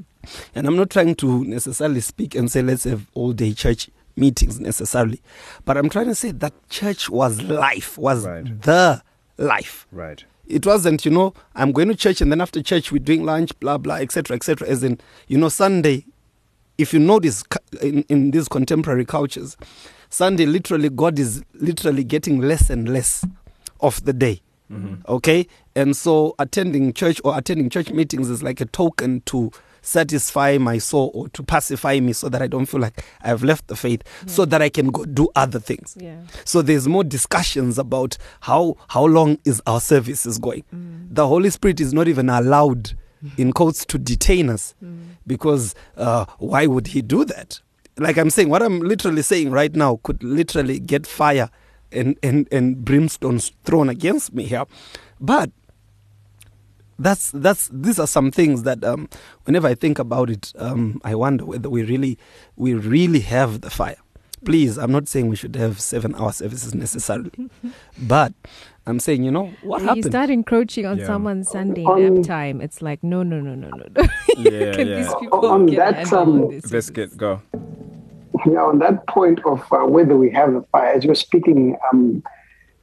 and 0.54 0.66
I'm 0.66 0.76
not 0.76 0.88
trying 0.88 1.14
to 1.16 1.44
necessarily 1.44 2.00
speak 2.00 2.34
and 2.34 2.50
say 2.50 2.62
let's 2.62 2.84
have 2.84 3.06
all 3.12 3.32
day 3.34 3.52
church 3.52 3.90
meetings 4.16 4.58
necessarily, 4.60 5.20
but 5.64 5.76
I'm 5.76 5.88
trying 5.88 6.06
to 6.06 6.14
say 6.14 6.30
that 6.32 6.54
church 6.70 7.10
was 7.10 7.42
life, 7.42 7.98
was 7.98 8.26
Right. 8.26 8.62
the 8.62 9.02
life. 9.38 9.86
Right. 9.92 10.24
It 10.46 10.64
wasn't, 10.64 11.04
you 11.04 11.10
know, 11.10 11.34
I'm 11.54 11.72
going 11.72 11.88
to 11.88 11.94
church 11.94 12.20
and 12.20 12.30
then 12.32 12.40
after 12.40 12.62
church 12.62 12.92
we're 12.92 12.98
doing 12.98 13.24
lunch, 13.24 13.58
blah 13.60 13.78
blah, 13.78 13.96
etc. 13.96 14.36
etc. 14.36 14.68
As 14.68 14.82
in, 14.82 14.98
you 15.28 15.38
know, 15.38 15.48
Sunday. 15.48 16.04
If 16.78 16.92
you 16.92 17.00
notice 17.00 17.42
in, 17.80 18.02
in 18.10 18.30
these 18.32 18.48
contemporary 18.48 19.06
cultures, 19.06 19.56
Sunday 20.10 20.44
literally 20.44 20.90
God 20.90 21.18
is 21.18 21.42
literally 21.54 22.04
getting 22.04 22.38
less 22.40 22.68
and 22.70 22.86
less 22.88 23.24
of 23.80 24.04
the 24.04 24.12
day. 24.12 24.40
Mhm. 24.70 25.04
Okay, 25.08 25.46
and 25.74 25.96
so 25.96 26.34
attending 26.38 26.92
church 26.92 27.20
or 27.24 27.36
attending 27.38 27.70
church 27.70 27.90
meetings 27.90 28.28
is 28.28 28.42
like 28.42 28.60
a 28.60 28.66
token 28.66 29.22
to 29.26 29.50
satisfy 29.86 30.58
my 30.58 30.78
soul 30.78 31.10
or 31.14 31.28
to 31.30 31.42
pacify 31.42 32.00
me, 32.00 32.12
so 32.12 32.28
that 32.28 32.42
I 32.42 32.46
don't 32.48 32.66
feel 32.66 32.80
like 32.80 33.04
I've 33.22 33.42
left 33.44 33.68
the 33.68 33.76
faith, 33.76 34.02
so 34.26 34.44
that 34.44 34.60
I 34.60 34.68
can 34.68 34.88
go 34.90 35.04
do 35.04 35.28
other 35.36 35.60
things. 35.60 35.96
Yeah. 35.98 36.20
So 36.44 36.60
there's 36.62 36.88
more 36.88 37.04
discussions 37.04 37.78
about 37.78 38.18
how 38.40 38.76
how 38.88 39.04
long 39.06 39.38
is 39.44 39.62
our 39.66 39.80
services 39.80 40.38
going. 40.38 40.64
Mm. 40.74 41.14
The 41.14 41.26
Holy 41.26 41.50
Spirit 41.50 41.80
is 41.80 41.92
not 41.94 42.08
even 42.08 42.28
allowed, 42.28 42.94
in 43.36 43.52
quotes, 43.52 43.84
to 43.86 43.98
detain 43.98 44.50
us 44.50 44.74
Mm. 44.82 45.16
because 45.26 45.74
uh, 45.96 46.24
why 46.38 46.66
would 46.66 46.88
He 46.88 47.00
do 47.02 47.24
that? 47.24 47.60
Like 47.98 48.18
I'm 48.18 48.30
saying, 48.30 48.50
what 48.50 48.62
I'm 48.62 48.80
literally 48.80 49.22
saying 49.22 49.50
right 49.52 49.74
now 49.74 50.00
could 50.02 50.22
literally 50.22 50.78
get 50.80 51.06
fire 51.06 51.48
and 51.92 52.16
and 52.22 52.48
and 52.52 52.84
brimstone 52.84 53.38
thrown 53.64 53.88
against 53.88 54.34
me 54.34 54.44
here, 54.44 54.64
but. 55.20 55.50
That's 56.98 57.30
that's 57.32 57.68
these 57.72 57.98
are 57.98 58.06
some 58.06 58.30
things 58.30 58.62
that 58.62 58.82
um, 58.82 59.08
whenever 59.44 59.68
I 59.68 59.74
think 59.74 59.98
about 59.98 60.30
it, 60.30 60.52
um, 60.58 61.00
I 61.04 61.14
wonder 61.14 61.44
whether 61.44 61.68
we 61.68 61.82
really 61.84 62.18
we 62.56 62.72
really 62.74 63.20
have 63.20 63.60
the 63.60 63.70
fire. 63.70 63.96
Please, 64.44 64.78
I'm 64.78 64.92
not 64.92 65.08
saying 65.08 65.28
we 65.28 65.36
should 65.36 65.56
have 65.56 65.80
seven 65.80 66.14
hour 66.14 66.30
services 66.32 66.74
necessarily, 66.74 67.32
but 67.98 68.32
I'm 68.86 69.00
saying 69.00 69.24
you 69.24 69.30
know 69.30 69.46
what 69.62 69.82
When 69.82 69.96
you 69.96 70.02
start 70.02 70.30
encroaching 70.30 70.86
on 70.86 70.98
Yeah. 70.98 71.06
someone's 71.06 71.50
Sunday 71.50 71.84
Um, 71.84 72.14
nap 72.14 72.24
time, 72.26 72.60
it's 72.60 72.80
like 72.80 73.02
no, 73.02 73.22
no, 73.22 73.40
no, 73.40 73.54
no, 73.54 73.68
no. 73.70 73.84
no. 73.94 74.02
Yeah, 74.38 74.72
Can 74.72 74.88
yeah. 74.88 74.96
these 74.96 75.14
people 75.20 75.46
On 75.46 75.66
that, 75.66 75.94
handle 75.96 76.18
um, 76.18 76.42
on? 76.44 76.60
Biscuit, 76.70 77.16
go. 77.16 77.42
Yeah, 78.46 78.62
on 78.62 78.78
that 78.78 79.06
point 79.08 79.40
of 79.44 79.64
uh, 79.72 79.84
whether 79.86 80.16
we 80.16 80.30
have 80.30 80.52
the 80.52 80.62
fire, 80.70 80.92
as 80.94 81.04
you're 81.04 81.14
speaking, 81.14 81.76
um, 81.92 82.22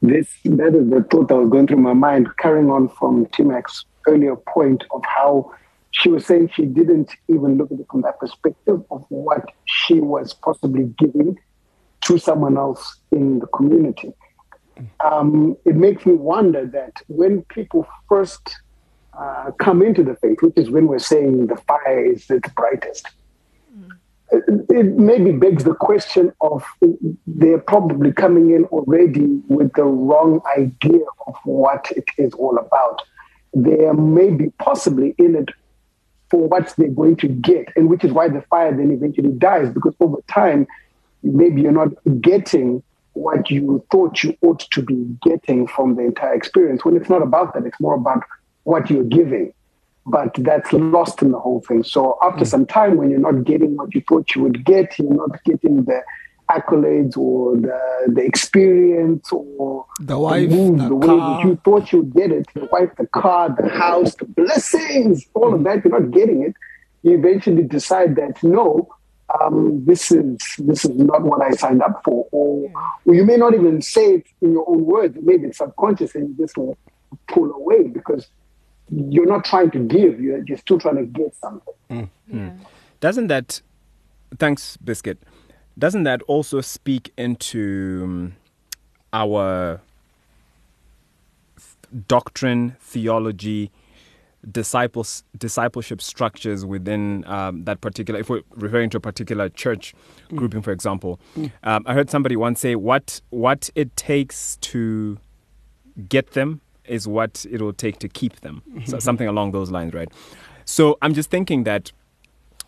this 0.01 0.27
that 0.45 0.75
is 0.75 0.89
the 0.89 1.05
thought 1.09 1.29
that 1.29 1.35
was 1.37 1.49
going 1.49 1.67
through 1.67 1.77
my 1.77 1.93
mind, 1.93 2.27
carrying 2.37 2.69
on 2.69 2.89
from 2.89 3.25
Timac's 3.27 3.85
earlier 4.07 4.35
point 4.35 4.83
of 4.91 5.03
how 5.05 5.53
she 5.91 6.09
was 6.09 6.25
saying 6.25 6.49
she 6.53 6.65
didn't 6.65 7.11
even 7.27 7.57
look 7.57 7.71
at 7.71 7.79
it 7.79 7.85
from 7.89 8.01
that 8.01 8.19
perspective 8.19 8.83
of 8.89 9.05
what 9.09 9.45
she 9.65 9.99
was 9.99 10.33
possibly 10.33 10.85
giving 10.97 11.37
to 12.01 12.17
someone 12.17 12.57
else 12.57 12.97
in 13.11 13.39
the 13.39 13.47
community. 13.47 14.11
Um, 15.03 15.55
it 15.65 15.75
makes 15.75 16.05
me 16.05 16.13
wonder 16.13 16.65
that 16.65 17.01
when 17.07 17.43
people 17.43 17.87
first 18.09 18.55
uh, 19.17 19.51
come 19.59 19.83
into 19.83 20.03
the 20.03 20.15
faith, 20.15 20.41
which 20.41 20.57
is 20.57 20.71
when 20.71 20.87
we're 20.87 20.99
saying 20.99 21.47
the 21.47 21.57
fire 21.57 22.03
is 22.03 22.29
its 22.29 22.49
brightest, 22.49 23.07
it, 24.31 24.43
it 24.69 24.85
maybe 24.97 25.31
begs 25.31 25.63
the 25.63 25.75
question 25.75 26.33
of 26.41 26.63
they're 27.27 27.59
probably 27.59 28.11
coming 28.11 28.49
in 28.51 28.65
already 28.65 29.41
with 29.47 29.71
the 29.73 29.83
wrong 29.83 30.41
idea 30.57 31.05
of 31.27 31.35
what 31.43 31.91
it 31.95 32.05
is 32.17 32.33
all 32.33 32.57
about. 32.57 33.01
They 33.53 33.91
may 33.91 34.31
be 34.31 34.49
possibly 34.57 35.15
in 35.17 35.35
it 35.35 35.49
for 36.29 36.47
what 36.47 36.73
they're 36.77 36.89
going 36.89 37.17
to 37.17 37.27
get, 37.27 37.71
and 37.75 37.89
which 37.89 38.03
is 38.03 38.11
why 38.11 38.27
the 38.27 38.41
fire 38.49 38.75
then 38.75 38.91
eventually 38.91 39.31
dies 39.31 39.71
because 39.71 39.93
over 39.99 40.17
time, 40.27 40.67
maybe 41.21 41.61
you're 41.61 41.71
not 41.71 41.89
getting 42.21 42.81
what 43.13 43.51
you 43.51 43.85
thought 43.91 44.23
you 44.23 44.35
ought 44.41 44.61
to 44.71 44.81
be 44.81 45.05
getting 45.21 45.67
from 45.67 45.95
the 45.95 46.01
entire 46.01 46.33
experience. 46.33 46.83
When 46.83 46.97
it's 46.97 47.09
not 47.09 47.21
about 47.21 47.53
that, 47.53 47.65
it's 47.65 47.79
more 47.79 47.93
about 47.93 48.23
what 48.63 48.89
you're 48.89 49.03
giving 49.03 49.53
but 50.05 50.33
that's 50.39 50.71
lost 50.73 51.21
in 51.21 51.31
the 51.31 51.39
whole 51.39 51.61
thing. 51.61 51.83
So 51.83 52.17
after 52.21 52.43
mm. 52.43 52.47
some 52.47 52.65
time, 52.65 52.97
when 52.97 53.09
you're 53.09 53.19
not 53.19 53.43
getting 53.43 53.75
what 53.77 53.93
you 53.95 54.01
thought 54.07 54.35
you 54.35 54.43
would 54.43 54.65
get, 54.65 54.97
you're 54.99 55.13
not 55.13 55.41
getting 55.43 55.83
the 55.83 56.01
accolades 56.55 57.17
or 57.17 57.55
the, 57.55 57.79
the 58.07 58.21
experience 58.21 59.31
or 59.31 59.85
the 59.99 60.17
wife, 60.17 60.49
the, 60.49 60.55
move, 60.55 60.79
the, 60.79 60.87
the 60.89 60.95
way 60.95 61.07
that 61.07 61.41
you 61.45 61.59
thought 61.65 61.91
you'd 61.91 62.13
get 62.13 62.31
it, 62.31 62.47
the 62.53 62.65
wife, 62.71 62.89
the 62.97 63.07
car, 63.07 63.55
the 63.59 63.69
house, 63.69 64.15
the 64.15 64.25
blessings, 64.25 65.25
all 65.33 65.53
of 65.53 65.63
that, 65.63 65.83
you're 65.83 65.99
not 65.99 66.11
getting 66.11 66.43
it. 66.43 66.53
You 67.03 67.17
eventually 67.17 67.63
decide 67.63 68.15
that 68.15 68.41
no, 68.43 68.87
um, 69.41 69.83
this 69.85 70.11
is 70.11 70.37
this 70.59 70.85
is 70.85 70.91
not 70.91 71.23
what 71.23 71.41
I 71.41 71.51
signed 71.51 71.81
up 71.81 72.01
for, 72.05 72.27
or, 72.31 72.71
or 73.05 73.15
you 73.15 73.25
may 73.25 73.37
not 73.37 73.53
even 73.53 73.81
say 73.81 74.15
it 74.15 74.25
in 74.41 74.51
your 74.51 74.69
own 74.69 74.85
words. 74.85 75.17
Maybe 75.21 75.47
it's 75.47 75.57
subconscious, 75.57 76.15
and 76.15 76.29
you 76.29 76.35
just 76.45 76.55
pull 77.27 77.51
away 77.51 77.87
because 77.87 78.27
you're 78.89 79.25
not 79.25 79.43
trying 79.45 79.71
to 79.71 79.79
give, 79.79 80.19
you're, 80.19 80.43
you're 80.45 80.57
still 80.57 80.79
trying 80.79 80.97
to 80.97 81.05
get 81.05 81.35
something. 81.35 81.73
Mm. 81.89 82.09
Yeah. 82.27 82.51
Doesn't 82.99 83.27
that, 83.27 83.61
thanks, 84.37 84.77
Biscuit, 84.77 85.17
doesn't 85.77 86.03
that 86.03 86.21
also 86.23 86.61
speak 86.61 87.11
into 87.17 88.01
um, 88.03 88.35
our 89.11 89.81
doctrine, 92.07 92.75
theology, 92.79 93.71
disciples 94.51 95.23
discipleship 95.37 96.01
structures 96.01 96.65
within 96.65 97.23
um, 97.27 97.63
that 97.63 97.79
particular 97.79 98.19
if 98.19 98.29
we're 98.29 98.41
referring 98.55 98.89
to 98.89 98.97
a 98.97 98.99
particular 98.99 99.47
church 99.47 99.95
mm. 100.29 100.35
grouping 100.35 100.61
for 100.61 100.73
example 100.73 101.17
mm. 101.37 101.49
um, 101.63 101.81
i 101.85 101.93
heard 101.93 102.09
somebody 102.09 102.35
once 102.35 102.59
say 102.59 102.75
what 102.75 103.21
what 103.29 103.69
it 103.73 103.95
takes 103.95 104.57
to 104.57 105.17
get 106.09 106.31
them 106.31 106.59
is 106.85 107.07
what 107.07 107.45
it 107.49 107.61
will 107.61 107.73
take 107.73 107.99
to 107.99 108.09
keep 108.09 108.41
them. 108.41 108.61
so 108.85 108.99
something 109.07 109.27
along 109.27 109.51
those 109.51 109.71
lines, 109.71 109.93
right? 109.93 110.09
So 110.65 110.97
I'm 111.01 111.13
just 111.13 111.29
thinking 111.29 111.63
that 111.63 111.91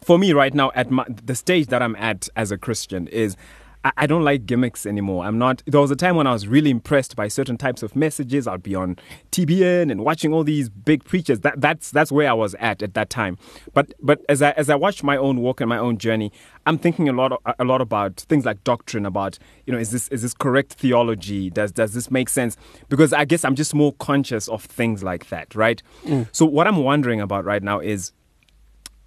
for 0.05 0.19
me 0.19 0.33
right 0.33 0.53
now, 0.53 0.71
at 0.75 0.91
my, 0.91 1.03
the 1.09 1.33
stage 1.33 1.67
that 1.67 1.81
I'm 1.81 1.95
at 1.95 2.29
as 2.35 2.51
a 2.51 2.59
Christian, 2.59 3.07
is 3.07 3.35
I, 3.83 3.91
I 3.97 4.07
don't 4.07 4.23
like 4.23 4.45
gimmicks 4.45 4.85
anymore. 4.85 5.25
I'm 5.25 5.39
not. 5.39 5.63
There 5.65 5.81
was 5.81 5.89
a 5.89 5.95
time 5.95 6.15
when 6.15 6.27
I 6.27 6.31
was 6.31 6.47
really 6.47 6.69
impressed 6.69 7.15
by 7.15 7.27
certain 7.27 7.57
types 7.57 7.81
of 7.81 7.95
messages. 7.95 8.47
I'd 8.47 8.61
be 8.61 8.75
on 8.75 8.97
TBN 9.31 9.91
and 9.91 10.05
watching 10.05 10.31
all 10.31 10.43
these 10.43 10.69
big 10.69 11.03
preachers. 11.05 11.39
That 11.39 11.59
that's 11.59 11.89
that's 11.89 12.11
where 12.11 12.29
I 12.29 12.33
was 12.33 12.53
at 12.59 12.83
at 12.83 12.93
that 12.93 13.09
time. 13.09 13.39
But 13.73 13.93
but 13.99 14.21
as 14.29 14.43
I 14.43 14.51
as 14.51 14.69
I 14.69 14.75
watch 14.75 15.01
my 15.01 15.17
own 15.17 15.39
walk 15.39 15.59
and 15.59 15.67
my 15.67 15.79
own 15.79 15.97
journey, 15.97 16.31
I'm 16.67 16.77
thinking 16.77 17.09
a 17.09 17.13
lot 17.13 17.41
a 17.57 17.65
lot 17.65 17.81
about 17.81 18.17
things 18.29 18.45
like 18.45 18.63
doctrine. 18.63 19.07
About 19.07 19.39
you 19.65 19.73
know, 19.73 19.79
is 19.79 19.89
this 19.89 20.07
is 20.09 20.21
this 20.21 20.35
correct 20.35 20.73
theology? 20.73 21.49
Does 21.49 21.71
does 21.71 21.95
this 21.95 22.11
make 22.11 22.29
sense? 22.29 22.57
Because 22.89 23.11
I 23.11 23.25
guess 23.25 23.43
I'm 23.43 23.55
just 23.55 23.73
more 23.73 23.93
conscious 23.93 24.47
of 24.49 24.63
things 24.63 25.03
like 25.03 25.29
that, 25.29 25.55
right? 25.55 25.81
Mm. 26.03 26.27
So 26.31 26.45
what 26.45 26.67
I'm 26.67 26.77
wondering 26.77 27.21
about 27.21 27.43
right 27.43 27.63
now 27.63 27.79
is 27.79 28.13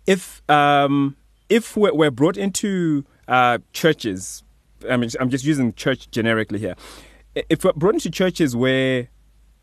if 0.08 0.42
um, 0.48 1.16
if 1.48 1.76
we're, 1.76 1.94
we're 1.94 2.10
brought 2.10 2.36
into 2.36 3.04
uh, 3.28 3.58
churches 3.72 4.42
I 4.88 4.96
mean, 4.96 5.10
I'm 5.18 5.30
just 5.30 5.44
using 5.44 5.72
church 5.74 6.10
generically 6.10 6.58
here. 6.58 6.74
If 7.34 7.64
we're 7.64 7.72
brought 7.72 7.94
into 7.94 8.10
churches 8.10 8.54
where 8.54 9.08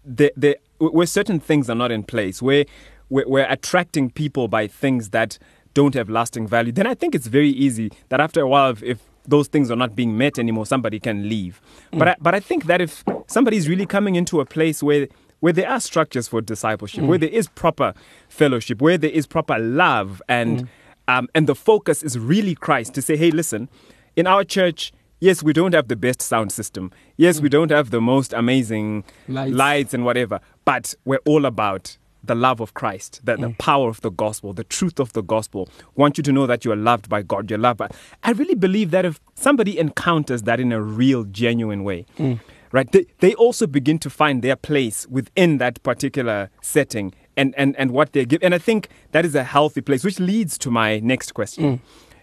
the, 0.04 0.32
the, 0.36 0.58
where 0.80 1.08
certain 1.08 1.40
things 1.40 1.70
are 1.70 1.76
not 1.76 1.92
in 1.92 2.04
place, 2.04 2.42
where 2.42 2.66
we're, 3.10 3.28
we're 3.28 3.48
attracting 3.50 4.10
people 4.10 4.48
by 4.48 4.68
things 4.68 5.10
that 5.10 5.38
don't 5.74 5.94
have 5.94 6.10
lasting 6.10 6.48
value, 6.48 6.72
then 6.72 6.88
I 6.88 6.94
think 6.94 7.16
it's 7.16 7.28
very 7.28 7.50
easy 7.50 7.92
that 8.10 8.20
after 8.20 8.42
a 8.42 8.48
while, 8.48 8.72
if, 8.72 8.84
if 8.84 9.00
those 9.28 9.48
things 9.48 9.72
are 9.72 9.76
not 9.76 9.96
being 9.96 10.18
met 10.18 10.38
anymore, 10.38 10.66
somebody 10.66 11.00
can 11.00 11.28
leave. 11.28 11.62
Mm. 11.92 12.00
But 12.00 12.08
I, 12.08 12.16
but 12.22 12.36
I 12.36 12.40
think 12.40 12.66
that 12.66 12.82
if 12.82 13.04
somebody 13.28 13.58
is 13.58 13.68
really 13.68 13.86
coming 13.86 14.16
into 14.16 14.40
a 14.40 14.46
place 14.46 14.84
where 14.84 15.08
where 15.46 15.54
there 15.54 15.70
are 15.70 15.80
structures 15.80 16.28
for 16.28 16.42
discipleship, 16.42 17.04
mm. 17.04 17.08
where 17.08 17.20
there 17.20 17.30
is 17.30 17.48
proper 17.50 17.94
fellowship, 18.30 18.82
where 18.82 18.98
there 18.98 19.12
is 19.12 19.28
proper 19.28 19.60
love, 19.60 20.20
and 20.28 20.64
mm. 20.64 20.68
um, 21.08 21.28
and 21.36 21.46
the 21.46 21.54
focus 21.54 22.02
is 22.02 22.18
really 22.18 22.56
Christ 22.56 22.96
to 22.96 23.02
say, 23.04 23.16
hey, 23.16 23.30
listen, 23.30 23.70
in 24.16 24.26
our 24.26 24.44
church, 24.44 24.92
yes, 25.20 25.44
we 25.44 25.54
don't 25.54 25.76
have 25.76 25.88
the 25.88 25.96
best 25.96 26.24
sound 26.24 26.52
system. 26.52 26.92
Yes, 27.16 27.42
we 27.42 27.48
mm. 27.48 27.52
don't 27.52 27.70
have 27.70 27.92
the 27.92 28.02
most 28.02 28.34
amazing 28.34 29.04
lights, 29.28 29.54
lights 29.54 29.94
and 29.94 30.04
whatever, 30.04 30.40
but 30.66 30.96
we're 31.06 31.22
all 31.28 31.46
about 31.46 31.96
the 32.24 32.34
love 32.34 32.60
of 32.60 32.74
Christ, 32.74 33.22
the, 33.24 33.38
the 33.38 33.50
mm. 33.50 33.58
power 33.60 33.88
of 33.88 34.02
the 34.02 34.10
gospel, 34.10 34.52
the 34.52 34.64
truth 34.64 35.00
of 35.00 35.14
the 35.14 35.22
gospel. 35.22 35.70
Want 35.94 36.18
you 36.18 36.24
to 36.24 36.32
know 36.32 36.48
that 36.48 36.66
you 36.66 36.72
are 36.72 36.76
loved 36.76 37.08
by 37.08 37.22
God, 37.22 37.52
you're 37.52 37.60
loved 37.60 37.78
by. 37.78 37.90
I 38.24 38.32
really 38.32 38.56
believe 38.56 38.90
that 38.90 39.06
if 39.06 39.20
somebody 39.36 39.78
encounters 39.78 40.42
that 40.44 40.60
in 40.60 40.72
a 40.72 40.82
real, 40.82 41.24
genuine 41.26 41.84
way, 41.84 42.08
mm. 42.18 42.40
Right, 42.72 42.92
they, 42.92 43.06
they 43.20 43.34
also 43.36 43.68
begin 43.68 44.00
to 44.00 44.10
find 44.10 44.42
their 44.42 44.56
place 44.56 45.08
within 45.08 45.58
that 45.60 45.82
particular 45.84 46.50
setting 46.62 47.14
and, 47.38 47.54
and, 47.58 47.76
and 47.78 47.92
what 47.92 48.14
they 48.14 48.26
give. 48.26 48.42
And 48.44 48.54
I 48.54 48.58
think 48.58 48.90
that 49.12 49.26
is 49.26 49.36
a 49.36 49.44
healthy 49.44 49.82
place, 49.82 50.04
which 50.04 50.20
leads 50.20 50.58
to 50.60 50.72
my 50.72 51.00
next 51.00 51.34
question. 51.34 51.64
Mm. 51.64 51.80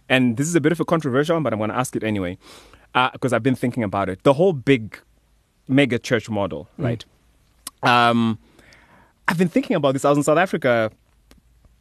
And 0.09 0.37
this 0.37 0.47
is 0.47 0.55
a 0.55 0.61
bit 0.61 0.73
of 0.73 0.81
a 0.81 0.85
controversial 0.85 1.37
one, 1.37 1.43
but 1.43 1.53
I'm 1.53 1.59
going 1.59 1.71
to 1.71 1.77
ask 1.77 1.97
it 1.97 2.03
anyway 2.03 2.39
because 2.93 3.33
uh, 3.33 3.37
I've 3.37 3.43
been 3.43 3.55
thinking 3.55 3.83
about 3.83 4.09
it. 4.09 4.23
The 4.23 4.35
whole 4.35 4.53
big 4.53 4.99
mega 5.69 5.99
church 5.99 6.29
model, 6.29 6.69
mm. 6.79 6.85
right? 6.85 7.05
Um, 7.83 8.39
I've 9.29 9.39
been 9.39 9.49
thinking 9.49 9.77
about 9.77 9.93
this. 9.93 10.05
I 10.05 10.11
was 10.11 10.19
in 10.19 10.25
South 10.25 10.39
Africa 10.39 10.91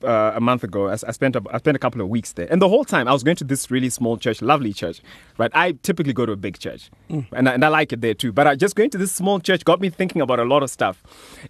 uh, 0.03 0.33
a 0.35 0.39
month 0.39 0.63
ago. 0.63 0.87
I, 0.87 0.93
I, 0.93 1.11
spent 1.11 1.35
a, 1.35 1.41
I 1.51 1.57
spent 1.57 1.75
a 1.75 1.79
couple 1.79 2.01
of 2.01 2.09
weeks 2.09 2.33
there, 2.33 2.47
and 2.49 2.61
the 2.61 2.69
whole 2.69 2.85
time 2.85 3.07
I 3.07 3.13
was 3.13 3.23
going 3.23 3.37
to 3.37 3.43
this 3.43 3.71
really 3.71 3.89
small 3.89 4.17
church, 4.17 4.41
lovely 4.41 4.73
church, 4.73 5.01
right? 5.37 5.51
I 5.53 5.73
typically 5.83 6.13
go 6.13 6.25
to 6.25 6.31
a 6.31 6.37
big 6.37 6.59
church, 6.59 6.89
mm. 7.09 7.25
and, 7.31 7.47
I, 7.47 7.53
and 7.53 7.65
I 7.65 7.67
like 7.67 7.93
it 7.93 8.01
there 8.01 8.13
too. 8.13 8.31
But 8.31 8.47
I, 8.47 8.55
just 8.55 8.75
going 8.75 8.89
to 8.91 8.97
this 8.97 9.11
small 9.11 9.39
church 9.39 9.63
got 9.63 9.81
me 9.81 9.89
thinking 9.89 10.21
about 10.21 10.39
a 10.39 10.43
lot 10.43 10.63
of 10.63 10.69
stuff. 10.69 11.03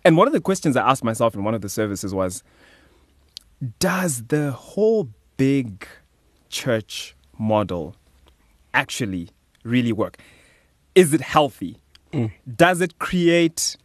And 0.04 0.18
one 0.18 0.28
of 0.28 0.34
the 0.34 0.42
questions 0.42 0.76
I 0.76 0.90
asked 0.90 1.04
myself 1.04 1.36
in 1.36 1.44
one 1.44 1.54
of 1.54 1.62
the 1.62 1.70
services 1.70 2.14
was, 2.14 2.44
does 3.80 4.24
the 4.26 4.52
whole 4.52 5.10
big 5.38 5.88
church 6.50 7.16
model 7.38 7.96
actually 8.74 9.30
really 9.64 9.92
work? 9.92 10.18
Is 10.96 11.14
it 11.14 11.22
healthy? 11.22 11.78
Mm. 12.12 12.32
Does 12.56 12.82
it 12.82 13.00
create 13.00 13.78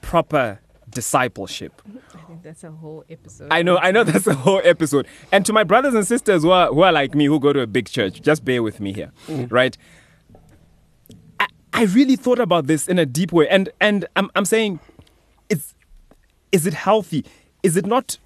proper 0.00 0.60
discipleship? 0.92 1.82
I 2.14 2.18
think 2.18 2.42
that's 2.42 2.64
a 2.64 2.70
whole 2.70 3.04
episode. 3.08 3.48
I 3.50 3.62
know, 3.62 3.78
I 3.78 3.90
know 3.90 4.04
that's 4.04 4.26
a 4.26 4.34
whole 4.34 4.60
episode. 4.64 5.06
And 5.30 5.44
to 5.46 5.52
my 5.52 5.64
brothers 5.64 5.94
and 5.94 6.06
sisters 6.06 6.42
who 6.42 6.50
are, 6.50 6.68
who 6.68 6.82
are 6.82 6.92
like 6.92 7.14
me, 7.14 7.26
who 7.26 7.40
go 7.40 7.52
to 7.52 7.60
a 7.60 7.66
big 7.66 7.88
church, 7.88 8.22
just 8.22 8.44
bear 8.44 8.62
with 8.62 8.80
me 8.80 8.92
here, 8.92 9.12
mm. 9.26 9.50
right? 9.50 9.76
I, 11.40 11.46
I 11.72 11.84
really 11.84 12.16
thought 12.16 12.38
about 12.38 12.66
this 12.66 12.88
in 12.88 12.98
a 12.98 13.06
deep 13.06 13.32
way. 13.32 13.48
And, 13.48 13.68
and 13.80 14.06
I'm, 14.16 14.30
I'm 14.34 14.44
saying, 14.44 14.80
it's, 15.48 15.74
is 16.52 16.66
it 16.66 16.74
healthy? 16.74 17.24
Is 17.62 17.76
it 17.76 17.86
not 17.86 18.18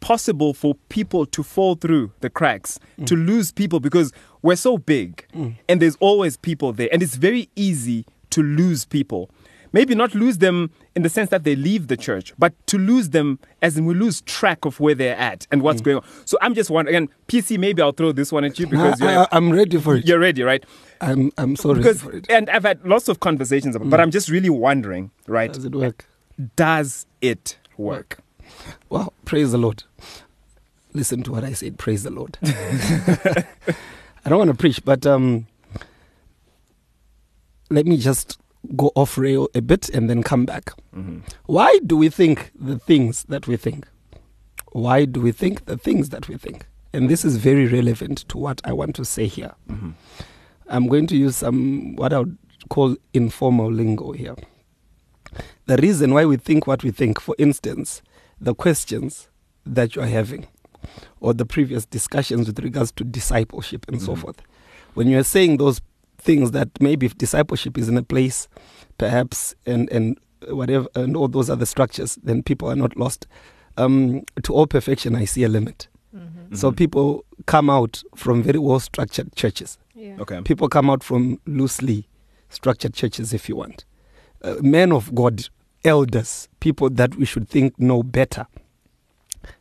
possible 0.00 0.52
for 0.52 0.74
people 0.88 1.26
to 1.26 1.42
fall 1.42 1.74
through 1.74 2.10
the 2.20 2.30
cracks, 2.30 2.78
mm. 2.98 3.06
to 3.06 3.14
lose 3.14 3.52
people 3.52 3.80
because 3.80 4.12
we're 4.42 4.56
so 4.56 4.78
big 4.78 5.26
mm. 5.34 5.54
and 5.68 5.80
there's 5.80 5.96
always 6.00 6.36
people 6.36 6.72
there. 6.72 6.88
And 6.90 7.02
it's 7.02 7.14
very 7.14 7.48
easy 7.54 8.04
to 8.30 8.42
lose 8.42 8.84
people. 8.84 9.30
Maybe 9.72 9.94
not 9.94 10.14
lose 10.14 10.38
them 10.38 10.70
in 10.96 11.02
the 11.02 11.08
sense 11.08 11.30
that 11.30 11.44
they 11.44 11.54
leave 11.54 11.86
the 11.88 11.96
church, 11.96 12.32
but 12.38 12.54
to 12.66 12.78
lose 12.78 13.10
them 13.10 13.38
as 13.62 13.78
in 13.78 13.84
we 13.84 13.94
lose 13.94 14.20
track 14.22 14.64
of 14.64 14.80
where 14.80 14.94
they're 14.94 15.16
at 15.16 15.46
and 15.50 15.62
what's 15.62 15.80
mm. 15.80 15.84
going 15.84 15.96
on. 15.98 16.04
So 16.24 16.38
I'm 16.40 16.54
just 16.54 16.70
wondering, 16.70 16.96
again, 16.96 17.08
PC, 17.28 17.58
maybe 17.58 17.80
I'll 17.80 17.92
throw 17.92 18.12
this 18.12 18.32
one 18.32 18.44
at 18.44 18.58
you 18.58 18.66
because 18.66 19.00
I, 19.00 19.26
am 19.30 19.52
ready 19.52 19.78
for 19.78 19.96
it. 19.96 20.06
You're 20.06 20.18
ready, 20.18 20.42
right? 20.42 20.64
I'm, 21.00 21.30
I'm 21.38 21.56
so 21.56 21.74
ready 21.74 21.94
for 21.94 22.12
it. 22.12 22.26
And 22.28 22.50
I've 22.50 22.64
had 22.64 22.84
lots 22.84 23.08
of 23.08 23.20
conversations 23.20 23.76
about 23.76 23.90
but 23.90 24.00
mm. 24.00 24.02
I'm 24.02 24.10
just 24.10 24.28
really 24.28 24.50
wondering, 24.50 25.10
right? 25.26 25.52
Does 25.52 25.64
it 25.64 25.74
work? 25.74 26.06
Does 26.56 27.06
it 27.20 27.58
work? 27.76 28.18
Well, 28.88 29.12
praise 29.24 29.52
the 29.52 29.58
Lord. 29.58 29.84
Listen 30.92 31.22
to 31.22 31.32
what 31.32 31.44
I 31.44 31.52
said. 31.52 31.78
Praise 31.78 32.02
the 32.02 32.10
Lord. 32.10 32.38
I 32.42 34.28
don't 34.28 34.38
want 34.38 34.50
to 34.50 34.56
preach, 34.56 34.84
but 34.84 35.06
um, 35.06 35.46
let 37.70 37.86
me 37.86 37.96
just 37.96 38.38
go 38.76 38.92
off 38.94 39.16
rail 39.16 39.48
a 39.54 39.60
bit 39.62 39.88
and 39.88 40.08
then 40.10 40.22
come 40.22 40.44
back. 40.44 40.72
Mm-hmm. 40.94 41.18
Why 41.46 41.78
do 41.86 41.96
we 41.96 42.08
think 42.08 42.50
the 42.54 42.78
things 42.78 43.24
that 43.24 43.46
we 43.46 43.56
think? 43.56 43.86
Why 44.72 45.04
do 45.04 45.20
we 45.20 45.32
think 45.32 45.64
the 45.64 45.76
things 45.76 46.10
that 46.10 46.28
we 46.28 46.36
think? 46.36 46.66
And 46.92 47.08
this 47.08 47.24
is 47.24 47.36
very 47.36 47.66
relevant 47.66 48.28
to 48.28 48.38
what 48.38 48.60
I 48.64 48.72
want 48.72 48.94
to 48.96 49.04
say 49.04 49.26
here. 49.26 49.54
Mm-hmm. 49.68 49.90
I'm 50.68 50.86
going 50.88 51.06
to 51.08 51.16
use 51.16 51.36
some 51.36 51.96
what 51.96 52.12
I 52.12 52.18
would 52.20 52.36
call 52.68 52.96
informal 53.14 53.72
lingo 53.72 54.12
here. 54.12 54.36
The 55.66 55.76
reason 55.78 56.12
why 56.12 56.24
we 56.24 56.36
think 56.36 56.66
what 56.66 56.82
we 56.84 56.90
think, 56.90 57.20
for 57.20 57.34
instance, 57.38 58.02
the 58.40 58.54
questions 58.54 59.28
that 59.64 59.94
you 59.96 60.02
are 60.02 60.06
having 60.06 60.46
or 61.20 61.34
the 61.34 61.44
previous 61.46 61.86
discussions 61.86 62.46
with 62.46 62.58
regards 62.60 62.90
to 62.92 63.04
discipleship 63.04 63.86
and 63.88 64.00
so 64.00 64.14
Mhm. 64.14 64.18
forth. 64.18 64.42
When 64.94 65.08
you're 65.08 65.24
saying 65.24 65.58
those 65.58 65.80
things 66.20 66.50
that 66.52 66.68
maybe 66.80 67.06
if 67.06 67.16
discipleship 67.18 67.78
is 67.78 67.88
in 67.88 67.96
a 67.96 68.02
place, 68.02 68.48
perhaps, 68.98 69.54
and, 69.66 69.90
and 69.90 70.18
whatever, 70.48 70.86
and 70.94 71.16
all 71.16 71.28
those 71.28 71.50
other 71.50 71.66
structures, 71.66 72.18
then 72.22 72.42
people 72.42 72.68
are 72.70 72.76
not 72.76 72.96
lost. 72.96 73.26
Um, 73.76 74.22
to 74.42 74.52
all 74.52 74.66
perfection, 74.66 75.16
I 75.16 75.24
see 75.24 75.44
a 75.44 75.48
limit. 75.48 75.88
Mm-hmm. 76.14 76.54
So 76.54 76.70
Mhm. 76.72 76.76
people 76.76 77.24
come 77.46 77.70
out 77.70 78.02
from 78.16 78.42
very 78.42 78.58
well 78.58 78.80
structured 78.80 79.34
churches. 79.36 79.78
Yeah. 79.94 80.16
Okay. 80.20 80.40
People 80.42 80.68
come 80.68 80.90
out 80.90 81.02
from 81.04 81.38
loosely 81.46 82.08
structured 82.48 82.94
churches, 82.94 83.32
if 83.32 83.48
you 83.48 83.56
want. 83.56 83.84
Uh, 84.42 84.56
men 84.60 84.92
of 84.92 85.14
God, 85.14 85.48
elders, 85.84 86.48
people 86.60 86.90
that 86.90 87.14
we 87.16 87.24
should 87.24 87.48
think 87.48 87.78
know 87.78 88.02
better, 88.02 88.46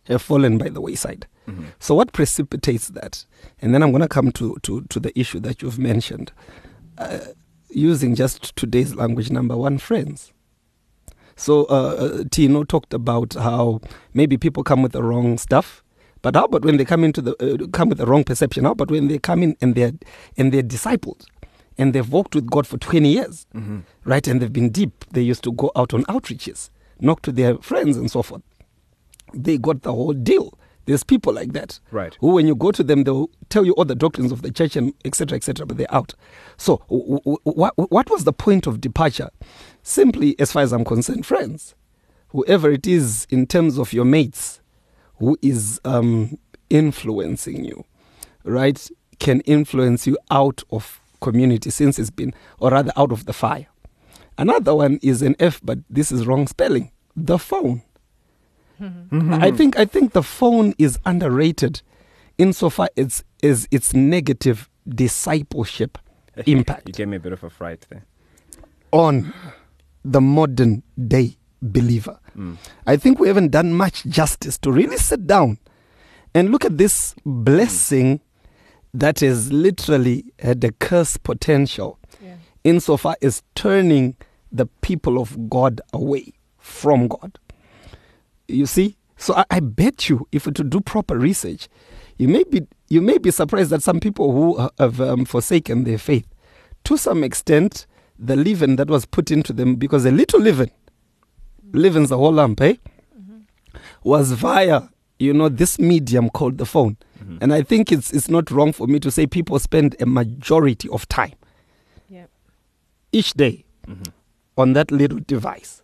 have 0.05 0.22
fallen 0.22 0.57
by 0.57 0.70
the 0.70 0.82
wayside. 0.82 1.28
Mhm. 1.49 1.65
So, 1.79 1.95
what 1.95 2.11
precipitates 2.13 2.87
that? 2.89 3.25
And 3.61 3.73
then 3.73 3.81
I'm 3.83 3.91
going 3.91 4.01
to 4.01 4.07
come 4.07 4.31
to, 4.33 4.57
to, 4.63 4.81
to 4.81 4.99
the 4.99 5.17
issue 5.19 5.39
that 5.41 5.61
you've 5.61 5.79
mentioned. 5.79 6.31
Uh, 6.97 7.19
using 7.69 8.15
just 8.15 8.55
today's 8.55 8.95
language, 8.95 9.29
number 9.31 9.55
one, 9.55 9.77
friends. 9.77 10.31
So, 11.35 11.63
uh, 11.69 12.19
uh, 12.19 12.23
Tino 12.31 12.63
talked 12.63 12.93
about 12.93 13.33
how 13.35 13.79
maybe 14.13 14.37
people 14.37 14.63
come 14.63 14.81
with 14.81 14.91
the 14.91 15.01
wrong 15.03 15.37
stuff. 15.37 15.83
But 16.21 16.35
how 16.35 16.43
about 16.45 16.65
when 16.65 16.75
they 16.77 16.83
come 16.83 17.05
into 17.05 17.21
the 17.21 17.33
uh, 17.39 17.67
come 17.67 17.87
with 17.89 17.97
the 17.97 18.05
wrong 18.05 18.25
perception? 18.25 18.65
How 18.65 18.71
about 18.71 18.91
when 18.91 19.07
they 19.07 19.19
come 19.19 19.41
in 19.41 19.55
and 19.61 19.73
they're 19.73 19.93
and 20.37 20.51
they're 20.51 20.61
disciples, 20.61 21.25
and 21.77 21.93
they've 21.93 22.09
walked 22.11 22.35
with 22.35 22.49
God 22.49 22.67
for 22.67 22.77
20 22.77 23.07
years, 23.13 23.45
Mhm. 23.55 23.83
right? 24.03 24.27
And 24.27 24.41
they've 24.41 24.51
been 24.51 24.69
deep. 24.69 25.05
They 25.13 25.21
used 25.21 25.43
to 25.43 25.53
go 25.53 25.71
out 25.77 25.93
on 25.93 26.03
outreaches, 26.05 26.69
knock 26.99 27.21
to 27.21 27.31
their 27.31 27.55
friends 27.59 27.95
and 27.95 28.11
so 28.11 28.21
forth. 28.21 28.41
They 29.33 29.57
got 29.57 29.83
the 29.83 29.93
whole 29.93 30.11
deal. 30.11 30.57
There's 30.89 31.03
people 31.03 31.31
like 31.33 31.53
that 31.53 31.79
Right. 31.91 32.17
who, 32.19 32.29
when 32.33 32.47
you 32.47 32.55
go 32.55 32.71
to 32.71 32.83
them, 32.83 33.03
they'll 33.03 33.29
tell 33.49 33.63
you 33.63 33.73
all 33.73 33.85
the 33.85 33.93
doctrines 33.93 34.31
of 34.31 34.41
the 34.41 34.49
church 34.51 34.75
and 34.75 34.91
etc. 35.05 35.35
etc. 35.35 35.65
but 35.67 35.77
they're 35.77 35.93
out. 35.93 36.15
So, 36.57 36.77
w- 36.89 37.19
w- 37.19 37.37
what 37.43 37.73
what 37.77 38.09
was 38.09 38.23
the 38.23 38.33
point 38.33 38.65
of 38.65 38.81
departure? 38.81 39.29
Simply, 39.83 40.35
as 40.39 40.51
far 40.51 40.63
as 40.63 40.73
I'm 40.73 40.83
concerned, 40.83 41.27
friends, 41.27 41.75
whoever 42.29 42.71
it 42.71 42.87
is 42.87 43.27
in 43.29 43.45
terms 43.45 43.77
of 43.77 43.93
your 43.93 44.05
mates, 44.05 44.61
who 45.19 45.37
is 45.43 45.79
um, 45.85 46.39
influencing 46.71 47.65
you, 47.65 47.85
right, 48.43 48.89
can 49.19 49.41
influence 49.41 50.07
you 50.07 50.17
out 50.31 50.63
of 50.71 50.99
community 51.21 51.69
since 51.69 51.99
it's 51.99 52.09
been, 52.09 52.33
or 52.59 52.71
rather, 52.71 52.91
out 52.97 53.11
of 53.11 53.25
the 53.25 53.33
fire. 53.33 53.67
Another 54.39 54.73
one 54.73 54.97
is 55.03 55.21
an 55.21 55.35
F, 55.39 55.59
but 55.63 55.79
this 55.89 56.11
is 56.11 56.25
wrong 56.25 56.47
spelling. 56.47 56.91
The 57.15 57.37
phone. 57.37 57.83
Mm-hmm. 58.80 59.34
I 59.34 59.51
think 59.51 59.77
I 59.77 59.86
think 59.86 60.13
the 60.13 60.23
phone 60.23 60.73
is 60.77 60.97
underrated 61.05 61.82
insofar 62.38 62.89
as 62.97 63.23
as 63.43 63.67
its 63.71 63.93
negative 63.93 64.69
discipleship 64.88 65.97
impact. 66.45 66.88
You 66.88 66.93
gave 66.93 67.07
me 67.07 67.17
a 67.17 67.19
bit 67.19 67.34
of 67.34 67.43
a 67.43 67.49
fright 67.49 67.86
there. 67.89 68.05
on 68.91 69.34
the 70.05 70.21
modern 70.21 70.82
day 71.07 71.38
believer. 71.61 72.17
Mm. 72.38 72.55
I 72.88 72.95
think 72.97 73.19
we 73.19 73.27
haven't 73.27 73.49
done 73.51 73.73
much 73.73 74.05
justice 74.05 74.57
to 74.59 74.71
really 74.71 74.97
sit 74.97 75.27
down 75.27 75.57
and 76.34 76.51
look 76.51 76.63
at 76.65 76.77
this 76.77 77.13
blessing 77.25 78.21
that 78.93 79.19
has 79.19 79.51
literally 79.51 80.23
had 80.39 80.63
a 80.63 80.71
curse 80.71 81.17
potential 81.17 81.99
Yeah. 82.23 82.36
insofar 82.63 83.15
as 83.21 83.43
turning 83.55 84.15
the 84.51 84.65
people 84.82 85.19
of 85.19 85.49
God 85.49 85.82
away 85.93 86.34
from 86.57 87.07
God. 87.07 87.38
You 88.49 88.65
see? 88.65 88.97
So 89.17 89.35
I, 89.35 89.45
I 89.49 89.59
bet 89.59 90.09
you, 90.09 90.27
if 90.31 90.45
we 90.45 90.51
to 90.53 90.63
do 90.63 90.79
proper 90.81 91.17
research, 91.17 91.67
you 92.17 92.27
may 92.27 92.43
be 92.43 92.67
you 92.89 93.01
may 93.01 93.17
be 93.17 93.31
surprised 93.31 93.69
that 93.69 93.83
some 93.83 93.99
people 93.99 94.31
who 94.31 94.69
have 94.79 94.99
um, 94.99 95.25
forsaken 95.25 95.83
their 95.83 95.97
faith, 95.99 96.27
to 96.85 96.97
some 96.97 97.23
extent, 97.23 97.85
the 98.17 98.35
leaven 98.35 98.75
that 98.77 98.89
was 98.89 99.05
put 99.05 99.29
into 99.31 99.53
them, 99.53 99.75
because 99.75 100.05
a 100.05 100.11
little 100.11 100.39
leaven 100.39 100.71
leavens 101.73 102.09
the 102.09 102.17
whole 102.17 102.33
lump, 102.33 102.59
eh? 102.61 102.75
Was 104.03 104.31
via 104.31 104.83
you 105.19 105.33
know 105.33 105.49
this 105.49 105.77
medium 105.79 106.29
called 106.29 106.57
the 106.57 106.65
phone, 106.65 106.97
Mhm. 107.23 107.37
and 107.41 107.53
I 107.53 107.61
think 107.61 107.91
it's 107.91 108.11
it's 108.11 108.29
not 108.29 108.49
wrong 108.49 108.71
for 108.73 108.87
me 108.87 108.99
to 109.01 109.11
say 109.11 109.27
people 109.27 109.59
spend 109.59 109.95
a 109.99 110.05
majority 110.05 110.87
of 110.89 111.07
time 111.09 111.33
Yeah. 112.09 112.25
each 113.11 113.33
day 113.33 113.65
Mhm. 113.87 114.07
on 114.57 114.73
that 114.73 114.91
little 114.91 115.19
device. 115.19 115.83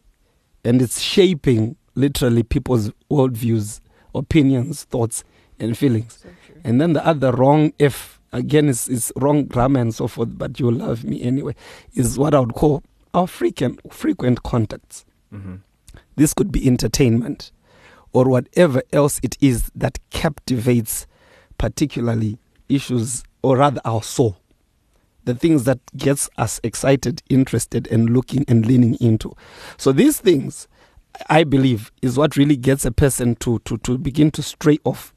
And 0.63 0.82
it's 0.82 0.99
shaping 1.01 1.76
literally 1.96 2.43
people's 2.43 2.91
worldviews, 3.10 3.80
opinions, 4.14 4.84
thoughts, 4.86 5.24
and 5.60 5.78
feelings. 5.78 6.20
So. 6.22 6.30
And 6.64 6.80
then 6.82 6.93
the 6.93 7.06
other 7.06 7.32
wrong 7.32 7.74
if 7.80 8.16
again, 8.36 8.68
is, 8.68 8.88
is 8.88 9.14
wrong 9.16 9.46
grammar 9.46 9.80
and 9.80 9.96
so 9.96 10.08
forth, 10.08 10.38
but 10.38 10.60
you 10.60 10.70
love 10.70 11.04
me 11.04 11.22
anyway, 11.22 11.56
is 11.93 12.18
what 12.18 12.34
I 12.34 12.39
would 12.41 12.54
call 12.54 12.84
our 13.14 13.28
frequent, 13.28 13.80
frequent 13.93 14.43
contacts. 14.43 15.06
Mhm. 15.34 15.60
This 16.18 16.34
could 16.34 16.52
be 16.52 16.68
entertainment 16.68 17.52
or 18.14 18.26
whatever 18.26 18.82
else 18.91 19.20
it 19.24 19.38
is 19.41 19.72
that 19.76 20.00
captivates, 20.10 21.08
particularly 21.58 22.38
issues, 22.68 23.24
or 23.41 23.58
rather 23.58 23.82
our 23.86 24.04
soul. 24.04 24.38
The 25.24 25.34
things 25.36 25.64
that 25.64 25.80
gets 25.98 26.30
us 26.38 26.60
excited, 26.64 27.24
interested, 27.30 27.88
and 27.88 28.10
looking 28.10 28.46
and 28.48 28.66
leaning 28.66 28.96
into. 28.96 29.36
So 29.78 29.91
these 29.91 30.20
things, 30.20 30.68
I 31.30 31.43
believe, 31.43 31.91
is 32.01 32.18
what 32.18 32.36
really 32.38 32.57
gets 32.57 32.86
a 32.86 32.91
person 32.91 33.36
to 33.38 33.59
to, 33.59 33.78
to 33.80 33.97
begin 33.97 34.32
to 34.32 34.41
stray 34.43 34.78
off 34.84 35.13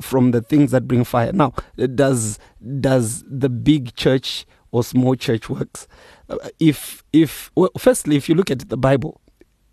from 0.00 0.30
the 0.30 0.40
things 0.40 0.70
that 0.70 0.88
bring 0.88 1.04
fire. 1.04 1.32
Now, 1.32 1.52
does 1.94 2.38
does 2.80 3.24
the 3.28 3.48
big 3.48 3.94
church 3.96 4.46
or 4.72 4.82
small 4.84 5.14
church 5.16 5.48
works? 5.50 5.86
Uh, 6.28 6.36
if 6.58 7.02
if 7.12 7.50
well, 7.54 7.70
firstly, 7.78 8.16
if 8.16 8.28
you 8.28 8.34
look 8.34 8.50
at 8.50 8.68
the 8.68 8.76
Bible, 8.76 9.20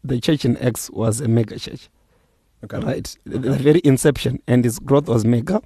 the 0.03 0.20
church 0.20 0.43
in 0.45 0.57
Acts 0.57 0.89
was 0.91 1.22
a 1.22 1.28
mega 1.28 1.57
church, 1.59 1.89
Okay. 2.63 2.80
right? 2.80 3.18
The, 3.26 3.38
the 3.39 3.53
very 3.53 3.82
inception 3.84 4.41
and 4.47 4.65
its 4.65 4.80
growth 4.80 5.07
was 5.07 5.24
mega. 5.26 5.61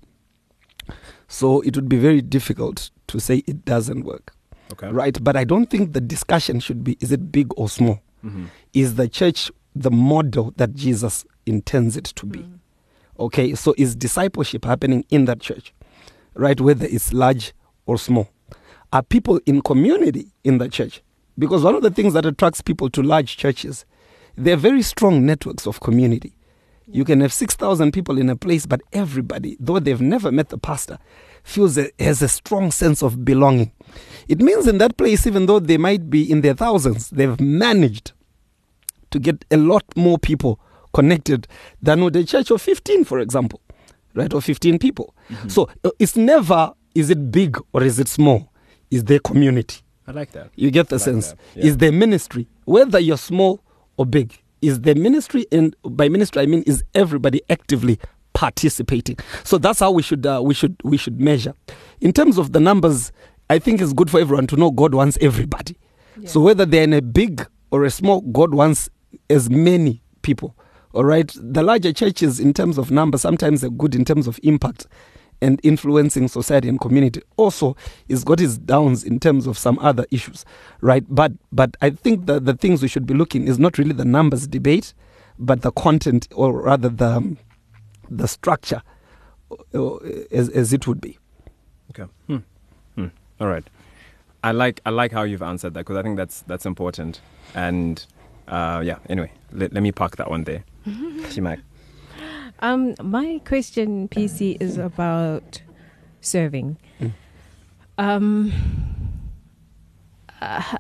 So 1.28 1.62
it 1.62 1.76
would 1.76 1.88
be 1.90 1.98
very 1.98 2.22
difficult 2.22 2.92
to 3.08 3.20
say 3.20 3.44
it 3.48 3.64
doesn't 3.66 4.04
work, 4.04 4.34
Okay. 4.74 4.90
right? 4.90 5.18
But 5.24 5.36
I 5.38 5.44
don't 5.44 5.70
think 5.70 5.94
the 5.94 6.02
discussion 6.02 6.60
should 6.60 6.84
be: 6.84 6.98
is 7.00 7.12
it 7.12 7.32
big 7.32 7.52
or 7.58 7.70
small? 7.70 8.00
Mhm. 8.24 8.48
Is 8.74 8.96
the 8.96 9.08
church 9.08 9.50
the 9.76 9.92
model 9.92 10.54
that 10.58 10.74
Jesus 10.74 11.26
intends 11.46 11.98
it 11.98 12.06
to 12.06 12.26
be? 12.26 12.40
Mm. 12.40 12.60
Okay, 13.20 13.56
so 13.56 13.76
is 13.78 13.96
discipleship 13.96 14.66
happening 14.66 15.06
in 15.10 15.26
that 15.26 15.40
church, 15.40 15.74
right? 16.34 16.60
Whether 16.60 16.86
it's 16.86 17.14
large 17.14 17.54
or 17.86 17.98
small. 17.98 18.30
Are 18.94 19.04
people 19.04 19.40
in 19.46 19.62
community 19.62 20.28
in 20.44 20.58
the 20.58 20.68
church? 20.68 21.02
Because 21.38 21.64
one 21.64 21.76
of 21.76 21.82
the 21.82 21.92
things 21.92 22.14
that 22.14 22.26
attracts 22.26 22.62
people 22.62 22.90
to 22.90 23.02
large 23.02 23.38
churches, 23.38 23.86
they're 24.36 24.58
very 24.58 24.82
strong 24.82 25.26
networks 25.26 25.66
of 25.66 25.80
community. 25.80 26.36
You 26.88 27.06
can 27.06 27.22
have 27.22 27.32
6,000 27.32 27.94
people 27.94 28.18
in 28.18 28.30
a 28.30 28.36
place, 28.36 28.66
but 28.66 28.82
everybody, 28.92 29.56
though 29.60 29.80
they've 29.80 30.02
never 30.02 30.32
met 30.32 30.50
the 30.50 30.58
pastor, 30.58 30.98
feels 31.44 31.78
a, 31.78 31.90
has 32.00 32.22
a 32.22 32.28
strong 32.28 32.72
sense 32.72 33.02
of 33.02 33.24
belonging. 33.24 33.72
It 34.28 34.40
means 34.40 34.68
in 34.68 34.78
that 34.80 34.98
place, 34.98 35.26
even 35.26 35.46
though 35.46 35.60
they 35.60 35.78
might 35.78 36.10
be 36.10 36.30
in 36.30 36.42
their 36.42 36.54
thousands, 36.54 37.10
they've 37.10 37.40
managed 37.40 38.12
to 39.12 39.20
get 39.20 39.46
a 39.52 39.58
lot 39.58 39.84
more 39.96 40.18
people 40.18 40.60
connected 40.94 41.48
than 41.82 42.04
with 42.04 42.16
a 42.16 42.24
church 42.24 42.52
of 42.52 42.62
15, 42.62 43.06
for 43.06 43.20
example, 43.20 43.62
right? 44.16 44.34
Or 44.34 44.42
15 44.42 44.80
people. 44.80 45.14
So 45.48 45.70
uh, 45.84 45.92
it's 46.00 46.16
never, 46.18 46.74
is 46.96 47.10
it 47.10 47.32
big 47.32 47.58
or 47.74 47.84
is 47.84 48.00
it 48.00 48.08
small? 48.08 48.52
Is 48.90 49.06
there 49.06 49.20
community? 49.20 49.82
I 50.08 50.12
like 50.12 50.32
that. 50.34 50.50
You 50.56 50.72
get 50.72 50.90
the 50.90 50.96
like 50.96 51.04
sense. 51.04 51.36
yeah. 51.56 51.64
Is 51.66 51.78
there 51.78 51.92
ministry? 51.92 52.48
Whether 52.66 53.00
you're 53.00 53.18
small 53.18 53.64
or 53.98 54.06
big, 54.06 54.38
is 54.62 54.82
there 54.82 54.96
ministry? 54.96 55.46
And 55.52 55.76
by 55.84 56.10
ministry, 56.10 56.42
I 56.42 56.46
mean, 56.46 56.64
is 56.64 56.84
everybody 56.94 57.42
actively 57.50 57.98
participating? 58.34 59.18
So 59.44 59.58
that's 59.58 59.80
how 59.80 59.92
we 59.92 60.02
should, 60.04 60.26
uh, 60.26 60.42
we 60.44 60.54
should, 60.54 60.76
we 60.84 60.98
should 60.98 61.22
measure. 61.22 61.54
In 62.02 62.12
terms 62.12 62.38
of 62.38 62.52
the 62.52 62.60
numbers, 62.60 63.12
I 63.50 63.60
think 63.60 63.80
it's 63.82 63.94
good 63.94 64.10
for 64.10 64.20
everyone 64.20 64.48
to 64.48 64.58
know 64.58 64.72
God 64.72 64.94
wants 64.94 65.18
everybody. 65.22 65.78
So 66.26 66.40
whether 66.42 66.66
they're 66.66 66.84
in 66.84 66.94
a 66.94 67.02
big 67.02 67.48
or 67.72 67.86
a 67.86 67.90
small, 67.90 68.22
God 68.22 68.54
wants 68.54 68.90
as 69.30 69.50
many 69.50 70.02
people. 70.22 70.56
All 70.94 71.06
right. 71.06 71.32
The 71.36 71.64
larger 71.64 71.94
churches, 71.94 72.40
in 72.40 72.54
terms 72.54 72.78
of 72.78 72.92
number, 72.92 73.18
sometimes 73.18 73.64
are 73.64 73.70
good 73.70 73.96
in 73.96 74.06
terms 74.06 74.28
of 74.28 74.40
impact 74.44 74.88
and 75.42 75.60
influencing 75.64 76.28
society 76.28 76.70
and 76.70 76.80
community. 76.80 77.22
Also, 77.38 77.76
it's 78.08 78.24
got 78.24 78.40
its 78.40 78.58
downs 78.58 79.04
in 79.04 79.20
terms 79.20 79.48
of 79.48 79.58
some 79.58 79.80
other 79.80 80.06
issues, 80.12 80.46
right? 80.82 81.04
But 81.10 81.32
but 81.52 81.76
I 81.82 81.90
think 81.90 82.28
that 82.28 82.46
the 82.46 82.54
things 82.54 82.82
we 82.82 82.88
should 82.88 83.08
be 83.08 83.14
looking 83.14 83.48
is 83.48 83.58
not 83.58 83.78
really 83.78 83.94
the 83.94 84.06
numbers 84.06 84.48
debate, 84.48 84.94
but 85.40 85.62
the 85.62 85.72
content, 85.72 86.28
or 86.36 86.62
rather 86.62 86.90
the 86.90 87.36
the 88.10 88.28
structure, 88.28 88.84
uh, 89.74 89.96
as 90.32 90.50
as 90.50 90.74
it 90.74 90.88
would 90.88 91.02
be. 91.02 91.18
Okay. 91.92 92.10
Hmm. 92.28 92.38
Hmm. 92.96 93.08
All 93.40 93.48
right. 93.48 93.64
I 94.44 94.52
like 94.52 94.82
I 94.86 94.90
like 94.90 95.12
how 95.12 95.24
you've 95.24 95.42
answered 95.42 95.74
that 95.74 95.82
because 95.82 95.98
I 95.98 96.04
think 96.04 96.18
that's 96.18 96.42
that's 96.44 96.66
important. 96.66 97.22
And 97.56 98.06
uh, 98.48 98.82
yeah. 98.84 98.98
Anyway, 99.10 99.32
let, 99.52 99.74
let 99.74 99.84
me 99.84 99.92
park 99.92 100.18
that 100.18 100.30
one 100.30 100.44
there. 100.44 100.64
Shimak. 100.88 101.62
Um, 102.60 102.96
my 103.02 103.42
question, 103.46 104.08
PC, 104.08 104.58
is 104.60 104.78
about 104.78 105.62
serving. 106.22 106.78
Mm. 107.00 107.14
Um, 107.98 108.54
uh, 110.42 110.78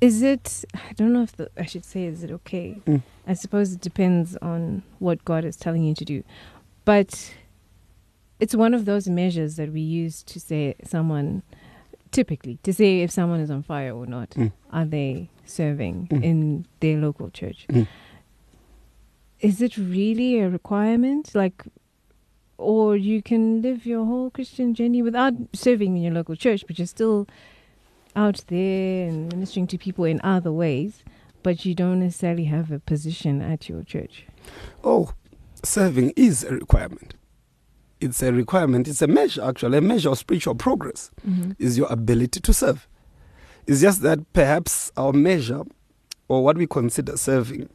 is 0.00 0.22
it? 0.22 0.64
I 0.74 0.92
don't 0.94 1.12
know 1.12 1.22
if 1.22 1.36
the, 1.36 1.50
I 1.56 1.64
should 1.64 1.84
say. 1.84 2.04
Is 2.04 2.22
it 2.22 2.30
okay? 2.30 2.80
Mm. 2.86 3.02
I 3.26 3.34
suppose 3.34 3.72
it 3.72 3.80
depends 3.80 4.36
on 4.42 4.82
what 4.98 5.24
God 5.24 5.44
is 5.44 5.56
telling 5.56 5.84
you 5.84 5.94
to 5.94 6.04
do, 6.04 6.22
but 6.84 7.34
it's 8.38 8.54
one 8.54 8.74
of 8.74 8.84
those 8.84 9.08
measures 9.08 9.56
that 9.56 9.72
we 9.72 9.80
use 9.80 10.22
to 10.24 10.38
say 10.38 10.74
someone, 10.84 11.42
typically, 12.12 12.58
to 12.62 12.72
say 12.72 13.00
if 13.00 13.10
someone 13.10 13.40
is 13.40 13.50
on 13.50 13.62
fire 13.62 13.94
or 13.94 14.06
not. 14.06 14.30
Mm. 14.30 14.52
Are 14.70 14.84
they 14.84 15.30
serving 15.46 16.08
Mm. 16.10 16.22
in 16.24 16.66
their 16.80 16.98
local 16.98 17.30
church? 17.30 17.66
Mm. 17.70 17.86
Is 19.40 19.60
it 19.60 19.76
really 19.76 20.38
a 20.40 20.48
requirement? 20.48 21.34
Like, 21.34 21.64
or 22.58 22.96
you 22.96 23.22
can 23.22 23.60
live 23.62 23.84
your 23.84 24.04
whole 24.06 24.30
Christian 24.30 24.74
journey 24.74 25.02
without 25.02 25.34
serving 25.52 25.96
in 25.96 26.02
your 26.02 26.14
local 26.14 26.36
church, 26.36 26.64
but 26.66 26.78
you're 26.78 26.86
still 26.86 27.26
out 28.14 28.42
there 28.48 29.08
and 29.08 29.30
ministering 29.32 29.66
to 29.66 29.76
people 29.78 30.04
in 30.06 30.20
other 30.24 30.50
ways, 30.52 31.02
but 31.42 31.66
you 31.66 31.74
don't 31.74 32.00
necessarily 32.00 32.44
have 32.44 32.72
a 32.72 32.78
position 32.78 33.42
at 33.42 33.68
your 33.68 33.82
church. 33.82 34.24
Oh, 34.82 35.12
serving 35.62 36.12
is 36.16 36.42
a 36.44 36.54
requirement. 36.54 37.14
It's 38.00 38.22
a 38.22 38.32
requirement. 38.32 38.88
It's 38.88 39.02
a 39.02 39.06
measure, 39.06 39.42
actually, 39.44 39.78
a 39.78 39.80
measure 39.82 40.10
of 40.10 40.18
spiritual 40.18 40.54
progress 40.54 41.10
Mm-hmm. 41.28 41.52
is 41.58 41.76
your 41.76 41.90
ability 41.92 42.40
to 42.40 42.52
serve. 42.54 42.88
It's 43.66 43.80
just 43.80 44.02
that 44.02 44.32
perhaps 44.32 44.92
our 44.96 45.12
measure 45.12 45.62
or 46.28 46.44
what 46.44 46.56
we 46.56 46.66
consider 46.66 47.16
serving 47.16 47.68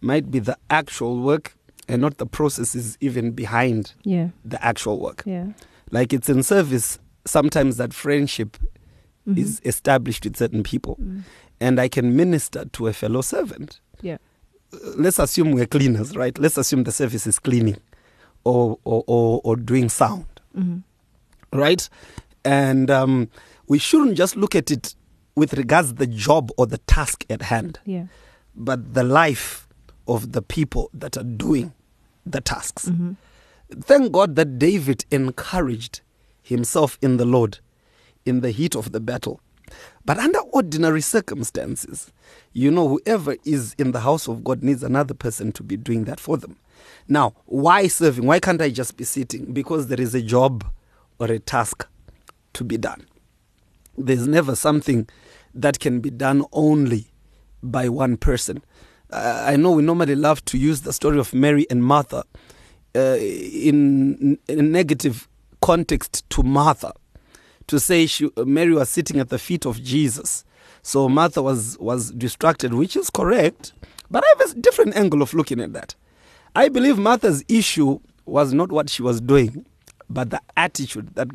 might 0.00 0.30
be 0.30 0.38
the 0.38 0.56
actual 0.70 1.20
work 1.20 1.56
and 1.88 2.02
not 2.02 2.18
the 2.18 2.26
processes 2.26 2.98
even 3.00 3.30
behind 3.32 3.94
Yeah, 4.02 4.30
the 4.44 4.62
actual 4.64 4.98
work. 4.98 5.22
yeah. 5.24 5.46
Like 5.90 6.12
it's 6.12 6.28
in 6.28 6.42
service 6.42 6.98
sometimes 7.24 7.76
that 7.76 7.92
friendship 7.94 8.56
Mhm. 9.26 9.38
is 9.38 9.60
established 9.64 10.24
with 10.24 10.36
certain 10.36 10.62
people 10.62 10.96
Mm. 11.00 11.22
and 11.60 11.80
I 11.80 11.88
can 11.88 12.14
minister 12.16 12.64
to 12.72 12.86
a 12.88 12.92
fellow 12.92 13.20
servant. 13.22 13.80
Yeah. 14.02 14.18
Uh, 14.72 14.78
Let's 14.96 15.18
assume 15.18 15.52
we're 15.52 15.66
cleaners, 15.66 16.16
right? 16.16 16.36
Let's 16.38 16.56
assume 16.58 16.84
the 16.84 16.92
service 16.92 17.26
is 17.26 17.38
cleaning 17.40 17.78
or 18.44 18.78
or, 18.84 19.02
or, 19.06 19.40
or 19.44 19.56
doing 19.56 19.88
sound, 19.88 20.26
Mhm. 20.56 20.82
right? 21.52 21.88
And 22.44 22.90
um, 22.90 23.28
we 23.68 23.78
shouldn't 23.78 24.16
just 24.16 24.36
look 24.36 24.54
at 24.54 24.70
it 24.70 24.94
with 25.36 25.52
regards 25.54 25.88
to 25.88 25.94
the 25.94 26.06
job 26.06 26.50
or 26.56 26.66
the 26.66 26.78
task 26.78 27.24
at 27.30 27.42
hand, 27.42 27.78
Yeah. 27.84 28.06
but 28.54 28.94
the 28.94 29.04
life 29.04 29.68
of 30.08 30.32
the 30.32 30.42
people 30.42 30.90
that 30.94 31.16
are 31.16 31.24
doing 31.24 31.72
the 32.24 32.40
tasks. 32.40 32.86
Mhm. 32.88 33.16
Thank 33.82 34.12
God 34.12 34.36
that 34.36 34.58
David 34.58 35.04
encouraged 35.10 36.00
himself 36.42 36.98
in 37.02 37.18
the 37.18 37.24
Lord 37.24 37.58
in 38.24 38.40
the 38.40 38.50
heat 38.50 38.74
of 38.74 38.92
the 38.92 39.00
battle. 39.00 39.40
But 40.04 40.18
under 40.18 40.38
ordinary 40.52 41.00
circumstances, 41.00 42.12
you 42.52 42.70
know, 42.70 42.88
whoever 42.88 43.36
is 43.44 43.74
in 43.78 43.90
the 43.92 44.00
house 44.00 44.28
of 44.28 44.42
God 44.44 44.62
needs 44.62 44.82
another 44.84 45.14
person 45.14 45.52
to 45.52 45.62
be 45.62 45.76
doing 45.76 46.04
that 46.04 46.20
for 46.20 46.36
them. 46.36 46.56
Now, 47.08 47.34
why 47.46 47.88
serving? 47.88 48.24
Why 48.26 48.38
can't 48.40 48.62
I 48.62 48.70
just 48.70 48.96
be 48.96 49.04
sitting? 49.04 49.52
Because 49.52 49.88
there 49.88 50.00
is 50.00 50.14
a 50.14 50.22
job 50.22 50.64
or 51.18 51.26
a 51.26 51.38
task 51.40 51.86
to 52.54 52.64
be 52.64 52.76
done. 52.76 53.04
There's 53.98 54.26
never 54.28 54.54
something 54.54 55.08
that 55.56 55.80
can 55.80 56.00
be 56.00 56.10
done 56.10 56.44
only 56.52 57.06
by 57.62 57.88
one 57.88 58.16
person. 58.16 58.62
Uh, 59.10 59.44
I 59.46 59.56
know 59.56 59.72
we 59.72 59.82
normally 59.82 60.14
love 60.14 60.44
to 60.46 60.58
use 60.58 60.82
the 60.82 60.92
story 60.92 61.18
of 61.18 61.32
Mary 61.32 61.66
and 61.70 61.82
Martha 61.82 62.24
uh, 62.94 63.16
in, 63.18 64.38
in 64.48 64.58
a 64.58 64.62
negative 64.62 65.28
context 65.60 66.28
to 66.30 66.42
Martha 66.42 66.92
to 67.66 67.80
say 67.80 68.06
she, 68.06 68.30
Mary 68.44 68.72
was 68.72 68.88
sitting 68.88 69.18
at 69.18 69.28
the 69.28 69.38
feet 69.38 69.66
of 69.66 69.82
Jesus. 69.82 70.44
So 70.82 71.08
Martha 71.08 71.42
was, 71.42 71.78
was 71.78 72.12
distracted, 72.12 72.74
which 72.74 72.96
is 72.96 73.10
correct. 73.10 73.72
But 74.10 74.22
I 74.24 74.34
have 74.38 74.52
a 74.52 74.60
different 74.60 74.96
angle 74.96 75.22
of 75.22 75.34
looking 75.34 75.60
at 75.60 75.72
that. 75.72 75.94
I 76.54 76.68
believe 76.68 76.98
Martha's 76.98 77.44
issue 77.48 77.98
was 78.24 78.52
not 78.52 78.70
what 78.70 78.88
she 78.88 79.02
was 79.02 79.20
doing, 79.20 79.66
but 80.08 80.30
the 80.30 80.40
attitude 80.56 81.14
that, 81.16 81.28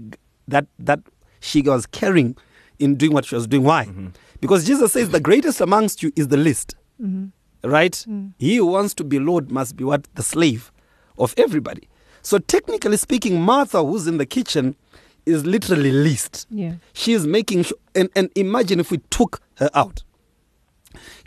that, 0.47 0.67
that 0.79 0.99
she 1.41 1.61
was 1.61 1.85
carrying 1.85 2.37
in 2.81 2.95
doing 2.95 3.13
what 3.13 3.25
she 3.25 3.35
was 3.35 3.47
doing. 3.47 3.63
Why? 3.63 3.87
Because 4.41 4.65
Jesus 4.65 4.91
says 4.93 5.09
the 5.09 5.19
greatest 5.19 5.61
amongst 5.61 6.01
you 6.03 6.11
is 6.15 6.27
the 6.29 6.37
least 6.37 6.75
Mhm. 7.01 7.31
right? 7.63 7.93
Mm. 8.07 8.31
He 8.37 8.55
who 8.57 8.65
wants 8.65 8.93
to 8.95 9.03
be 9.03 9.19
Lord 9.19 9.51
must 9.51 9.75
be 9.75 9.83
what? 9.83 10.07
The 10.15 10.23
slave 10.23 10.71
of 11.17 11.33
everybody. 11.37 11.87
So, 12.23 12.37
technically 12.39 12.97
speaking, 12.97 13.41
Martha, 13.41 13.83
who's 13.83 14.05
in 14.07 14.17
the 14.17 14.25
kitchen, 14.25 14.75
is 15.25 15.45
literally 15.45 15.91
least. 15.91 16.47
Yeah. 16.49 16.73
She 16.93 17.13
is 17.13 17.25
making 17.27 17.63
sure, 17.63 17.77
and, 17.95 18.09
and 18.15 18.29
imagine 18.35 18.79
if 18.79 18.91
we 18.91 18.97
took 19.09 19.41
her 19.55 19.69
out. 19.73 20.03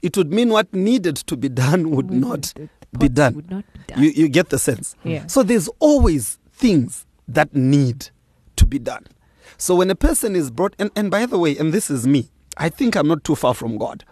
It 0.03 0.17
would 0.17 0.33
mean 0.33 0.51
what 0.51 0.73
needed 0.75 1.17
to 1.17 1.37
be 1.37 1.49
done 1.49 1.91
would 1.91 2.11
Would- 2.11 2.21
not 2.21 2.43
the- 2.57 2.69
the 2.93 2.99
be 2.99 3.09
done. 3.09 3.35
Would 3.35 3.51
not 3.51 3.65
be 3.73 3.81
done. 3.89 4.03
You, 4.03 4.11
you 4.11 4.29
get 4.29 4.51
the 4.51 4.59
sense? 4.59 4.95
Yeah. 5.05 5.27
So 5.27 5.43
there's 5.43 5.69
always 5.81 6.39
things 6.53 7.07
that 7.29 7.55
need 7.55 8.11
to 8.57 8.67
be 8.67 8.79
done. 8.79 9.05
So 9.59 9.75
when 9.77 9.91
a 9.91 9.95
person 9.95 10.35
is 10.37 10.51
brought, 10.51 10.75
and, 10.79 10.91
and 10.97 11.11
by 11.11 11.27
the 11.27 11.39
way, 11.39 11.57
and 11.57 11.73
this 11.73 11.91
is 11.91 12.07
me, 12.07 12.31
I 12.57 12.69
think 12.69 12.97
I'm 12.97 13.09
not 13.09 13.25
too 13.25 13.35
far 13.35 13.55
from 13.55 13.79
God. 13.79 14.05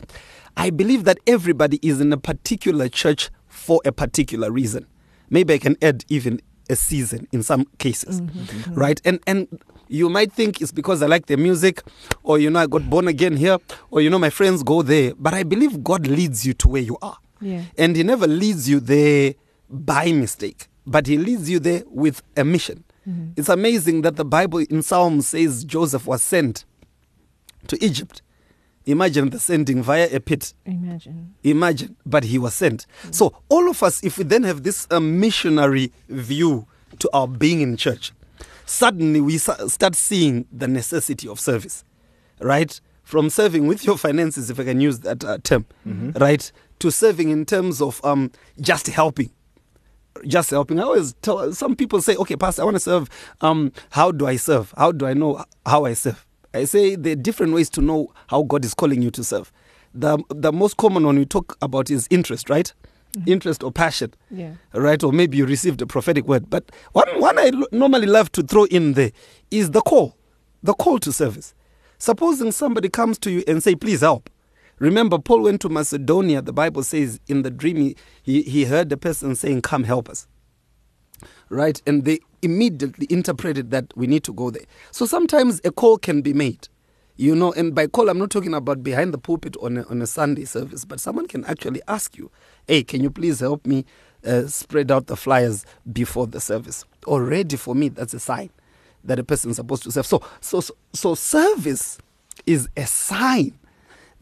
I 0.56 0.70
believe 0.70 1.04
that 1.04 1.18
everybody 1.26 1.78
is 1.82 2.00
in 2.00 2.12
a 2.12 2.16
particular 2.18 2.88
church 2.88 3.30
for 3.48 3.80
a 3.84 3.92
particular 3.92 4.50
reason. 4.50 4.86
Maybe 5.30 5.54
I 5.54 5.58
can 5.58 5.76
add 5.80 6.04
even 6.08 6.40
a 6.68 6.76
season 6.76 7.26
in 7.32 7.42
some 7.42 7.66
cases, 7.78 8.20
Mm-hmm. 8.20 8.74
right? 8.74 9.00
And 9.04 9.20
and 9.26 9.48
you 9.88 10.08
might 10.08 10.32
think 10.32 10.60
it's 10.60 10.72
because 10.72 11.02
I 11.02 11.06
like 11.06 11.26
the 11.26 11.36
music, 11.36 11.82
or 12.22 12.38
you 12.38 12.50
know 12.50 12.60
I 12.60 12.66
got 12.66 12.88
born 12.88 13.08
again 13.08 13.36
here, 13.36 13.58
or 13.90 14.00
you 14.00 14.10
know 14.10 14.18
my 14.18 14.30
friends 14.30 14.62
go 14.62 14.82
there. 14.82 15.12
But 15.18 15.34
I 15.34 15.42
believe 15.42 15.82
God 15.82 16.06
leads 16.06 16.46
you 16.46 16.54
to 16.54 16.68
where 16.68 16.82
you 16.82 16.96
are. 17.02 17.16
Yeah. 17.40 17.62
And 17.78 17.96
he 17.96 18.02
never 18.02 18.26
leads 18.26 18.68
you 18.68 18.78
there 18.80 19.34
by 19.68 20.12
mistake, 20.12 20.68
but 20.86 21.06
he 21.06 21.16
leads 21.18 21.48
you 21.50 21.58
there 21.58 21.82
with 21.88 22.22
a 22.36 22.44
mission. 22.44 22.84
Mhm. 23.08 23.32
It's 23.36 23.48
amazing 23.48 24.02
that 24.02 24.16
the 24.16 24.24
Bible 24.24 24.60
in 24.60 24.82
Psalms 24.82 25.26
says 25.28 25.64
Joseph 25.64 26.06
was 26.06 26.22
sent 26.22 26.64
to 27.68 27.76
Egypt. 27.84 28.22
Imagine 28.84 29.30
the 29.30 29.38
sending 29.38 29.82
via 29.82 30.08
a 30.12 30.18
pit. 30.20 30.54
Imagine. 30.66 31.34
Imagine, 31.44 31.96
but 32.04 32.24
he 32.24 32.38
was 32.38 32.54
sent. 32.54 32.86
So, 33.12 33.32
all 33.48 33.68
of 33.70 33.82
us, 33.82 34.02
if 34.02 34.18
we 34.18 34.24
then 34.24 34.42
have 34.42 34.62
this 34.64 34.86
uh, 34.90 34.98
missionary 35.00 35.92
view 36.08 36.66
to 36.98 37.08
our 37.12 37.28
being 37.28 37.60
in 37.60 37.76
church, 37.76 38.12
suddenly 38.66 39.20
we 39.20 39.38
sa- 39.38 39.68
start 39.68 39.94
seeing 39.94 40.46
the 40.52 40.66
necessity 40.66 41.28
of 41.28 41.38
service, 41.38 41.84
right? 42.40 42.80
From 43.04 43.30
serving 43.30 43.66
with 43.68 43.84
your 43.84 43.96
finances, 43.98 44.50
if 44.50 44.58
I 44.58 44.64
can 44.64 44.80
use 44.80 45.00
that 45.00 45.24
uh, 45.24 45.38
term, 45.42 45.64
right, 46.18 46.50
to 46.80 46.90
serving 46.90 47.30
in 47.30 47.44
terms 47.46 47.80
of 47.80 48.00
um, 48.04 48.30
just 48.60 48.86
helping. 48.88 49.30
Just 50.26 50.50
helping. 50.50 50.78
I 50.78 50.82
always 50.84 51.14
tell 51.22 51.52
some 51.52 51.74
people 51.76 52.00
say, 52.00 52.14
okay, 52.16 52.36
Pastor, 52.36 52.62
I 52.62 52.64
want 52.64 52.76
to 52.76 52.80
serve. 52.80 53.08
Um, 53.40 53.72
how 53.90 54.12
do 54.12 54.26
I 54.26 54.36
serve? 54.36 54.72
How 54.76 54.92
do 54.92 55.06
I 55.06 55.14
know 55.14 55.44
how 55.66 55.84
I 55.84 55.94
serve? 55.94 56.24
I 56.54 56.64
say 56.64 56.94
there 56.96 57.14
are 57.14 57.16
different 57.16 57.54
ways 57.54 57.68
to 57.70 57.80
know 57.80 58.12
how 58.28 58.42
God 58.42 58.64
is 58.64 58.74
calling 58.74 59.02
you 59.02 59.10
to 59.12 59.24
serve. 59.24 59.50
The, 59.94 60.22
the 60.28 60.52
most 60.52 60.76
common 60.76 61.04
one 61.04 61.18
we 61.18 61.24
talk 61.26 61.56
about 61.60 61.90
is 61.90 62.06
interest, 62.10 62.48
right? 62.50 62.72
Interest 63.26 63.62
or 63.62 63.70
passion, 63.72 64.14
Yeah. 64.30 64.54
right? 64.72 65.02
Or 65.02 65.12
maybe 65.12 65.36
you 65.36 65.44
received 65.44 65.82
a 65.82 65.86
prophetic 65.86 66.26
word. 66.26 66.48
But 66.48 66.70
one, 66.92 67.08
one 67.20 67.38
I 67.38 67.50
normally 67.72 68.06
love 68.06 68.32
to 68.32 68.42
throw 68.42 68.64
in 68.64 68.94
there 68.94 69.10
is 69.50 69.72
the 69.72 69.82
call, 69.82 70.16
the 70.62 70.72
call 70.74 70.98
to 71.00 71.12
service. 71.12 71.52
Supposing 71.98 72.52
somebody 72.52 72.88
comes 72.88 73.18
to 73.20 73.30
you 73.30 73.44
and 73.46 73.62
say, 73.62 73.74
please 73.74 74.00
help. 74.00 74.30
Remember, 74.82 75.16
Paul 75.16 75.42
went 75.42 75.60
to 75.60 75.68
Macedonia. 75.68 76.42
The 76.42 76.52
Bible 76.52 76.82
says 76.82 77.20
in 77.28 77.42
the 77.42 77.52
dream 77.52 77.76
he, 77.76 77.96
he, 78.24 78.42
he 78.42 78.64
heard 78.64 78.88
the 78.88 78.96
person 78.96 79.36
saying, 79.36 79.62
come 79.62 79.84
help 79.84 80.08
us 80.08 80.26
right? 81.48 81.80
And 81.86 82.04
they 82.04 82.18
immediately 82.40 83.06
interpreted 83.10 83.70
that 83.70 83.96
we 83.96 84.06
need 84.06 84.24
to 84.24 84.32
go 84.32 84.50
there. 84.50 84.64
So 84.90 85.06
sometimes 85.06 85.60
a 85.64 85.70
call 85.70 85.98
can 85.98 86.22
be 86.22 86.32
made, 86.32 86.68
you 87.16 87.36
know, 87.36 87.52
and 87.52 87.74
by 87.74 87.86
call, 87.86 88.08
I'm 88.08 88.18
not 88.18 88.30
talking 88.30 88.54
about 88.54 88.82
behind 88.82 89.12
the 89.14 89.18
pulpit 89.18 89.56
on 89.62 89.76
a, 89.76 89.82
on 89.84 90.02
a 90.02 90.06
Sunday 90.06 90.46
service, 90.46 90.84
but 90.84 90.98
someone 90.98 91.28
can 91.28 91.44
actually 91.44 91.82
ask 91.86 92.16
you, 92.16 92.30
hey, 92.66 92.82
can 92.82 93.02
you 93.02 93.10
please 93.10 93.40
help 93.40 93.66
me 93.66 93.84
uh, 94.24 94.46
spread 94.46 94.90
out 94.90 95.06
the 95.06 95.16
flyers 95.16 95.64
before 95.92 96.26
the 96.26 96.40
service? 96.40 96.84
Or 97.06 97.22
ready 97.22 97.56
for 97.56 97.74
me, 97.74 97.90
that's 97.90 98.14
a 98.14 98.20
sign 98.20 98.50
that 99.04 99.18
a 99.18 99.24
person 99.24 99.50
is 99.50 99.56
supposed 99.56 99.82
to 99.84 99.92
serve. 99.92 100.06
So, 100.06 100.22
so, 100.40 100.60
so, 100.60 100.76
so 100.92 101.14
service 101.14 101.98
is 102.46 102.68
a 102.76 102.86
sign 102.86 103.58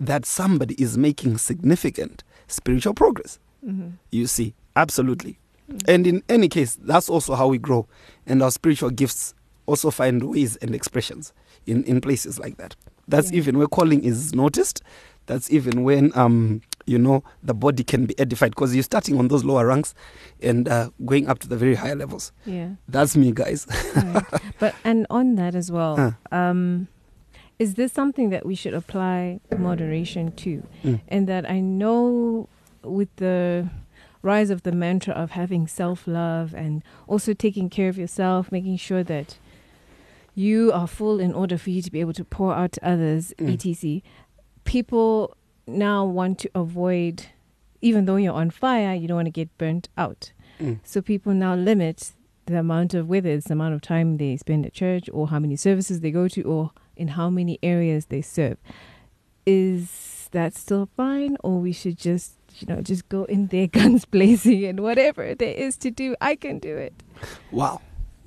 that 0.01 0.25
somebody 0.27 0.75
is 0.83 0.97
making 0.99 1.39
significant 1.39 2.25
spiritual 2.49 2.95
progress. 2.95 3.39
Mhm. 3.65 3.93
You 4.11 4.27
see, 4.27 4.55
absolutely. 4.77 5.39
And 5.87 6.07
in 6.07 6.23
any 6.29 6.49
case, 6.49 6.77
that's 6.83 7.09
also 7.09 7.35
how 7.37 7.47
we 7.49 7.59
grow. 7.59 7.87
And 8.27 8.43
our 8.43 8.51
spiritual 8.51 8.91
gifts 8.91 9.35
also 9.67 9.91
find 9.91 10.23
ways 10.25 10.57
and 10.57 10.75
expressions 10.75 11.33
in, 11.67 11.85
in 11.85 12.01
places 12.01 12.39
like 12.41 12.57
that. 12.57 12.75
That's 13.07 13.31
Yeah. 13.31 13.39
even 13.39 13.59
where 13.59 13.69
calling 13.69 14.03
is 14.03 14.35
noticed. 14.35 14.83
That's 15.27 15.49
even 15.53 15.85
when 15.85 16.11
um, 16.19 16.63
you 16.87 16.99
know, 16.99 17.23
the 17.45 17.55
body 17.55 17.85
can 17.85 18.07
be 18.07 18.19
edified 18.19 18.51
because 18.51 18.75
you're 18.75 18.83
starting 18.83 19.17
on 19.19 19.29
those 19.29 19.45
lower 19.45 19.67
ranks 19.67 19.95
and 20.43 20.67
uh, 20.69 20.91
going 21.07 21.29
up 21.29 21.39
to 21.41 21.47
the 21.49 21.57
very 21.57 21.77
higher 21.77 21.95
levels. 21.95 22.33
Yeah. 22.47 22.71
That's 22.89 23.17
me, 23.17 23.31
guys. 23.31 23.67
Right. 23.95 24.25
but 24.59 24.75
and 24.83 25.07
on 25.11 25.37
that 25.37 25.55
as 25.55 25.71
well, 25.71 25.95
Huh. 25.97 26.13
um, 26.37 26.89
is 27.61 27.75
this 27.75 27.93
something 27.93 28.31
that 28.31 28.45
we 28.47 28.55
should 28.55 28.75
apply 28.75 29.39
moderation 29.57 30.33
to? 30.33 30.53
Mm. 30.83 31.01
And 31.09 31.27
that 31.29 31.49
I 31.49 31.61
know 31.61 32.49
with 32.83 33.15
the 33.17 33.69
rise 34.23 34.51
of 34.51 34.63
the 34.63 34.73
mantra 34.73 35.13
of 35.15 35.31
having 35.33 35.67
self 35.69 36.07
love 36.07 36.55
and 36.55 36.83
also 37.07 37.35
taking 37.35 37.69
care 37.69 37.89
of 37.91 37.99
yourself, 37.99 38.51
making 38.51 38.79
sure 38.79 39.05
that 39.05 39.37
you 40.35 40.73
are 40.73 40.87
full 40.87 41.21
in 41.21 41.33
order 41.35 41.59
for 41.59 41.71
you 41.71 41.83
to 41.83 41.91
be 41.91 42.01
able 42.01 42.13
to 42.15 42.25
pour 42.25 42.55
out 42.55 42.73
to 42.73 42.81
others, 42.87 43.35
Mm. 43.39 43.53
etc. 43.55 44.01
People 44.65 45.37
now 45.67 46.05
want 46.05 46.39
to 46.39 46.51
avoid, 46.55 47.27
even 47.83 48.05
though 48.07 48.17
you're 48.17 48.33
on 48.45 48.51
fire, 48.51 48.95
you 48.95 49.07
don't 49.09 49.17
want 49.17 49.27
to 49.27 49.31
get 49.43 49.57
burnt 49.59 49.89
out. 49.99 50.33
Mm. 50.61 50.79
So 50.85 51.03
people 51.03 51.35
now 51.35 51.55
limit 51.55 52.13
the 52.47 52.59
amount 52.59 52.95
of 52.95 53.09
whether 53.09 53.29
it's 53.31 53.47
the 53.49 53.53
amount 53.53 53.75
of 53.75 53.81
time 53.81 54.17
they 54.17 54.37
spend 54.37 54.65
at 54.67 54.73
church 54.73 55.09
or 55.13 55.29
how 55.29 55.39
many 55.39 55.57
services 55.57 56.01
they 56.01 56.11
go 56.11 56.27
to 56.29 56.43
or 56.43 56.71
in 57.01 57.09
how 57.09 57.29
many 57.31 57.59
areas 57.63 58.07
they 58.07 58.23
serve. 58.23 58.59
Is 59.47 60.29
that 60.33 60.55
still 60.55 60.89
fine 60.97 61.37
or 61.43 61.59
we 61.59 61.73
should 61.73 61.99
just 61.99 62.35
you 62.59 62.67
know 62.69 62.81
just 62.83 63.09
go 63.09 63.25
in 63.25 63.47
there 63.49 63.67
guns 63.79 64.05
blazing 64.05 64.65
and 64.65 64.81
whatever 64.81 65.35
there 65.35 65.55
is 65.55 65.77
to 65.79 65.91
do 65.91 66.15
I 66.21 66.37
can 66.37 66.59
do 66.59 66.77
it. 66.77 66.95
Wow. 67.51 67.81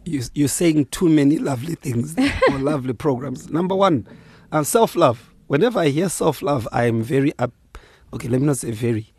You, 0.06 0.22
you're 0.34 0.50
saying 0.50 0.88
too 0.88 1.08
many 1.08 1.38
lovely 1.38 1.76
things 1.76 2.16
or 2.52 2.58
lovely 2.60 2.92
programs. 2.94 3.50
Number 3.50 3.74
one, 3.76 4.06
uh, 4.52 4.64
self 4.64 4.96
love. 4.98 5.34
Whenever 5.48 5.80
I 5.80 5.88
hear 5.90 6.10
self 6.10 6.42
love, 6.42 6.68
I 6.74 6.86
am 6.88 7.02
very 7.04 7.32
up. 7.40 7.54
Okay, 8.12 8.28
let 8.28 8.42
me 8.42 8.48
not 8.48 8.58
say 8.58 8.72
very. 8.72 9.14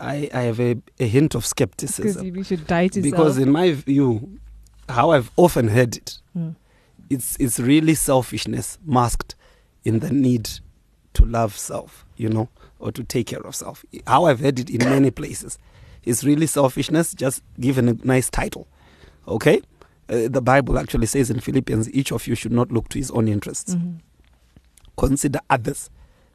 I, 0.00 0.28
I 0.34 0.40
have 0.42 0.58
a, 0.60 0.76
a 0.98 1.06
hint 1.06 1.36
of 1.36 1.46
skepticism. 1.46 2.24
Because 2.24 2.36
we 2.36 2.42
should 2.42 2.66
die 2.66 2.88
to 2.88 3.00
Because, 3.00 3.36
self. 3.36 3.46
in 3.46 3.52
my 3.52 3.70
view, 3.72 4.40
how 4.88 5.10
I've 5.12 5.30
often 5.36 5.68
heard 5.68 5.96
it, 5.96 6.18
Mm. 6.36 6.56
It's, 7.10 7.36
it's 7.38 7.58
really 7.58 7.94
selfishness 7.94 8.78
masked 8.84 9.34
in 9.84 10.00
the 10.00 10.10
need 10.10 10.48
to 11.14 11.24
love 11.24 11.56
self, 11.56 12.04
you 12.16 12.28
know, 12.28 12.48
or 12.78 12.92
to 12.92 13.04
take 13.04 13.28
care 13.28 13.40
of 13.40 13.54
self. 13.54 13.84
How 14.06 14.24
I've 14.24 14.40
heard 14.40 14.58
it 14.58 14.70
in 14.70 14.78
many 14.90 15.10
places. 15.10 15.58
It's 16.04 16.24
really 16.24 16.46
selfishness, 16.46 17.14
just 17.14 17.42
given 17.58 17.88
a 17.88 17.94
nice 18.04 18.28
title. 18.30 18.66
Okay? 19.26 19.62
Uh, 20.08 20.28
the 20.28 20.42
Bible 20.42 20.78
actually 20.78 21.06
says 21.06 21.30
in 21.30 21.40
Philippians, 21.40 21.90
each 21.94 22.12
of 22.12 22.26
you 22.26 22.34
should 22.34 22.52
not 22.52 22.70
look 22.70 22.88
to 22.90 22.98
his 22.98 23.10
own 23.10 23.26
interests. 23.28 23.74
Mhm. 23.74 24.00
Consider 24.96 25.40
others 25.48 25.88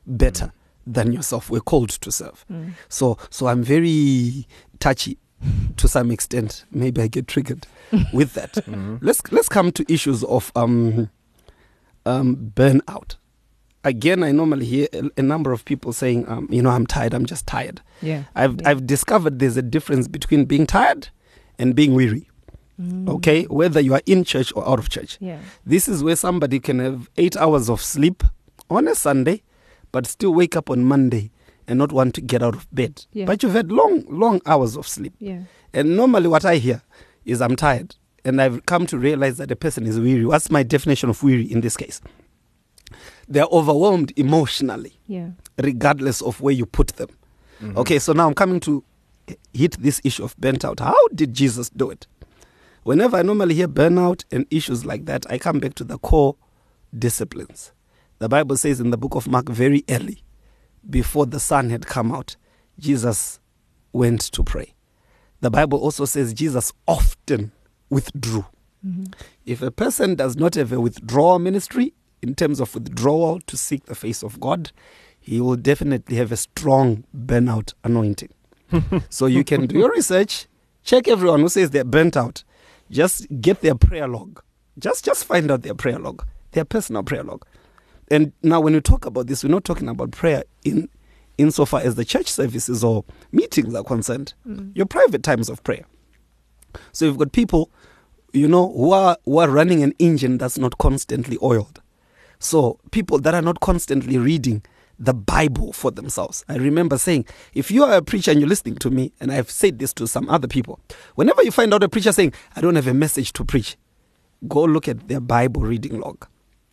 better 0.08 0.52
than 0.88 1.12
yourself. 1.12 1.50
We're 1.50 1.60
called 1.60 1.90
to 1.90 2.12
serve. 2.12 2.46
Mm. 2.52 2.74
So, 2.90 3.18
so 3.30 3.48
I'm 3.48 3.62
very 3.64 4.48
touchy 4.80 5.18
to 5.78 5.88
some 5.88 6.12
extent. 6.12 6.66
Maybe 6.72 7.02
I 7.02 7.08
get 7.08 7.28
triggered 7.28 7.66
with 8.14 8.34
that. 8.34 8.54
Mhm. 8.54 9.00
Let's 9.02 9.22
let's 9.32 9.50
come 9.50 9.72
to 9.74 9.86
issues 9.92 10.24
of 10.26 10.52
um, 10.56 11.10
um, 12.06 12.52
burnout. 12.56 13.16
Again, 13.84 14.24
I 14.24 14.32
normally 14.34 14.66
hear 14.66 14.88
a, 14.94 15.10
a 15.18 15.22
number 15.22 15.54
of 15.54 15.64
people 15.66 15.94
saying, 15.94 16.28
um, 16.28 16.48
"You 16.52 16.62
know, 16.62 16.70
I'm 16.70 16.86
tired. 16.86 17.14
I'm 17.14 17.26
just 17.26 17.48
tired." 17.48 17.82
Yeah. 18.02 18.24
I've 18.36 18.56
Yeah. 18.62 18.70
I've 18.70 18.86
discovered 18.86 19.40
there's 19.40 19.58
a 19.58 19.62
difference 19.62 20.08
between 20.08 20.46
being 20.46 20.68
tired 20.68 21.10
and 21.58 21.76
being 21.76 21.94
weary. 21.96 22.28
Mm. 22.82 23.10
Okay, 23.10 23.44
whether 23.46 23.80
you 23.82 23.94
are 23.94 24.02
in 24.06 24.24
church 24.24 24.54
or 24.56 24.68
out 24.68 24.80
of 24.80 24.90
church. 24.90 25.18
Yeah. 25.20 25.40
This 25.66 25.88
is 25.90 26.02
where 26.04 26.16
somebody 26.16 26.60
can 26.60 26.80
have 26.80 27.10
eight 27.18 27.36
hours 27.36 27.70
of 27.70 27.82
sleep 27.82 28.24
on 28.70 28.88
a 28.88 28.96
Sunday, 28.96 29.44
but 29.92 30.06
still 30.08 30.34
wake 30.34 30.56
up 30.56 30.70
on 30.70 30.84
Monday 30.86 31.32
and 31.70 31.78
not 31.80 31.92
want 31.94 32.16
to 32.16 32.22
get 32.22 32.44
out 32.44 32.56
of 32.56 32.68
bed. 32.74 33.06
Yeah. 33.14 33.26
But 33.26 33.42
you've 33.44 33.54
had 33.54 33.72
long, 33.72 34.04
long 34.10 34.42
hours 34.46 34.76
of 34.76 34.88
sleep. 34.88 35.14
Yeah. 35.20 35.44
And 35.74 35.96
normally, 35.96 36.28
what 36.28 36.44
I 36.44 36.56
hear 36.58 36.82
is 37.24 37.42
I'm 37.42 37.56
tired. 37.56 37.96
And 38.26 38.42
I've 38.42 38.66
come 38.66 38.86
to 38.88 38.98
realize 38.98 39.38
that 39.38 39.50
a 39.52 39.56
person 39.56 39.86
is 39.86 39.98
weary. 40.00 40.26
What's 40.26 40.52
my 40.52 40.64
definition 40.64 41.10
of 41.10 41.24
weary 41.24 41.46
in 41.50 41.62
this 41.62 41.78
case? 41.78 42.02
They're 43.28 43.46
overwhelmed 43.46 44.12
emotionally, 44.18 45.00
Yeah. 45.08 45.30
regardless 45.58 46.22
of 46.22 46.42
where 46.42 46.54
you 46.54 46.66
put 46.66 46.88
them. 46.98 47.10
Mhm. 47.62 47.78
Okay, 47.78 48.00
so 48.00 48.12
now 48.14 48.28
I'm 48.28 48.34
coming 48.34 48.60
to 48.62 48.84
hit 49.54 49.78
this 49.80 50.02
issue 50.04 50.24
of 50.24 50.36
burnt 50.38 50.66
out. 50.66 50.80
How 50.80 50.96
did 51.14 51.34
Jesus 51.34 51.70
do 51.70 51.92
it? 51.92 52.08
Whenever 52.84 53.18
I 53.18 53.22
normally 53.22 53.54
hear 53.54 53.68
burnout 53.68 54.24
and 54.32 54.46
issues 54.50 54.86
like 54.86 55.06
that, 55.06 55.30
I 55.32 55.38
come 55.38 55.60
back 55.60 55.76
to 55.76 55.84
the 55.84 56.00
core 56.00 56.36
disciplines. 56.98 57.72
The 58.18 58.28
Bible 58.28 58.58
says 58.58 58.80
in 58.80 58.90
the 58.90 58.98
book 58.98 59.16
of 59.16 59.28
Mark, 59.28 59.48
very 59.50 59.84
early, 59.90 60.24
before 60.88 61.26
the 61.26 61.40
sun 61.40 61.70
had 61.70 61.86
come 61.86 62.12
out, 62.12 62.36
Jesus 62.78 63.40
went 63.92 64.22
to 64.22 64.44
pray. 64.44 64.74
The 65.42 65.50
Bible 65.50 65.80
also 65.80 66.06
says 66.06 66.34
Jesus 66.34 66.74
often 66.88 67.52
withdrew. 67.90 68.46
Mhm. 68.86 69.14
If 69.46 69.62
a 69.62 69.72
person 69.72 70.16
does 70.16 70.36
not 70.36 70.56
have 70.56 70.72
a 70.72 70.80
withdrawal 70.80 71.40
ministry 71.40 71.94
in 72.22 72.36
terms 72.36 72.60
of 72.60 72.74
withdrawal 72.74 73.40
to 73.42 73.58
seek 73.58 73.86
the 73.86 73.96
face 73.96 74.24
of 74.24 74.40
God, 74.40 74.72
he 75.20 75.42
will 75.42 75.56
definitely 75.56 76.18
have 76.18 76.32
a 76.32 76.38
strong 76.38 77.04
burnout 77.16 77.74
anointing. 77.84 78.30
so 79.10 79.26
you 79.26 79.44
can 79.44 79.66
do 79.68 79.78
your 79.78 79.92
research, 79.92 80.48
check 80.84 81.08
everyone 81.08 81.42
who 81.42 81.50
says 81.50 81.72
they're 81.72 81.84
burnt 81.84 82.16
out, 82.16 82.44
just 82.92 83.28
get 83.42 83.62
their 83.62 83.76
prayer 83.76 84.08
log. 84.08 84.42
Just 84.78 85.04
just 85.04 85.26
find 85.26 85.52
out 85.52 85.64
their 85.64 85.76
prayer 85.76 86.00
log, 86.00 86.26
their 86.52 86.66
personal 86.66 87.04
prayer 87.04 87.24
log. 87.24 87.46
And 88.12 88.34
now 88.42 88.60
when 88.60 88.74
we 88.74 88.82
talk 88.82 89.06
about 89.06 89.28
this, 89.28 89.44
we're 89.44 89.52
not 89.52 89.64
talking 89.64 89.88
about 89.88 90.12
prayer 90.12 90.44
in 90.64 90.90
insofar 91.38 91.82
as 91.82 91.96
the 91.96 92.06
church 92.06 92.28
services 92.28 92.84
or 92.84 93.06
meetings 93.32 93.74
are 93.74 93.84
concerned. 93.84 94.34
Mm. 94.48 94.76
Your 94.76 94.86
private 94.86 95.24
times 95.24 95.50
of 95.50 95.64
prayer. 95.64 95.86
So 96.92 97.06
you've 97.06 97.18
got 97.18 97.32
people, 97.32 97.72
you 98.34 98.48
know, 98.48 98.72
who 98.72 98.92
are 98.92 99.18
who 99.26 99.38
are 99.40 99.50
running 99.50 99.82
an 99.84 99.94
engine 100.00 100.38
that's 100.38 100.58
not 100.58 100.78
constantly 100.78 101.38
oiled. 101.42 101.82
So 102.40 102.80
people 102.92 103.20
that 103.20 103.34
are 103.34 103.42
not 103.42 103.60
constantly 103.60 104.18
reading 104.18 104.64
the 105.00 105.14
Bible 105.14 105.72
for 105.72 105.92
themselves. 105.92 106.44
I 106.50 106.58
remember 106.58 106.98
saying, 106.98 107.26
if 107.54 107.72
you 107.72 107.86
are 107.86 107.94
a 107.94 108.02
preacher 108.02 108.32
and 108.32 108.40
you're 108.40 108.50
listening 108.50 108.76
to 108.78 108.90
me, 108.90 109.14
and 109.22 109.32
I've 109.32 109.50
said 109.50 109.80
this 109.80 109.94
to 109.94 110.08
some 110.08 110.30
other 110.30 110.48
people, 110.48 110.80
whenever 111.16 111.42
you 111.42 111.52
find 111.52 111.74
out 111.74 111.84
a 111.84 111.90
preacher 111.90 112.12
saying, 112.12 112.34
I 112.56 112.62
don't 112.62 112.76
have 112.76 112.88
a 112.88 112.94
message 112.94 113.32
to 113.34 113.46
preach, 113.46 113.78
go 114.48 114.64
look 114.64 114.90
at 114.90 115.08
their 115.08 115.22
Bible 115.22 115.62
reading 115.62 116.02
log. 116.02 116.28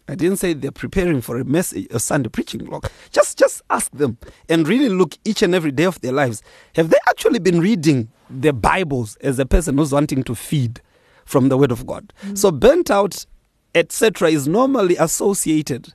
I 0.09 0.15
didn't 0.15 0.37
say 0.39 0.53
they're 0.53 0.71
preparing 0.71 1.21
for 1.21 1.39
a 1.39 1.45
message, 1.45 1.87
a 1.91 1.99
Sunday 1.99 2.29
preaching 2.29 2.65
log. 2.65 2.89
Just, 3.11 3.39
just 3.39 3.63
ask 3.71 3.91
them 3.91 4.19
and 4.49 4.67
really 4.69 4.89
look 4.89 5.17
each 5.25 5.43
and 5.43 5.55
every 5.55 5.73
day 5.73 5.85
of 5.85 6.01
their 6.01 6.13
lives. 6.13 6.43
Have 6.77 6.91
they 6.91 6.99
actually 7.09 7.41
been 7.41 7.61
reading 7.61 8.09
their 8.31 8.53
Bibles 8.53 9.17
as 9.17 9.39
a 9.39 9.47
person 9.47 9.79
who's 9.79 9.93
wanting 9.93 10.23
to 10.25 10.35
feed 10.35 10.81
from 11.25 11.49
the 11.49 11.59
Word 11.59 11.73
of 11.73 11.87
God? 11.87 12.13
Mm. 12.25 12.39
So 12.39 12.53
burnt 12.53 12.89
out, 12.91 13.27
etc., 13.75 14.31
is 14.31 14.47
normally 14.47 14.97
associated 14.97 15.93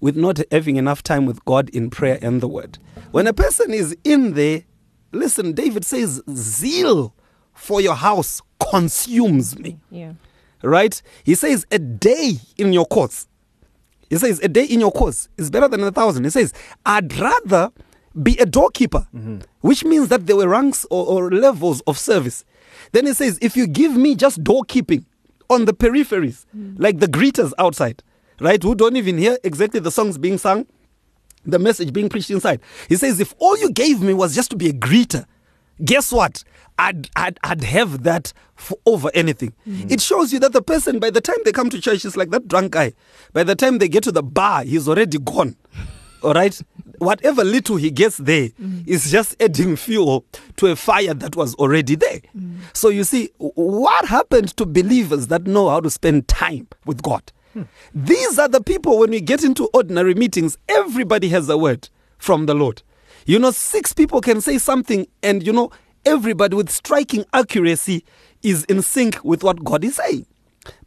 with 0.00 0.16
not 0.16 0.40
having 0.52 0.76
enough 0.76 1.02
time 1.02 1.24
with 1.24 1.42
God 1.46 1.70
in 1.70 1.88
prayer 1.88 2.18
and 2.20 2.42
the 2.42 2.48
Word. 2.48 2.78
When 3.12 3.26
a 3.26 3.32
person 3.32 3.72
is 3.72 3.96
in 4.04 4.34
there, 4.34 4.64
listen, 5.12 5.52
David 5.52 5.84
says, 5.86 6.20
zeal 6.34 7.14
for 7.54 7.80
your 7.80 7.94
house 7.94 8.42
consumes 8.70 9.58
me 9.58 9.78
Yeah. 9.90 10.14
right? 10.62 11.00
He 11.22 11.34
says 11.34 11.64
a 11.70 11.78
day 11.78 12.40
in 12.58 12.72
your 12.74 12.84
course. 12.86 13.26
He 14.14 14.18
says 14.18 14.38
a 14.44 14.48
day 14.48 14.64
in 14.64 14.78
your 14.78 14.92
course 14.92 15.28
is 15.36 15.50
better 15.50 15.66
than 15.66 15.82
a 15.82 15.90
thousand. 15.90 16.22
He 16.22 16.30
says 16.30 16.52
I'd 16.86 17.12
rather 17.18 17.72
be 18.22 18.36
a 18.38 18.46
doorkeeper, 18.46 19.08
mm-hmm. 19.12 19.38
which 19.60 19.84
means 19.84 20.06
that 20.06 20.28
there 20.28 20.36
were 20.36 20.46
ranks 20.46 20.86
or, 20.88 21.04
or 21.04 21.32
levels 21.32 21.80
of 21.88 21.98
service. 21.98 22.44
Then 22.92 23.06
he 23.06 23.12
says 23.12 23.40
if 23.42 23.56
you 23.56 23.66
give 23.66 23.96
me 23.96 24.14
just 24.14 24.44
doorkeeping 24.44 25.04
on 25.50 25.64
the 25.64 25.74
peripheries, 25.74 26.46
mm. 26.56 26.76
like 26.78 27.00
the 27.00 27.08
greeters 27.08 27.52
outside, 27.58 28.04
right, 28.38 28.62
who 28.62 28.76
don't 28.76 28.94
even 28.94 29.18
hear 29.18 29.36
exactly 29.42 29.80
the 29.80 29.90
songs 29.90 30.16
being 30.16 30.38
sung, 30.38 30.64
the 31.44 31.58
message 31.58 31.92
being 31.92 32.08
preached 32.08 32.30
inside. 32.30 32.60
He 32.88 32.94
says, 32.94 33.18
if 33.18 33.34
all 33.40 33.58
you 33.58 33.72
gave 33.72 34.00
me 34.00 34.14
was 34.14 34.32
just 34.32 34.48
to 34.50 34.56
be 34.56 34.68
a 34.68 34.72
greeter, 34.72 35.26
guess 35.84 36.12
what? 36.12 36.44
I'd, 36.78 37.08
I'd, 37.16 37.38
I'd 37.42 37.64
have 37.64 38.02
that 38.02 38.32
for 38.56 38.78
over 38.86 39.10
anything. 39.14 39.52
Mm. 39.66 39.90
It 39.90 40.00
shows 40.00 40.32
you 40.32 40.38
that 40.40 40.52
the 40.52 40.62
person, 40.62 40.98
by 40.98 41.10
the 41.10 41.20
time 41.20 41.36
they 41.44 41.52
come 41.52 41.70
to 41.70 41.80
church, 41.80 42.04
is 42.04 42.16
like 42.16 42.30
that 42.30 42.48
drunk 42.48 42.72
guy. 42.72 42.92
By 43.32 43.44
the 43.44 43.54
time 43.54 43.78
they 43.78 43.88
get 43.88 44.02
to 44.04 44.12
the 44.12 44.22
bar, 44.22 44.64
he's 44.64 44.88
already 44.88 45.18
gone. 45.18 45.56
All 46.22 46.32
right? 46.32 46.58
Whatever 46.98 47.44
little 47.44 47.76
he 47.76 47.90
gets 47.90 48.16
there 48.16 48.48
mm. 48.48 48.86
is 48.88 49.10
just 49.10 49.36
adding 49.42 49.76
fuel 49.76 50.24
to 50.56 50.68
a 50.68 50.76
fire 50.76 51.12
that 51.14 51.36
was 51.36 51.54
already 51.56 51.96
there. 51.96 52.20
Mm. 52.36 52.58
So 52.72 52.88
you 52.88 53.04
see, 53.04 53.30
what 53.38 54.06
happened 54.06 54.56
to 54.56 54.64
believers 54.64 55.26
that 55.28 55.46
know 55.46 55.68
how 55.68 55.80
to 55.80 55.90
spend 55.90 56.28
time 56.28 56.68
with 56.86 57.02
God? 57.02 57.30
Hmm. 57.52 57.62
These 57.94 58.38
are 58.38 58.48
the 58.48 58.60
people 58.60 58.98
when 58.98 59.10
we 59.10 59.20
get 59.20 59.44
into 59.44 59.68
ordinary 59.72 60.14
meetings, 60.14 60.58
everybody 60.68 61.28
has 61.28 61.48
a 61.48 61.56
word 61.56 61.88
from 62.18 62.46
the 62.46 62.54
Lord. 62.54 62.82
You 63.26 63.38
know, 63.38 63.52
six 63.52 63.92
people 63.92 64.20
can 64.20 64.40
say 64.40 64.58
something, 64.58 65.06
and 65.22 65.46
you 65.46 65.52
know, 65.52 65.70
everybody 66.04 66.56
with 66.56 66.70
striking 66.70 67.24
accuracy 67.32 68.04
is 68.42 68.64
in 68.64 68.82
sync 68.82 69.22
with 69.24 69.42
what 69.42 69.64
God 69.64 69.84
is 69.84 69.96
saying. 69.96 70.26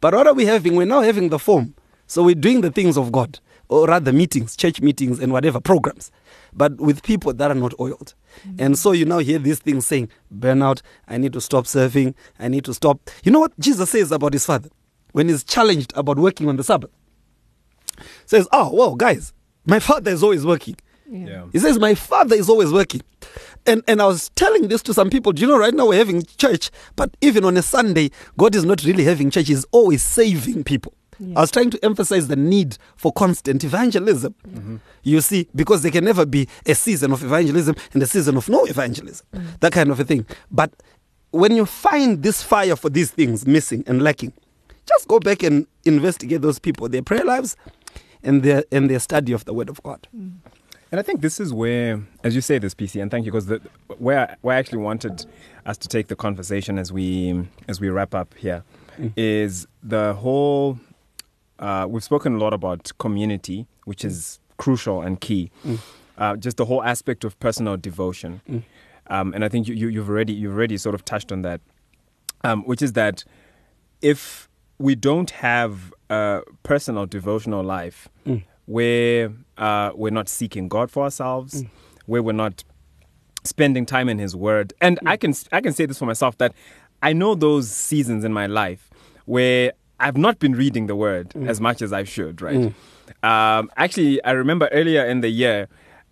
But 0.00 0.14
what 0.14 0.26
are 0.26 0.34
we 0.34 0.46
having? 0.46 0.76
We're 0.76 0.86
now 0.86 1.02
having 1.02 1.28
the 1.28 1.38
form. 1.38 1.74
So 2.06 2.22
we're 2.22 2.34
doing 2.34 2.62
the 2.62 2.70
things 2.70 2.96
of 2.96 3.12
God, 3.12 3.38
or 3.68 3.86
rather 3.86 4.12
meetings, 4.12 4.56
church 4.56 4.80
meetings, 4.80 5.20
and 5.20 5.30
whatever 5.32 5.60
programs, 5.60 6.10
but 6.54 6.76
with 6.78 7.02
people 7.02 7.34
that 7.34 7.50
are 7.50 7.54
not 7.54 7.74
oiled. 7.78 8.14
Mm. 8.46 8.60
And 8.60 8.78
so 8.78 8.92
you 8.92 9.04
now 9.04 9.18
hear 9.18 9.38
these 9.38 9.58
things 9.58 9.86
saying, 9.86 10.08
burnout, 10.34 10.80
I 11.06 11.18
need 11.18 11.34
to 11.34 11.40
stop 11.40 11.66
serving, 11.66 12.14
I 12.38 12.48
need 12.48 12.64
to 12.64 12.72
stop. 12.72 13.10
You 13.24 13.32
know 13.32 13.40
what 13.40 13.58
Jesus 13.60 13.90
says 13.90 14.10
about 14.10 14.32
his 14.32 14.46
father 14.46 14.70
when 15.12 15.28
he's 15.28 15.44
challenged 15.44 15.92
about 15.94 16.18
working 16.18 16.48
on 16.48 16.56
the 16.56 16.64
Sabbath? 16.64 16.90
Says, 18.24 18.48
ah, 18.52 18.68
Oh, 18.70 18.74
well, 18.74 18.94
guys, 18.94 19.34
my 19.66 19.80
father 19.80 20.10
is 20.10 20.22
always 20.22 20.46
working. 20.46 20.76
Yeah. 21.10 21.46
He 21.52 21.58
says, 21.58 21.78
My 21.78 21.94
father 21.94 22.36
is 22.36 22.48
always 22.48 22.72
working. 22.72 23.02
And 23.68 23.82
and 23.86 24.00
I 24.00 24.06
was 24.06 24.30
telling 24.30 24.68
this 24.68 24.82
to 24.84 24.94
some 24.94 25.10
people, 25.10 25.32
do 25.32 25.42
you 25.42 25.48
know, 25.48 25.58
right 25.58 25.74
now 25.74 25.86
we're 25.88 25.98
having 25.98 26.22
church, 26.38 26.70
but 26.96 27.14
even 27.20 27.44
on 27.44 27.56
a 27.56 27.62
Sunday, 27.62 28.10
God 28.36 28.54
is 28.54 28.64
not 28.64 28.82
really 28.84 29.04
having 29.04 29.30
church, 29.30 29.48
He's 29.48 29.64
always 29.72 30.02
saving 30.02 30.64
people. 30.64 30.94
I 31.34 31.40
was 31.40 31.50
trying 31.50 31.70
to 31.70 31.84
emphasize 31.84 32.28
the 32.28 32.36
need 32.36 32.78
for 32.96 33.12
constant 33.12 33.64
evangelism. 33.64 34.34
Mm-hmm. 34.46 34.76
You 35.02 35.20
see, 35.20 35.48
because 35.54 35.82
there 35.82 35.90
can 35.90 36.04
never 36.04 36.24
be 36.24 36.48
a 36.64 36.76
season 36.76 37.12
of 37.12 37.24
evangelism 37.24 37.74
and 37.92 38.02
a 38.02 38.06
season 38.06 38.36
of 38.36 38.48
no 38.48 38.64
evangelism, 38.66 39.26
mm. 39.34 39.60
that 39.60 39.72
kind 39.72 39.90
of 39.90 39.98
a 39.98 40.04
thing. 40.04 40.26
But 40.50 40.72
when 41.32 41.56
you 41.56 41.66
find 41.66 42.22
this 42.22 42.42
fire 42.42 42.76
for 42.76 42.88
these 42.88 43.10
things 43.10 43.46
missing 43.46 43.82
and 43.88 44.00
lacking, 44.00 44.32
just 44.86 45.08
go 45.08 45.18
back 45.18 45.42
and 45.42 45.66
investigate 45.84 46.40
those 46.40 46.60
people, 46.60 46.88
their 46.88 47.02
prayer 47.02 47.24
lives, 47.24 47.56
and 48.22 48.42
their 48.42 48.64
and 48.70 48.88
their 48.88 49.00
study 49.00 49.32
of 49.32 49.44
the 49.44 49.52
Word 49.52 49.68
of 49.68 49.82
God. 49.82 50.06
Mm. 50.16 50.34
And 50.90 50.98
I 50.98 51.02
think 51.02 51.20
this 51.20 51.38
is 51.38 51.52
where, 51.52 52.00
as 52.24 52.34
you 52.34 52.40
say 52.40 52.58
this, 52.58 52.74
PC, 52.74 53.00
and 53.02 53.10
thank 53.10 53.26
you, 53.26 53.30
because 53.32 53.46
the, 53.46 53.60
where 53.98 54.36
where 54.40 54.56
I 54.56 54.58
actually 54.58 54.78
wanted 54.78 55.26
us 55.66 55.76
to 55.78 55.88
take 55.88 56.06
the 56.08 56.16
conversation 56.16 56.78
as 56.78 56.90
we 56.92 57.46
as 57.68 57.80
we 57.80 57.88
wrap 57.90 58.14
up 58.14 58.34
here 58.34 58.64
is 59.16 59.66
the 59.82 60.14
whole. 60.14 60.78
Uh, 61.58 61.86
we've 61.88 62.04
spoken 62.04 62.36
a 62.36 62.38
lot 62.38 62.52
about 62.54 62.90
community, 62.98 63.66
which 63.84 64.04
is 64.04 64.38
crucial 64.58 65.02
and 65.02 65.20
key. 65.20 65.50
Uh, 66.16 66.36
just 66.36 66.56
the 66.56 66.64
whole 66.64 66.82
aspect 66.82 67.22
of 67.24 67.38
personal 67.38 67.76
devotion, 67.76 68.40
um, 69.08 69.32
and 69.34 69.44
I 69.44 69.48
think 69.48 69.68
you, 69.68 69.74
you, 69.74 69.88
you've 69.88 70.08
already 70.08 70.32
you've 70.32 70.54
already 70.54 70.76
sort 70.76 70.94
of 70.94 71.04
touched 71.04 71.30
on 71.32 71.42
that, 71.42 71.60
um, 72.44 72.62
which 72.64 72.80
is 72.82 72.94
that 72.94 73.24
if 74.02 74.48
we 74.78 74.94
don't 74.94 75.30
have 75.30 75.92
a 76.10 76.40
personal 76.62 77.04
devotional 77.06 77.62
life 77.62 78.08
where 78.68 79.32
uh, 79.56 79.90
we're 79.94 80.10
not 80.10 80.28
seeking 80.28 80.68
God 80.68 80.90
for 80.90 81.02
ourselves, 81.04 81.64
where 82.04 82.22
we're 82.22 82.32
not 82.32 82.64
spending 83.44 83.86
time 83.86 84.10
in 84.10 84.18
His 84.18 84.36
Word, 84.36 84.74
and 84.82 84.98
I 85.06 85.16
can 85.16 85.32
I 85.52 85.62
can 85.62 85.72
say 85.72 85.86
this 85.86 85.98
for 85.98 86.04
myself 86.04 86.36
that 86.36 86.52
I 87.02 87.14
know 87.14 87.34
those 87.34 87.70
seasons 87.70 88.24
in 88.24 88.32
my 88.32 88.46
life 88.46 88.90
where 89.24 89.72
I've 89.98 90.18
not 90.18 90.38
been 90.38 90.52
reading 90.52 90.86
the 90.86 90.94
Word 90.94 91.32
as 91.46 91.60
much 91.62 91.80
as 91.80 91.92
I 91.94 92.04
should. 92.04 92.42
Right? 92.42 92.74
Um, 93.22 93.70
actually, 93.78 94.22
I 94.22 94.32
remember 94.32 94.68
earlier 94.70 95.04
in 95.04 95.22
the 95.22 95.30
year. 95.30 95.68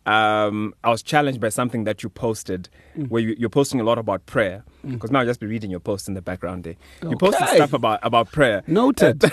Um, 0.07 0.72
I 0.84 0.90
was 0.90 1.02
challenged 1.02 1.40
by 1.40 1.48
something 1.48 1.82
that 1.82 2.04
you 2.04 2.09
posted, 2.09 2.68
where 3.09 3.20
you, 3.20 3.34
you're 3.36 3.48
posting 3.50 3.80
a 3.80 3.82
lot 3.82 3.98
about 3.98 4.24
prayer. 4.26 4.62
Because 4.84 5.11
now 5.11 5.18
I'll 5.18 5.26
just 5.26 5.40
be 5.40 5.48
reading 5.48 5.68
your 5.68 5.80
post 5.80 6.07
in 6.07 6.14
the 6.14 6.22
background 6.22 6.62
there. 6.62 6.76
You 7.02 7.16
posted 7.16 7.48
stuff 7.48 7.72
about 7.72 7.98
about 8.04 8.30
prayer, 8.30 8.62
Noted. 8.68 9.24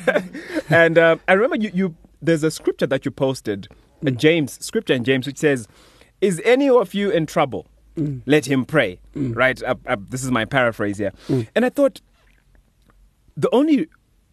and 0.70 0.96
um, 0.96 1.20
I 1.26 1.32
remember 1.32 1.56
you, 1.56 1.70
you. 1.74 1.96
There's 2.22 2.44
a 2.44 2.50
scripture 2.50 2.86
that 2.86 3.04
you 3.04 3.10
posted, 3.10 3.68
a 4.06 4.12
James 4.12 4.64
scripture 4.64 4.94
in 4.94 5.02
James, 5.04 5.26
which 5.26 5.38
says, 5.38 5.66
"Is 6.20 6.40
any 6.44 6.68
of 6.68 6.94
you 6.94 7.10
in 7.10 7.26
trouble? 7.26 7.66
Let 8.24 8.46
him 8.46 8.64
pray." 8.64 9.00
Right. 9.14 9.60
Uh, 9.62 9.74
uh, 9.86 9.96
this 10.08 10.24
is 10.24 10.30
my 10.30 10.44
paraphrase 10.44 10.98
here, 10.98 11.12
and 11.54 11.64
I 11.64 11.68
thought 11.68 12.00
the 13.36 13.50
only 13.52 13.88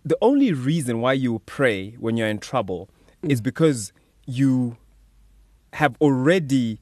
the 0.06 0.18
only 0.22 0.54
reason 0.54 1.02
why 1.02 1.14
you 1.14 1.42
pray 1.46 1.92
when 2.00 2.16
you're 2.16 2.28
in 2.28 2.40
trouble 2.40 2.90
is 3.24 3.42
because 3.42 3.92
you 4.26 4.78
have 5.74 5.96
already 6.00 6.80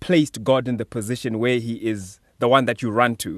placed 0.00 0.42
God 0.42 0.66
in 0.66 0.78
the 0.78 0.84
position 0.84 1.38
where 1.38 1.58
He 1.58 1.74
is 1.74 2.18
the 2.42 2.48
one 2.56 2.64
that 2.66 2.82
you 2.82 2.90
run 2.90 3.14
to. 3.24 3.30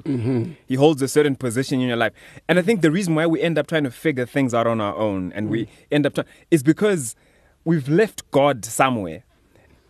He 0.71 0.75
holds 0.75 0.99
a 1.01 1.07
certain 1.07 1.35
position 1.35 1.79
in 1.79 1.87
your 1.87 1.95
life. 2.05 2.13
And 2.49 2.57
I 2.59 2.63
think 2.63 2.81
the 2.81 2.89
reason 2.97 3.13
why 3.17 3.25
we 3.27 3.39
end 3.47 3.55
up 3.59 3.67
trying 3.67 3.83
to 3.83 3.91
figure 3.91 4.25
things 4.25 4.51
out 4.57 4.67
on 4.73 4.81
our 4.81 4.95
own 5.07 5.31
and 5.35 5.43
we 5.53 5.59
end 5.91 6.05
up 6.07 6.13
trying 6.15 6.27
is 6.49 6.63
because 6.63 7.15
we've 7.69 7.87
left 7.87 8.19
God 8.31 8.65
somewhere. 8.65 9.23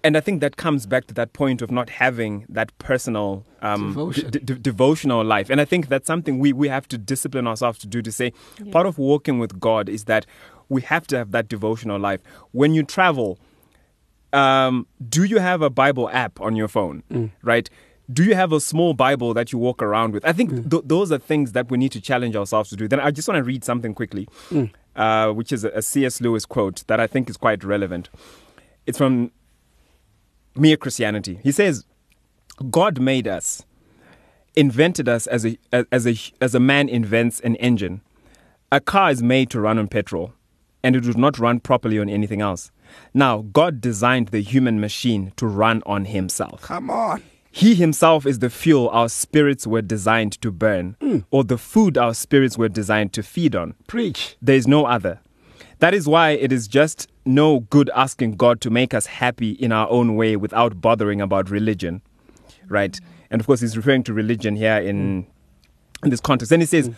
And 0.03 0.15
I 0.17 0.19
think 0.19 0.41
that 0.41 0.55
comes 0.57 0.85
back 0.85 1.07
to 1.07 1.13
that 1.15 1.31
point 1.33 1.61
of 1.63 1.71
not 1.71 1.89
having 1.89 2.45
that 2.49 2.69
personal 2.77 3.43
um, 3.61 3.87
Devotion. 3.93 4.29
d- 4.31 4.39
d- 4.39 4.53
devotional 4.71 5.23
life. 5.23 5.49
And 5.49 5.59
I 5.59 5.65
think 5.65 5.87
that's 5.87 6.05
something 6.05 6.37
we, 6.37 6.53
we 6.53 6.67
have 6.67 6.87
to 6.89 6.97
discipline 6.97 7.47
ourselves 7.47 7.79
to 7.79 7.87
do 7.87 8.01
to 8.03 8.11
say 8.11 8.31
part 8.71 8.85
of 8.85 8.97
walking 8.99 9.39
with 9.39 9.59
God 9.59 9.89
is 9.89 10.03
that 10.05 10.25
we 10.69 10.81
have 10.93 11.07
to 11.07 11.17
have 11.17 11.31
that 11.31 11.47
devotional 11.47 11.99
life. 12.09 12.19
When 12.51 12.73
you 12.75 12.83
travel, 12.83 13.39
um, 14.33 14.85
do 15.09 15.23
you 15.23 15.39
have 15.39 15.61
a 15.61 15.69
Bible 15.69 16.09
app 16.09 16.39
on 16.41 16.55
your 16.55 16.67
phone? 16.67 17.01
Right? 17.41 17.69
Do 18.11 18.23
you 18.23 18.35
have 18.35 18.51
a 18.51 18.59
small 18.59 18.93
Bible 18.93 19.33
that 19.33 19.51
you 19.51 19.57
walk 19.59 19.81
around 19.81 20.13
with? 20.13 20.23
I 20.25 20.31
think 20.33 20.69
th- 20.69 20.83
those 20.85 21.11
are 21.11 21.17
things 21.17 21.53
that 21.53 21.71
we 21.71 21.77
need 21.77 21.91
to 21.93 22.01
challenge 22.01 22.35
ourselves 22.35 22.69
to 22.69 22.75
do. 22.75 22.87
Then 22.87 22.99
I 22.99 23.11
just 23.11 23.27
want 23.27 23.37
to 23.39 23.43
read 23.43 23.63
something 23.63 23.93
quickly, 23.95 24.27
uh, 24.95 25.31
which 25.31 25.51
is 25.51 25.63
a, 25.63 25.69
a 25.69 25.81
C.S. 25.81 26.21
Lewis 26.21 26.45
quote 26.45 26.83
that 26.87 26.99
I 26.99 27.07
think 27.07 27.29
is 27.29 27.37
quite 27.37 27.63
relevant. 27.63 28.09
It's 28.85 28.97
from 28.97 29.31
Mere 30.55 30.77
Christianity. 30.77 31.39
He 31.43 31.51
says, 31.51 31.85
God 32.69 32.99
made 33.01 33.27
us, 33.27 33.63
invented 34.55 35.09
us 35.09 35.25
as 35.27 35.45
a, 35.45 35.57
as, 35.71 36.07
a, 36.07 36.15
as 36.39 36.53
a 36.55 36.59
man 36.59 36.87
invents 36.87 37.39
an 37.39 37.55
engine. 37.57 38.01
A 38.71 38.79
car 38.79 39.09
is 39.09 39.23
made 39.23 39.49
to 39.49 39.59
run 39.59 39.79
on 39.79 39.87
petrol, 39.87 40.33
and 40.83 40.95
it 40.95 41.05
would 41.05 41.17
not 41.17 41.39
run 41.39 41.59
properly 41.59 41.99
on 41.99 42.09
anything 42.09 42.41
else. 42.41 42.71
Now, 43.13 43.41
God 43.41 43.81
designed 43.81 44.29
the 44.29 44.41
human 44.41 44.79
machine 44.79 45.33
to 45.37 45.47
run 45.47 45.81
on 45.85 46.05
himself. 46.05 46.61
Come 46.61 46.89
on. 46.89 47.23
He 47.55 47.73
himself 47.73 48.25
is 48.25 48.39
the 48.39 48.49
fuel 48.49 48.89
our 48.89 49.07
spirits 49.07 49.65
were 49.65 49.81
designed 49.81 50.33
to 50.41 50.51
burn, 50.51 50.97
hmm. 50.99 51.19
or 51.31 51.45
the 51.45 51.57
food 51.57 51.97
our 51.97 52.13
spirits 52.13 52.57
were 52.57 52.67
designed 52.67 53.13
to 53.13 53.23
feed 53.23 53.55
on. 53.55 53.75
Preach. 53.87 54.35
There 54.41 54.57
is 54.57 54.67
no 54.67 54.85
other. 54.85 55.21
That 55.79 55.93
is 55.93 56.05
why 56.05 56.31
it 56.31 56.51
is 56.51 56.67
just 56.67 57.07
no 57.23 57.61
good 57.61 57.89
asking 57.95 58.33
God 58.33 58.59
to 58.59 58.69
make 58.69 58.93
us 58.93 59.05
happy 59.05 59.51
in 59.51 59.71
our 59.71 59.89
own 59.89 60.17
way 60.17 60.35
without 60.35 60.81
bothering 60.81 61.21
about 61.21 61.49
religion. 61.49 62.01
Right? 62.67 62.99
And 63.31 63.39
of 63.39 63.47
course, 63.47 63.61
he's 63.61 63.77
referring 63.77 64.03
to 64.03 64.13
religion 64.13 64.57
here 64.57 64.75
in, 64.75 65.25
in 66.03 66.09
this 66.09 66.19
context. 66.19 66.51
And 66.51 66.61
he 66.61 66.65
says, 66.65 66.87
hmm. 66.87 66.93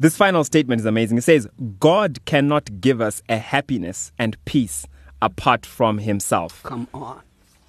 this 0.00 0.16
final 0.16 0.42
statement 0.42 0.80
is 0.80 0.86
amazing. 0.86 1.18
It 1.18 1.22
says, 1.22 1.46
God 1.78 2.24
cannot 2.24 2.80
give 2.80 3.00
us 3.00 3.22
a 3.28 3.38
happiness 3.38 4.10
and 4.18 4.36
peace 4.46 4.84
apart 5.22 5.64
from 5.64 5.98
himself 5.98 6.64
Come 6.64 6.88
on. 6.92 7.20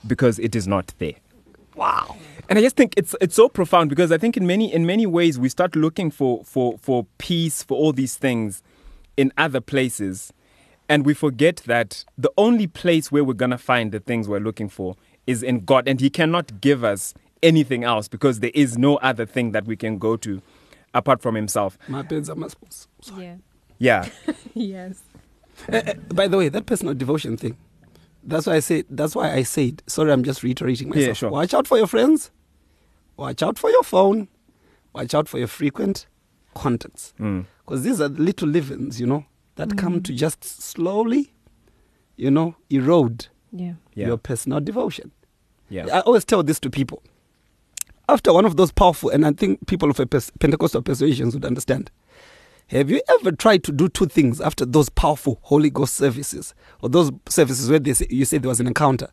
because 0.08 0.40
it 0.40 0.56
is 0.56 0.68
not 0.68 0.96
there. 0.98 1.14
Wow. 1.78 2.18
And 2.50 2.58
I 2.58 2.62
just 2.62 2.76
think 2.76 2.94
it's 2.98 3.16
it's 3.22 3.36
so 3.36 3.50
profound 3.50 3.90
because 3.90 4.12
I 4.12 4.18
think 4.18 4.36
in 4.36 4.48
many 4.48 4.74
in 4.74 4.86
many 4.86 5.06
ways 5.06 5.38
we 5.38 5.50
start 5.50 5.76
looking 5.76 6.10
for 6.12 6.44
for 6.44 6.78
for 6.80 7.06
peace 7.18 7.62
for 7.62 7.78
all 7.78 7.94
these 7.94 8.16
things 8.18 8.64
in 9.18 9.32
other 9.38 9.62
places, 9.62 10.32
and 10.88 11.06
we 11.06 11.14
forget 11.14 11.58
that 11.66 12.06
the 12.18 12.32
only 12.38 12.68
place 12.68 13.12
where 13.12 13.24
we're 13.24 13.34
gonna 13.34 13.58
find 13.58 13.92
the 13.92 14.00
things 14.00 14.28
we're 14.28 14.40
looking 14.40 14.70
for 14.70 14.96
is 15.28 15.44
in 15.44 15.66
God, 15.66 15.88
and 15.88 16.00
He 16.00 16.10
cannot 16.10 16.62
give 16.62 16.84
us 16.84 17.14
anything 17.44 17.84
else 17.84 18.08
because 18.08 18.40
there 18.40 18.52
is 18.54 18.78
no 18.78 18.96
other 18.98 19.26
thing 19.26 19.52
that 19.52 19.66
we 19.66 19.76
can 19.76 19.98
go 19.98 20.16
to 20.18 20.42
apart 20.94 21.22
from 21.22 21.36
Himself. 21.36 21.78
My 21.90 22.02
beds 22.02 22.30
are 22.30 22.36
my 22.36 22.48
spouse. 22.48 22.88
Yeah. 23.18 23.36
Yeah, 23.80 24.10
yes. 24.56 25.04
Eh, 25.70 25.82
eh, 25.86 25.94
by 26.14 26.28
the 26.28 26.38
way, 26.38 26.50
that 26.50 26.66
personal 26.66 26.94
devotion 26.96 27.38
thing. 27.38 27.58
That's 28.28 28.46
why 28.46 28.56
I 28.56 28.60
said. 28.60 28.86
That's 28.90 29.16
why 29.16 29.32
I 29.34 29.44
said. 29.44 29.82
Sorry, 29.88 30.12
I'm 30.12 30.24
just 30.24 30.44
reiterating 30.44 30.90
myself. 30.90 31.08
Yeah, 31.08 31.14
sure. 31.14 31.30
Watch 31.32 31.54
out 31.54 31.66
for 31.68 31.78
your 31.78 31.88
friends. 31.88 32.30
Watch 33.16 33.42
out 33.42 33.58
for 33.58 33.70
your 33.72 33.84
phone. 33.84 34.28
Watch 34.94 35.14
out 35.16 35.28
for 35.30 35.38
your 35.40 35.48
frequent 35.48 36.06
contacts. 36.54 37.14
Mm. 37.20 37.46
Because 37.66 37.84
these 37.84 38.02
are 38.02 38.10
little 38.10 38.48
leavens, 38.48 39.00
you 39.00 39.08
know, 39.08 39.26
that 39.56 39.78
come 39.78 40.02
to 40.04 40.14
just 40.14 40.44
slowly, 40.44 41.34
you 42.16 42.30
know, 42.30 42.56
erode 42.70 43.28
Yeah. 43.52 43.74
yeah, 43.94 44.08
your 44.08 44.18
personal 44.18 44.60
devotion. 44.60 45.12
yeah. 45.70 45.88
I 45.92 46.02
always 46.02 46.26
tell 46.26 46.44
this 46.44 46.60
to 46.62 46.70
people. 46.70 47.02
After 48.10 48.32
one 48.34 48.46
of 48.46 48.56
those 48.56 48.72
powerful, 48.72 49.10
and 49.10 49.26
I 49.26 49.32
think 49.34 49.68
people 49.68 49.90
of 49.90 50.00
a 50.00 50.06
Pentecostal 50.06 50.82
persuasions 50.82 51.34
would 51.34 51.44
understand. 51.46 51.92
Have 52.70 52.90
you 52.90 53.02
ever 53.20 53.32
tried 53.32 53.64
to 53.64 53.72
do 53.72 53.88
two 53.88 54.08
things 54.08 54.42
after 54.42 54.66
those 54.66 54.90
powerful 54.90 55.40
Holy 55.44 55.70
Ghost 55.70 55.96
services 55.96 56.54
or 56.82 56.90
those 56.90 57.12
services 57.30 57.70
where 57.70 57.80
they 57.80 57.94
say, 57.94 58.08
you 58.10 58.26
say 58.26 58.40
there 58.40 58.50
was 58.50 58.60
an 58.60 58.68
encounter? 58.68 59.08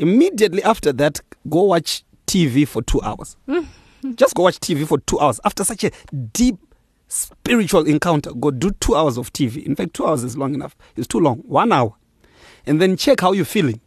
Immediately 0.00 0.64
after 0.64 0.92
that, 0.94 1.20
go 1.48 1.62
watch 1.62 2.04
TV 2.26 2.66
for 2.66 2.82
two 2.82 3.00
hours. 3.02 3.36
Just 4.16 4.34
go 4.34 4.42
watch 4.42 4.58
TV 4.58 4.84
for 4.88 4.98
two 4.98 5.20
hours. 5.20 5.38
After 5.44 5.62
such 5.62 5.84
a 5.84 5.92
deep 6.32 6.56
spiritual 7.06 7.86
encounter, 7.86 8.32
go 8.32 8.50
do 8.50 8.72
two 8.80 8.96
hours 8.96 9.16
of 9.16 9.32
TV. 9.32 9.64
In 9.64 9.76
fact, 9.76 9.94
two 9.94 10.04
hours 10.04 10.24
is 10.24 10.36
long 10.36 10.54
enough. 10.54 10.76
It's 10.96 11.06
too 11.06 11.20
long. 11.20 11.38
One 11.38 11.70
hour. 11.70 11.94
And 12.66 12.82
then 12.82 12.96
check 12.96 13.20
how 13.20 13.30
you're 13.30 13.44
feeling 13.44 13.80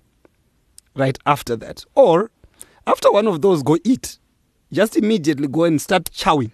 right 0.95 1.19
after 1.25 1.57
that. 1.57 1.83
Or 1.93 2.31
after 2.87 3.11
one 3.11 3.27
of 3.27 3.41
those, 3.41 3.63
go 3.63 3.77
eat. 3.83 4.17
Just 4.71 4.95
immediately 4.95 5.49
go 5.49 5.65
and 5.65 5.81
start 5.81 6.05
chowing. 6.05 6.51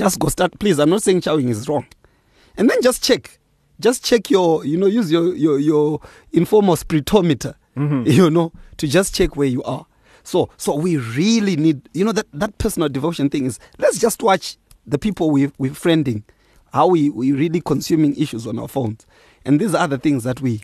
Just 0.00 0.18
go 0.18 0.28
start. 0.28 0.58
Please, 0.58 0.78
I'm 0.78 0.88
not 0.90 1.02
saying 1.02 1.20
chowing 1.20 1.48
is 1.50 1.68
wrong. 1.68 1.86
And 2.56 2.68
then 2.70 2.80
just 2.82 3.02
check. 3.04 3.38
Just 3.80 4.04
check 4.04 4.30
your, 4.30 4.64
you 4.64 4.76
know, 4.76 4.86
use 4.86 5.12
your 5.12 5.34
your, 5.36 5.58
your 5.58 6.00
informal 6.32 6.76
spiritometer, 6.76 7.54
you 7.76 8.30
know, 8.30 8.52
to 8.78 8.88
just 8.88 9.14
check 9.14 9.36
where 9.36 9.46
you 9.48 9.62
are. 9.64 9.84
So 10.22 10.48
so 10.56 10.74
we 10.74 10.96
really 10.96 11.56
need 11.56 11.88
you 11.94 12.04
know 12.04 12.12
that 12.12 12.26
that 12.32 12.56
personal 12.58 12.88
devotion 12.88 13.28
thing 13.30 13.44
is 13.46 13.58
let's 13.78 13.98
just 13.98 14.22
watch 14.22 14.56
the 14.86 14.98
people 14.98 15.30
we 15.30 15.50
we're 15.58 15.72
friending, 15.72 16.22
how 16.72 16.86
we 16.88 17.10
we 17.10 17.32
really 17.32 17.60
consuming 17.60 18.14
issues 18.16 18.46
on 18.46 18.58
our 18.58 18.68
phones, 18.68 19.06
and 19.44 19.60
these 19.60 19.74
are 19.74 19.88
the 19.88 19.98
things 19.98 20.24
that 20.24 20.40
we, 20.40 20.60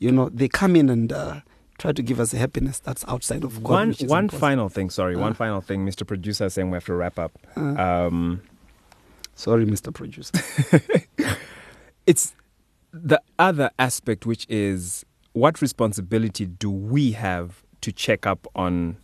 you 0.00 0.10
know, 0.12 0.28
they 0.30 0.48
come 0.48 0.74
in 0.76 0.88
and. 0.90 1.12
Uh, 1.12 1.40
try 1.78 1.92
to 1.92 2.02
give 2.02 2.20
us 2.20 2.34
a 2.34 2.36
happiness 2.36 2.78
that's 2.78 3.06
outside 3.08 3.42
of 3.42 3.64
God. 3.64 3.72
one 3.72 3.92
one 4.06 4.28
final 4.28 4.68
thing. 4.68 4.90
Sorry, 4.90 5.16
one 5.16 5.30
Uh. 5.32 5.34
final 5.34 5.62
thing. 5.62 5.86
Mr. 5.86 6.06
Producer 6.06 6.50
saying 6.50 6.68
we 6.70 6.76
have 6.76 6.84
to 6.84 6.92
wrap 6.92 7.18
up. 7.18 7.32
Uh. 7.56 7.60
Um, 8.06 8.42
Sorry, 9.40 9.64
Mr. 9.64 9.92
Producer. 9.94 10.34
it's 12.06 12.34
the 12.92 13.22
other 13.38 13.70
aspect, 13.78 14.26
which 14.26 14.46
is 14.50 15.06
what 15.32 15.62
responsibility 15.62 16.44
do 16.44 16.70
we 16.70 17.12
have 17.12 17.62
to 17.80 17.90
check 17.90 18.26
up 18.26 18.46
on 18.54 18.98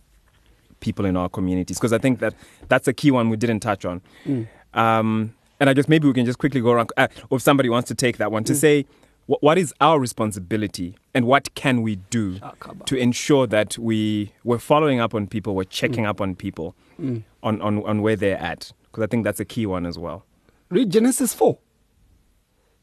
people 0.79 1.05
in 1.05 1.17
our 1.17 1.27
communities? 1.27 1.77
Because 1.79 1.91
I 1.91 1.97
think 1.97 2.19
that 2.19 2.35
that's 2.67 2.87
a 2.87 2.93
key 2.93 3.09
one 3.09 3.29
we 3.31 3.37
didn't 3.37 3.61
touch 3.61 3.83
on. 3.83 3.99
Mm. 4.27 4.47
Um, 4.75 5.33
and 5.59 5.71
I 5.71 5.73
guess 5.73 5.87
maybe 5.87 6.07
we 6.07 6.13
can 6.13 6.25
just 6.27 6.37
quickly 6.37 6.61
go 6.61 6.69
around, 6.71 6.91
uh, 6.97 7.07
or 7.31 7.37
if 7.37 7.41
somebody 7.41 7.69
wants 7.69 7.87
to 7.87 7.95
take 7.95 8.17
that 8.17 8.31
one, 8.31 8.43
to 8.43 8.53
Mm. 8.53 8.57
say 8.57 8.85
wh- 9.25 9.41
what 9.41 9.57
is 9.57 9.73
our 9.81 9.99
responsibility 9.99 10.95
and 11.15 11.25
what 11.25 11.55
can 11.55 11.81
we 11.81 11.95
do 12.11 12.39
to 12.85 12.95
ensure 12.95 13.47
that 13.47 13.75
we 13.79 14.33
we're 14.43 14.59
following 14.59 14.99
up 14.99 15.15
on 15.15 15.25
people, 15.25 15.55
we're 15.55 15.63
checking 15.63 16.05
up 16.05 16.21
on 16.21 16.35
people 16.35 16.75
Mm. 17.01 17.23
on, 17.41 17.59
on, 17.63 17.83
on 17.85 18.03
where 18.03 18.15
they're 18.15 18.37
at. 18.37 18.71
Because 18.91 19.03
I 19.03 19.07
think 19.07 19.23
that's 19.23 19.39
a 19.39 19.45
key 19.45 19.65
one 19.65 19.85
as 19.87 19.97
well. 19.97 20.25
Read 20.69 20.91
Genesis 20.91 21.33
4. 21.33 21.57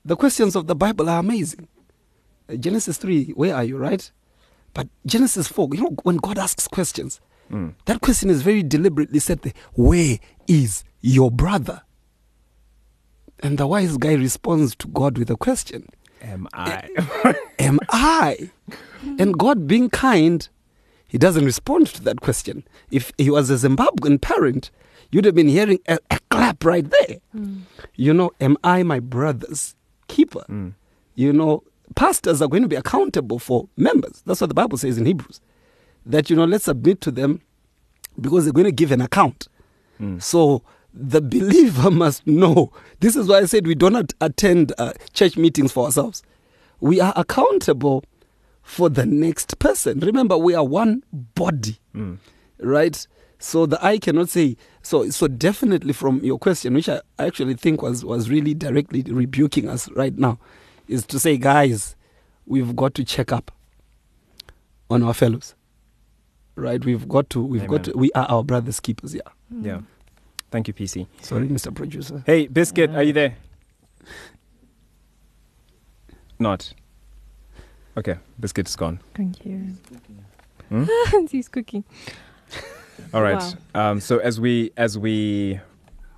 The 0.05 0.17
questions 0.17 0.57
of 0.57 0.67
the 0.67 0.75
Bible 0.75 1.09
are 1.09 1.19
amazing. 1.21 1.69
Uh, 2.49 2.57
Genesis 2.57 2.99
3, 2.99 3.31
where 3.31 3.55
are 3.55 3.65
you, 3.65 3.77
right? 3.77 4.11
But 4.75 4.89
Genesis 5.07 5.49
4, 5.49 5.69
you 5.73 5.83
know, 5.83 5.97
when 6.03 6.17
God 6.17 6.39
asks 6.39 6.69
questions, 6.69 7.21
Mm. 7.51 7.75
that 7.85 8.01
question 8.01 8.31
is 8.31 8.41
very 8.41 8.63
deliberately 8.63 9.19
said 9.19 9.43
there. 9.43 9.53
Where 9.75 10.19
is 10.49 10.83
your 11.03 11.31
brother? 11.31 11.83
And 13.41 13.59
the 13.59 13.67
wise 13.67 13.99
guy 13.99 14.15
responds 14.15 14.75
to 14.77 14.89
God 14.89 15.19
with 15.19 15.29
a 15.31 15.37
question 15.37 15.87
Am 16.23 16.49
I? 16.55 16.89
Am 17.59 17.79
I? 17.91 18.51
And 19.19 19.39
God, 19.39 19.67
being 19.67 19.91
kind, 19.91 20.49
he 21.07 21.19
doesn't 21.19 21.45
respond 21.45 21.89
to 21.89 22.03
that 22.05 22.23
question. 22.23 22.65
If 22.91 23.13
he 23.19 23.29
was 23.29 23.51
a 23.51 23.55
Zimbabwean 23.69 24.23
parent, 24.23 24.71
you'd 25.15 25.25
have 25.25 25.35
been 25.35 25.49
hearing 25.49 25.79
a, 25.89 25.99
a 26.11 26.19
clap 26.31 26.65
right 26.65 26.89
there. 26.91 27.19
You 27.95 28.13
know, 28.13 28.33
am 28.41 28.57
I 28.65 28.83
my 28.83 28.99
brother's 28.99 29.77
keeper? 30.09 30.45
Mm. 30.49 30.75
You 31.15 31.33
know, 31.33 31.63
pastors 31.95 32.43
are 32.43 32.49
going 32.49 32.63
to 32.65 32.69
be 32.69 32.75
accountable 32.77 33.39
for 33.39 33.69
members. 33.77 34.23
That's 34.27 34.41
what 34.41 34.49
the 34.49 34.55
Bible 34.55 34.77
says 34.77 34.99
in 34.99 35.07
Hebrews. 35.07 35.41
That, 36.05 36.29
you 36.31 36.37
know, 36.37 36.45
let's 36.45 36.65
submit 36.65 37.01
to 37.03 37.11
them 37.13 37.41
because 38.21 38.45
they're 38.45 38.53
going 38.53 38.65
to 38.67 38.73
give 38.73 38.91
an 38.91 39.01
account. 39.01 39.47
Mm. 40.01 40.21
So 40.21 40.63
the 40.93 41.21
believer 41.21 41.91
must 42.05 42.27
know. 42.27 42.73
This 43.01 43.15
is 43.15 43.29
why 43.29 43.39
I 43.39 43.45
said 43.45 43.67
we 43.67 43.77
do 43.77 43.91
not 43.91 44.13
attend 44.21 44.73
uh, 44.79 44.95
church 45.13 45.37
meetings 45.37 45.71
for 45.73 45.85
ourselves. 45.87 46.23
We 46.81 47.01
are 47.01 47.13
accountable 47.15 48.03
for 48.63 48.89
the 48.91 49.07
next 49.07 49.59
person. 49.61 50.01
Remember, 50.01 50.37
we 50.37 50.55
are 50.55 50.65
one 50.65 51.05
body, 51.13 51.79
Mm. 51.95 52.19
right? 52.59 53.07
So 53.45 53.67
the 53.67 53.85
eye 53.85 53.99
cannot 53.99 54.31
say. 54.31 54.57
So, 54.81 55.11
so 55.11 55.29
definitely 55.29 55.93
from 55.93 56.25
your 56.25 56.39
question, 56.39 56.73
which 56.73 56.89
I 56.89 57.03
actually 57.19 57.55
think 57.55 57.83
was 57.83 58.03
was 58.03 58.31
really 58.31 58.55
directly 58.55 59.03
rebuking 59.03 59.69
us 59.69 59.87
right 59.91 60.17
now, 60.17 60.39
is 60.89 61.05
to 61.09 61.19
say, 61.19 61.37
guys, 61.37 61.95
we've 62.47 62.75
got 62.75 62.95
to 62.95 63.05
check 63.05 63.33
up 63.33 63.51
on 64.89 65.03
our 65.03 65.13
fellows, 65.13 65.55
right? 66.57 66.83
We've 66.83 67.07
got 67.07 67.29
to. 67.31 67.45
We've 67.45 67.67
got 67.67 67.85
to. 67.85 67.93
We 67.95 68.11
are 68.13 68.25
our 68.25 68.43
brothers' 68.43 68.81
keepers. 68.81 69.15
Yeah. 69.15 69.21
Yeah. 69.61 69.81
Thank 70.51 70.67
you, 70.67 70.73
PC. 70.73 71.07
Sorry, 71.21 71.47
Mr. 71.47 71.73
Producer. 71.75 72.23
Hey, 72.25 72.47
Biscuit, 72.47 72.91
are 72.95 73.03
you 73.03 73.13
there? 73.13 73.37
Not. 76.39 76.73
Okay, 77.99 78.17
Biscuit's 78.41 78.75
gone. 78.75 79.01
Thank 79.15 79.45
you. 79.45 79.77
Hmm? 80.71 80.87
He's 81.31 81.49
cooking. 81.49 81.85
All 83.13 83.23
right. 83.23 83.57
Um, 83.75 84.01
so 84.01 84.19
as 84.19 84.41
we 84.41 84.71
as 84.77 84.99
we 84.99 85.61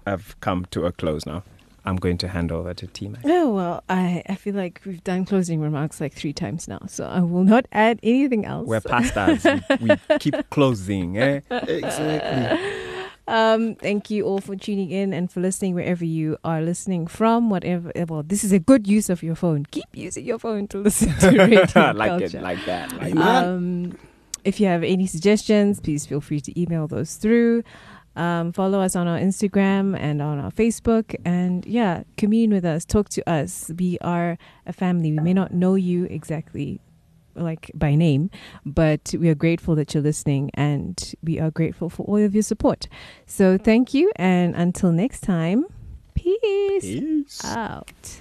have 0.06 0.38
come 0.40 0.66
to 0.70 0.86
a 0.86 0.92
close 0.92 1.26
now, 1.26 1.42
I'm 1.84 1.96
going 1.96 2.18
to 2.18 2.28
hand 2.28 2.50
over 2.52 2.74
to 2.74 2.86
T 2.86 3.08
Mac. 3.08 3.22
Oh 3.24 3.54
well, 3.54 3.82
I, 3.88 4.22
I 4.28 4.34
feel 4.34 4.54
like 4.54 4.80
we've 4.84 5.02
done 5.04 5.24
closing 5.24 5.60
remarks 5.60 6.00
like 6.00 6.14
three 6.14 6.32
times 6.32 6.68
now, 6.68 6.80
so 6.86 7.06
I 7.06 7.20
will 7.20 7.44
not 7.44 7.66
add 7.72 8.00
anything 8.02 8.44
else. 8.44 8.66
We're 8.66 8.80
pastors. 8.80 9.44
we, 9.80 9.90
we 10.08 10.18
keep 10.18 10.34
closing. 10.50 11.16
Eh? 11.18 11.40
Exactly. 11.50 12.82
Um, 13.28 13.74
thank 13.74 14.08
you 14.08 14.24
all 14.24 14.40
for 14.40 14.54
tuning 14.54 14.90
in 14.90 15.12
and 15.12 15.30
for 15.30 15.40
listening 15.40 15.74
wherever 15.74 16.04
you 16.04 16.38
are 16.44 16.62
listening 16.62 17.08
from. 17.08 17.50
Whatever, 17.50 17.90
well, 18.08 18.22
this 18.22 18.44
is 18.44 18.52
a 18.52 18.60
good 18.60 18.86
use 18.86 19.10
of 19.10 19.22
your 19.22 19.34
phone. 19.34 19.66
Keep 19.70 19.86
using 19.94 20.24
your 20.24 20.38
phone 20.38 20.68
to 20.68 20.78
listen 20.78 21.12
to 21.18 21.30
radio 21.36 21.92
like 21.92 22.08
culture. 22.10 22.38
it, 22.38 22.42
like 22.42 22.64
that. 22.66 22.92
Like 22.92 23.12
Amen. 23.12 23.44
Um, 23.44 23.98
if 24.46 24.60
you 24.60 24.66
have 24.66 24.82
any 24.82 25.06
suggestions, 25.06 25.80
please 25.80 26.06
feel 26.06 26.20
free 26.20 26.40
to 26.40 26.60
email 26.60 26.86
those 26.86 27.16
through. 27.16 27.64
Um, 28.14 28.52
follow 28.52 28.80
us 28.80 28.96
on 28.96 29.06
our 29.06 29.18
Instagram 29.18 29.98
and 29.98 30.22
on 30.22 30.38
our 30.38 30.50
Facebook. 30.50 31.14
And 31.24 31.66
yeah, 31.66 32.04
commune 32.16 32.50
with 32.50 32.64
us, 32.64 32.84
talk 32.84 33.08
to 33.10 33.28
us. 33.28 33.70
We 33.78 33.98
are 34.00 34.38
a 34.64 34.72
family. 34.72 35.12
We 35.12 35.18
may 35.18 35.34
not 35.34 35.52
know 35.52 35.74
you 35.74 36.04
exactly 36.04 36.80
like 37.34 37.70
by 37.74 37.94
name, 37.94 38.30
but 38.64 39.14
we 39.18 39.28
are 39.28 39.34
grateful 39.34 39.74
that 39.74 39.92
you're 39.92 40.02
listening 40.02 40.50
and 40.54 41.14
we 41.22 41.38
are 41.38 41.50
grateful 41.50 41.90
for 41.90 42.04
all 42.04 42.16
of 42.16 42.34
your 42.34 42.42
support. 42.42 42.88
So 43.26 43.58
thank 43.58 43.92
you. 43.92 44.10
And 44.16 44.54
until 44.54 44.92
next 44.92 45.20
time, 45.20 45.66
peace, 46.14 46.82
Peace. 46.82 47.44
out. 47.44 48.20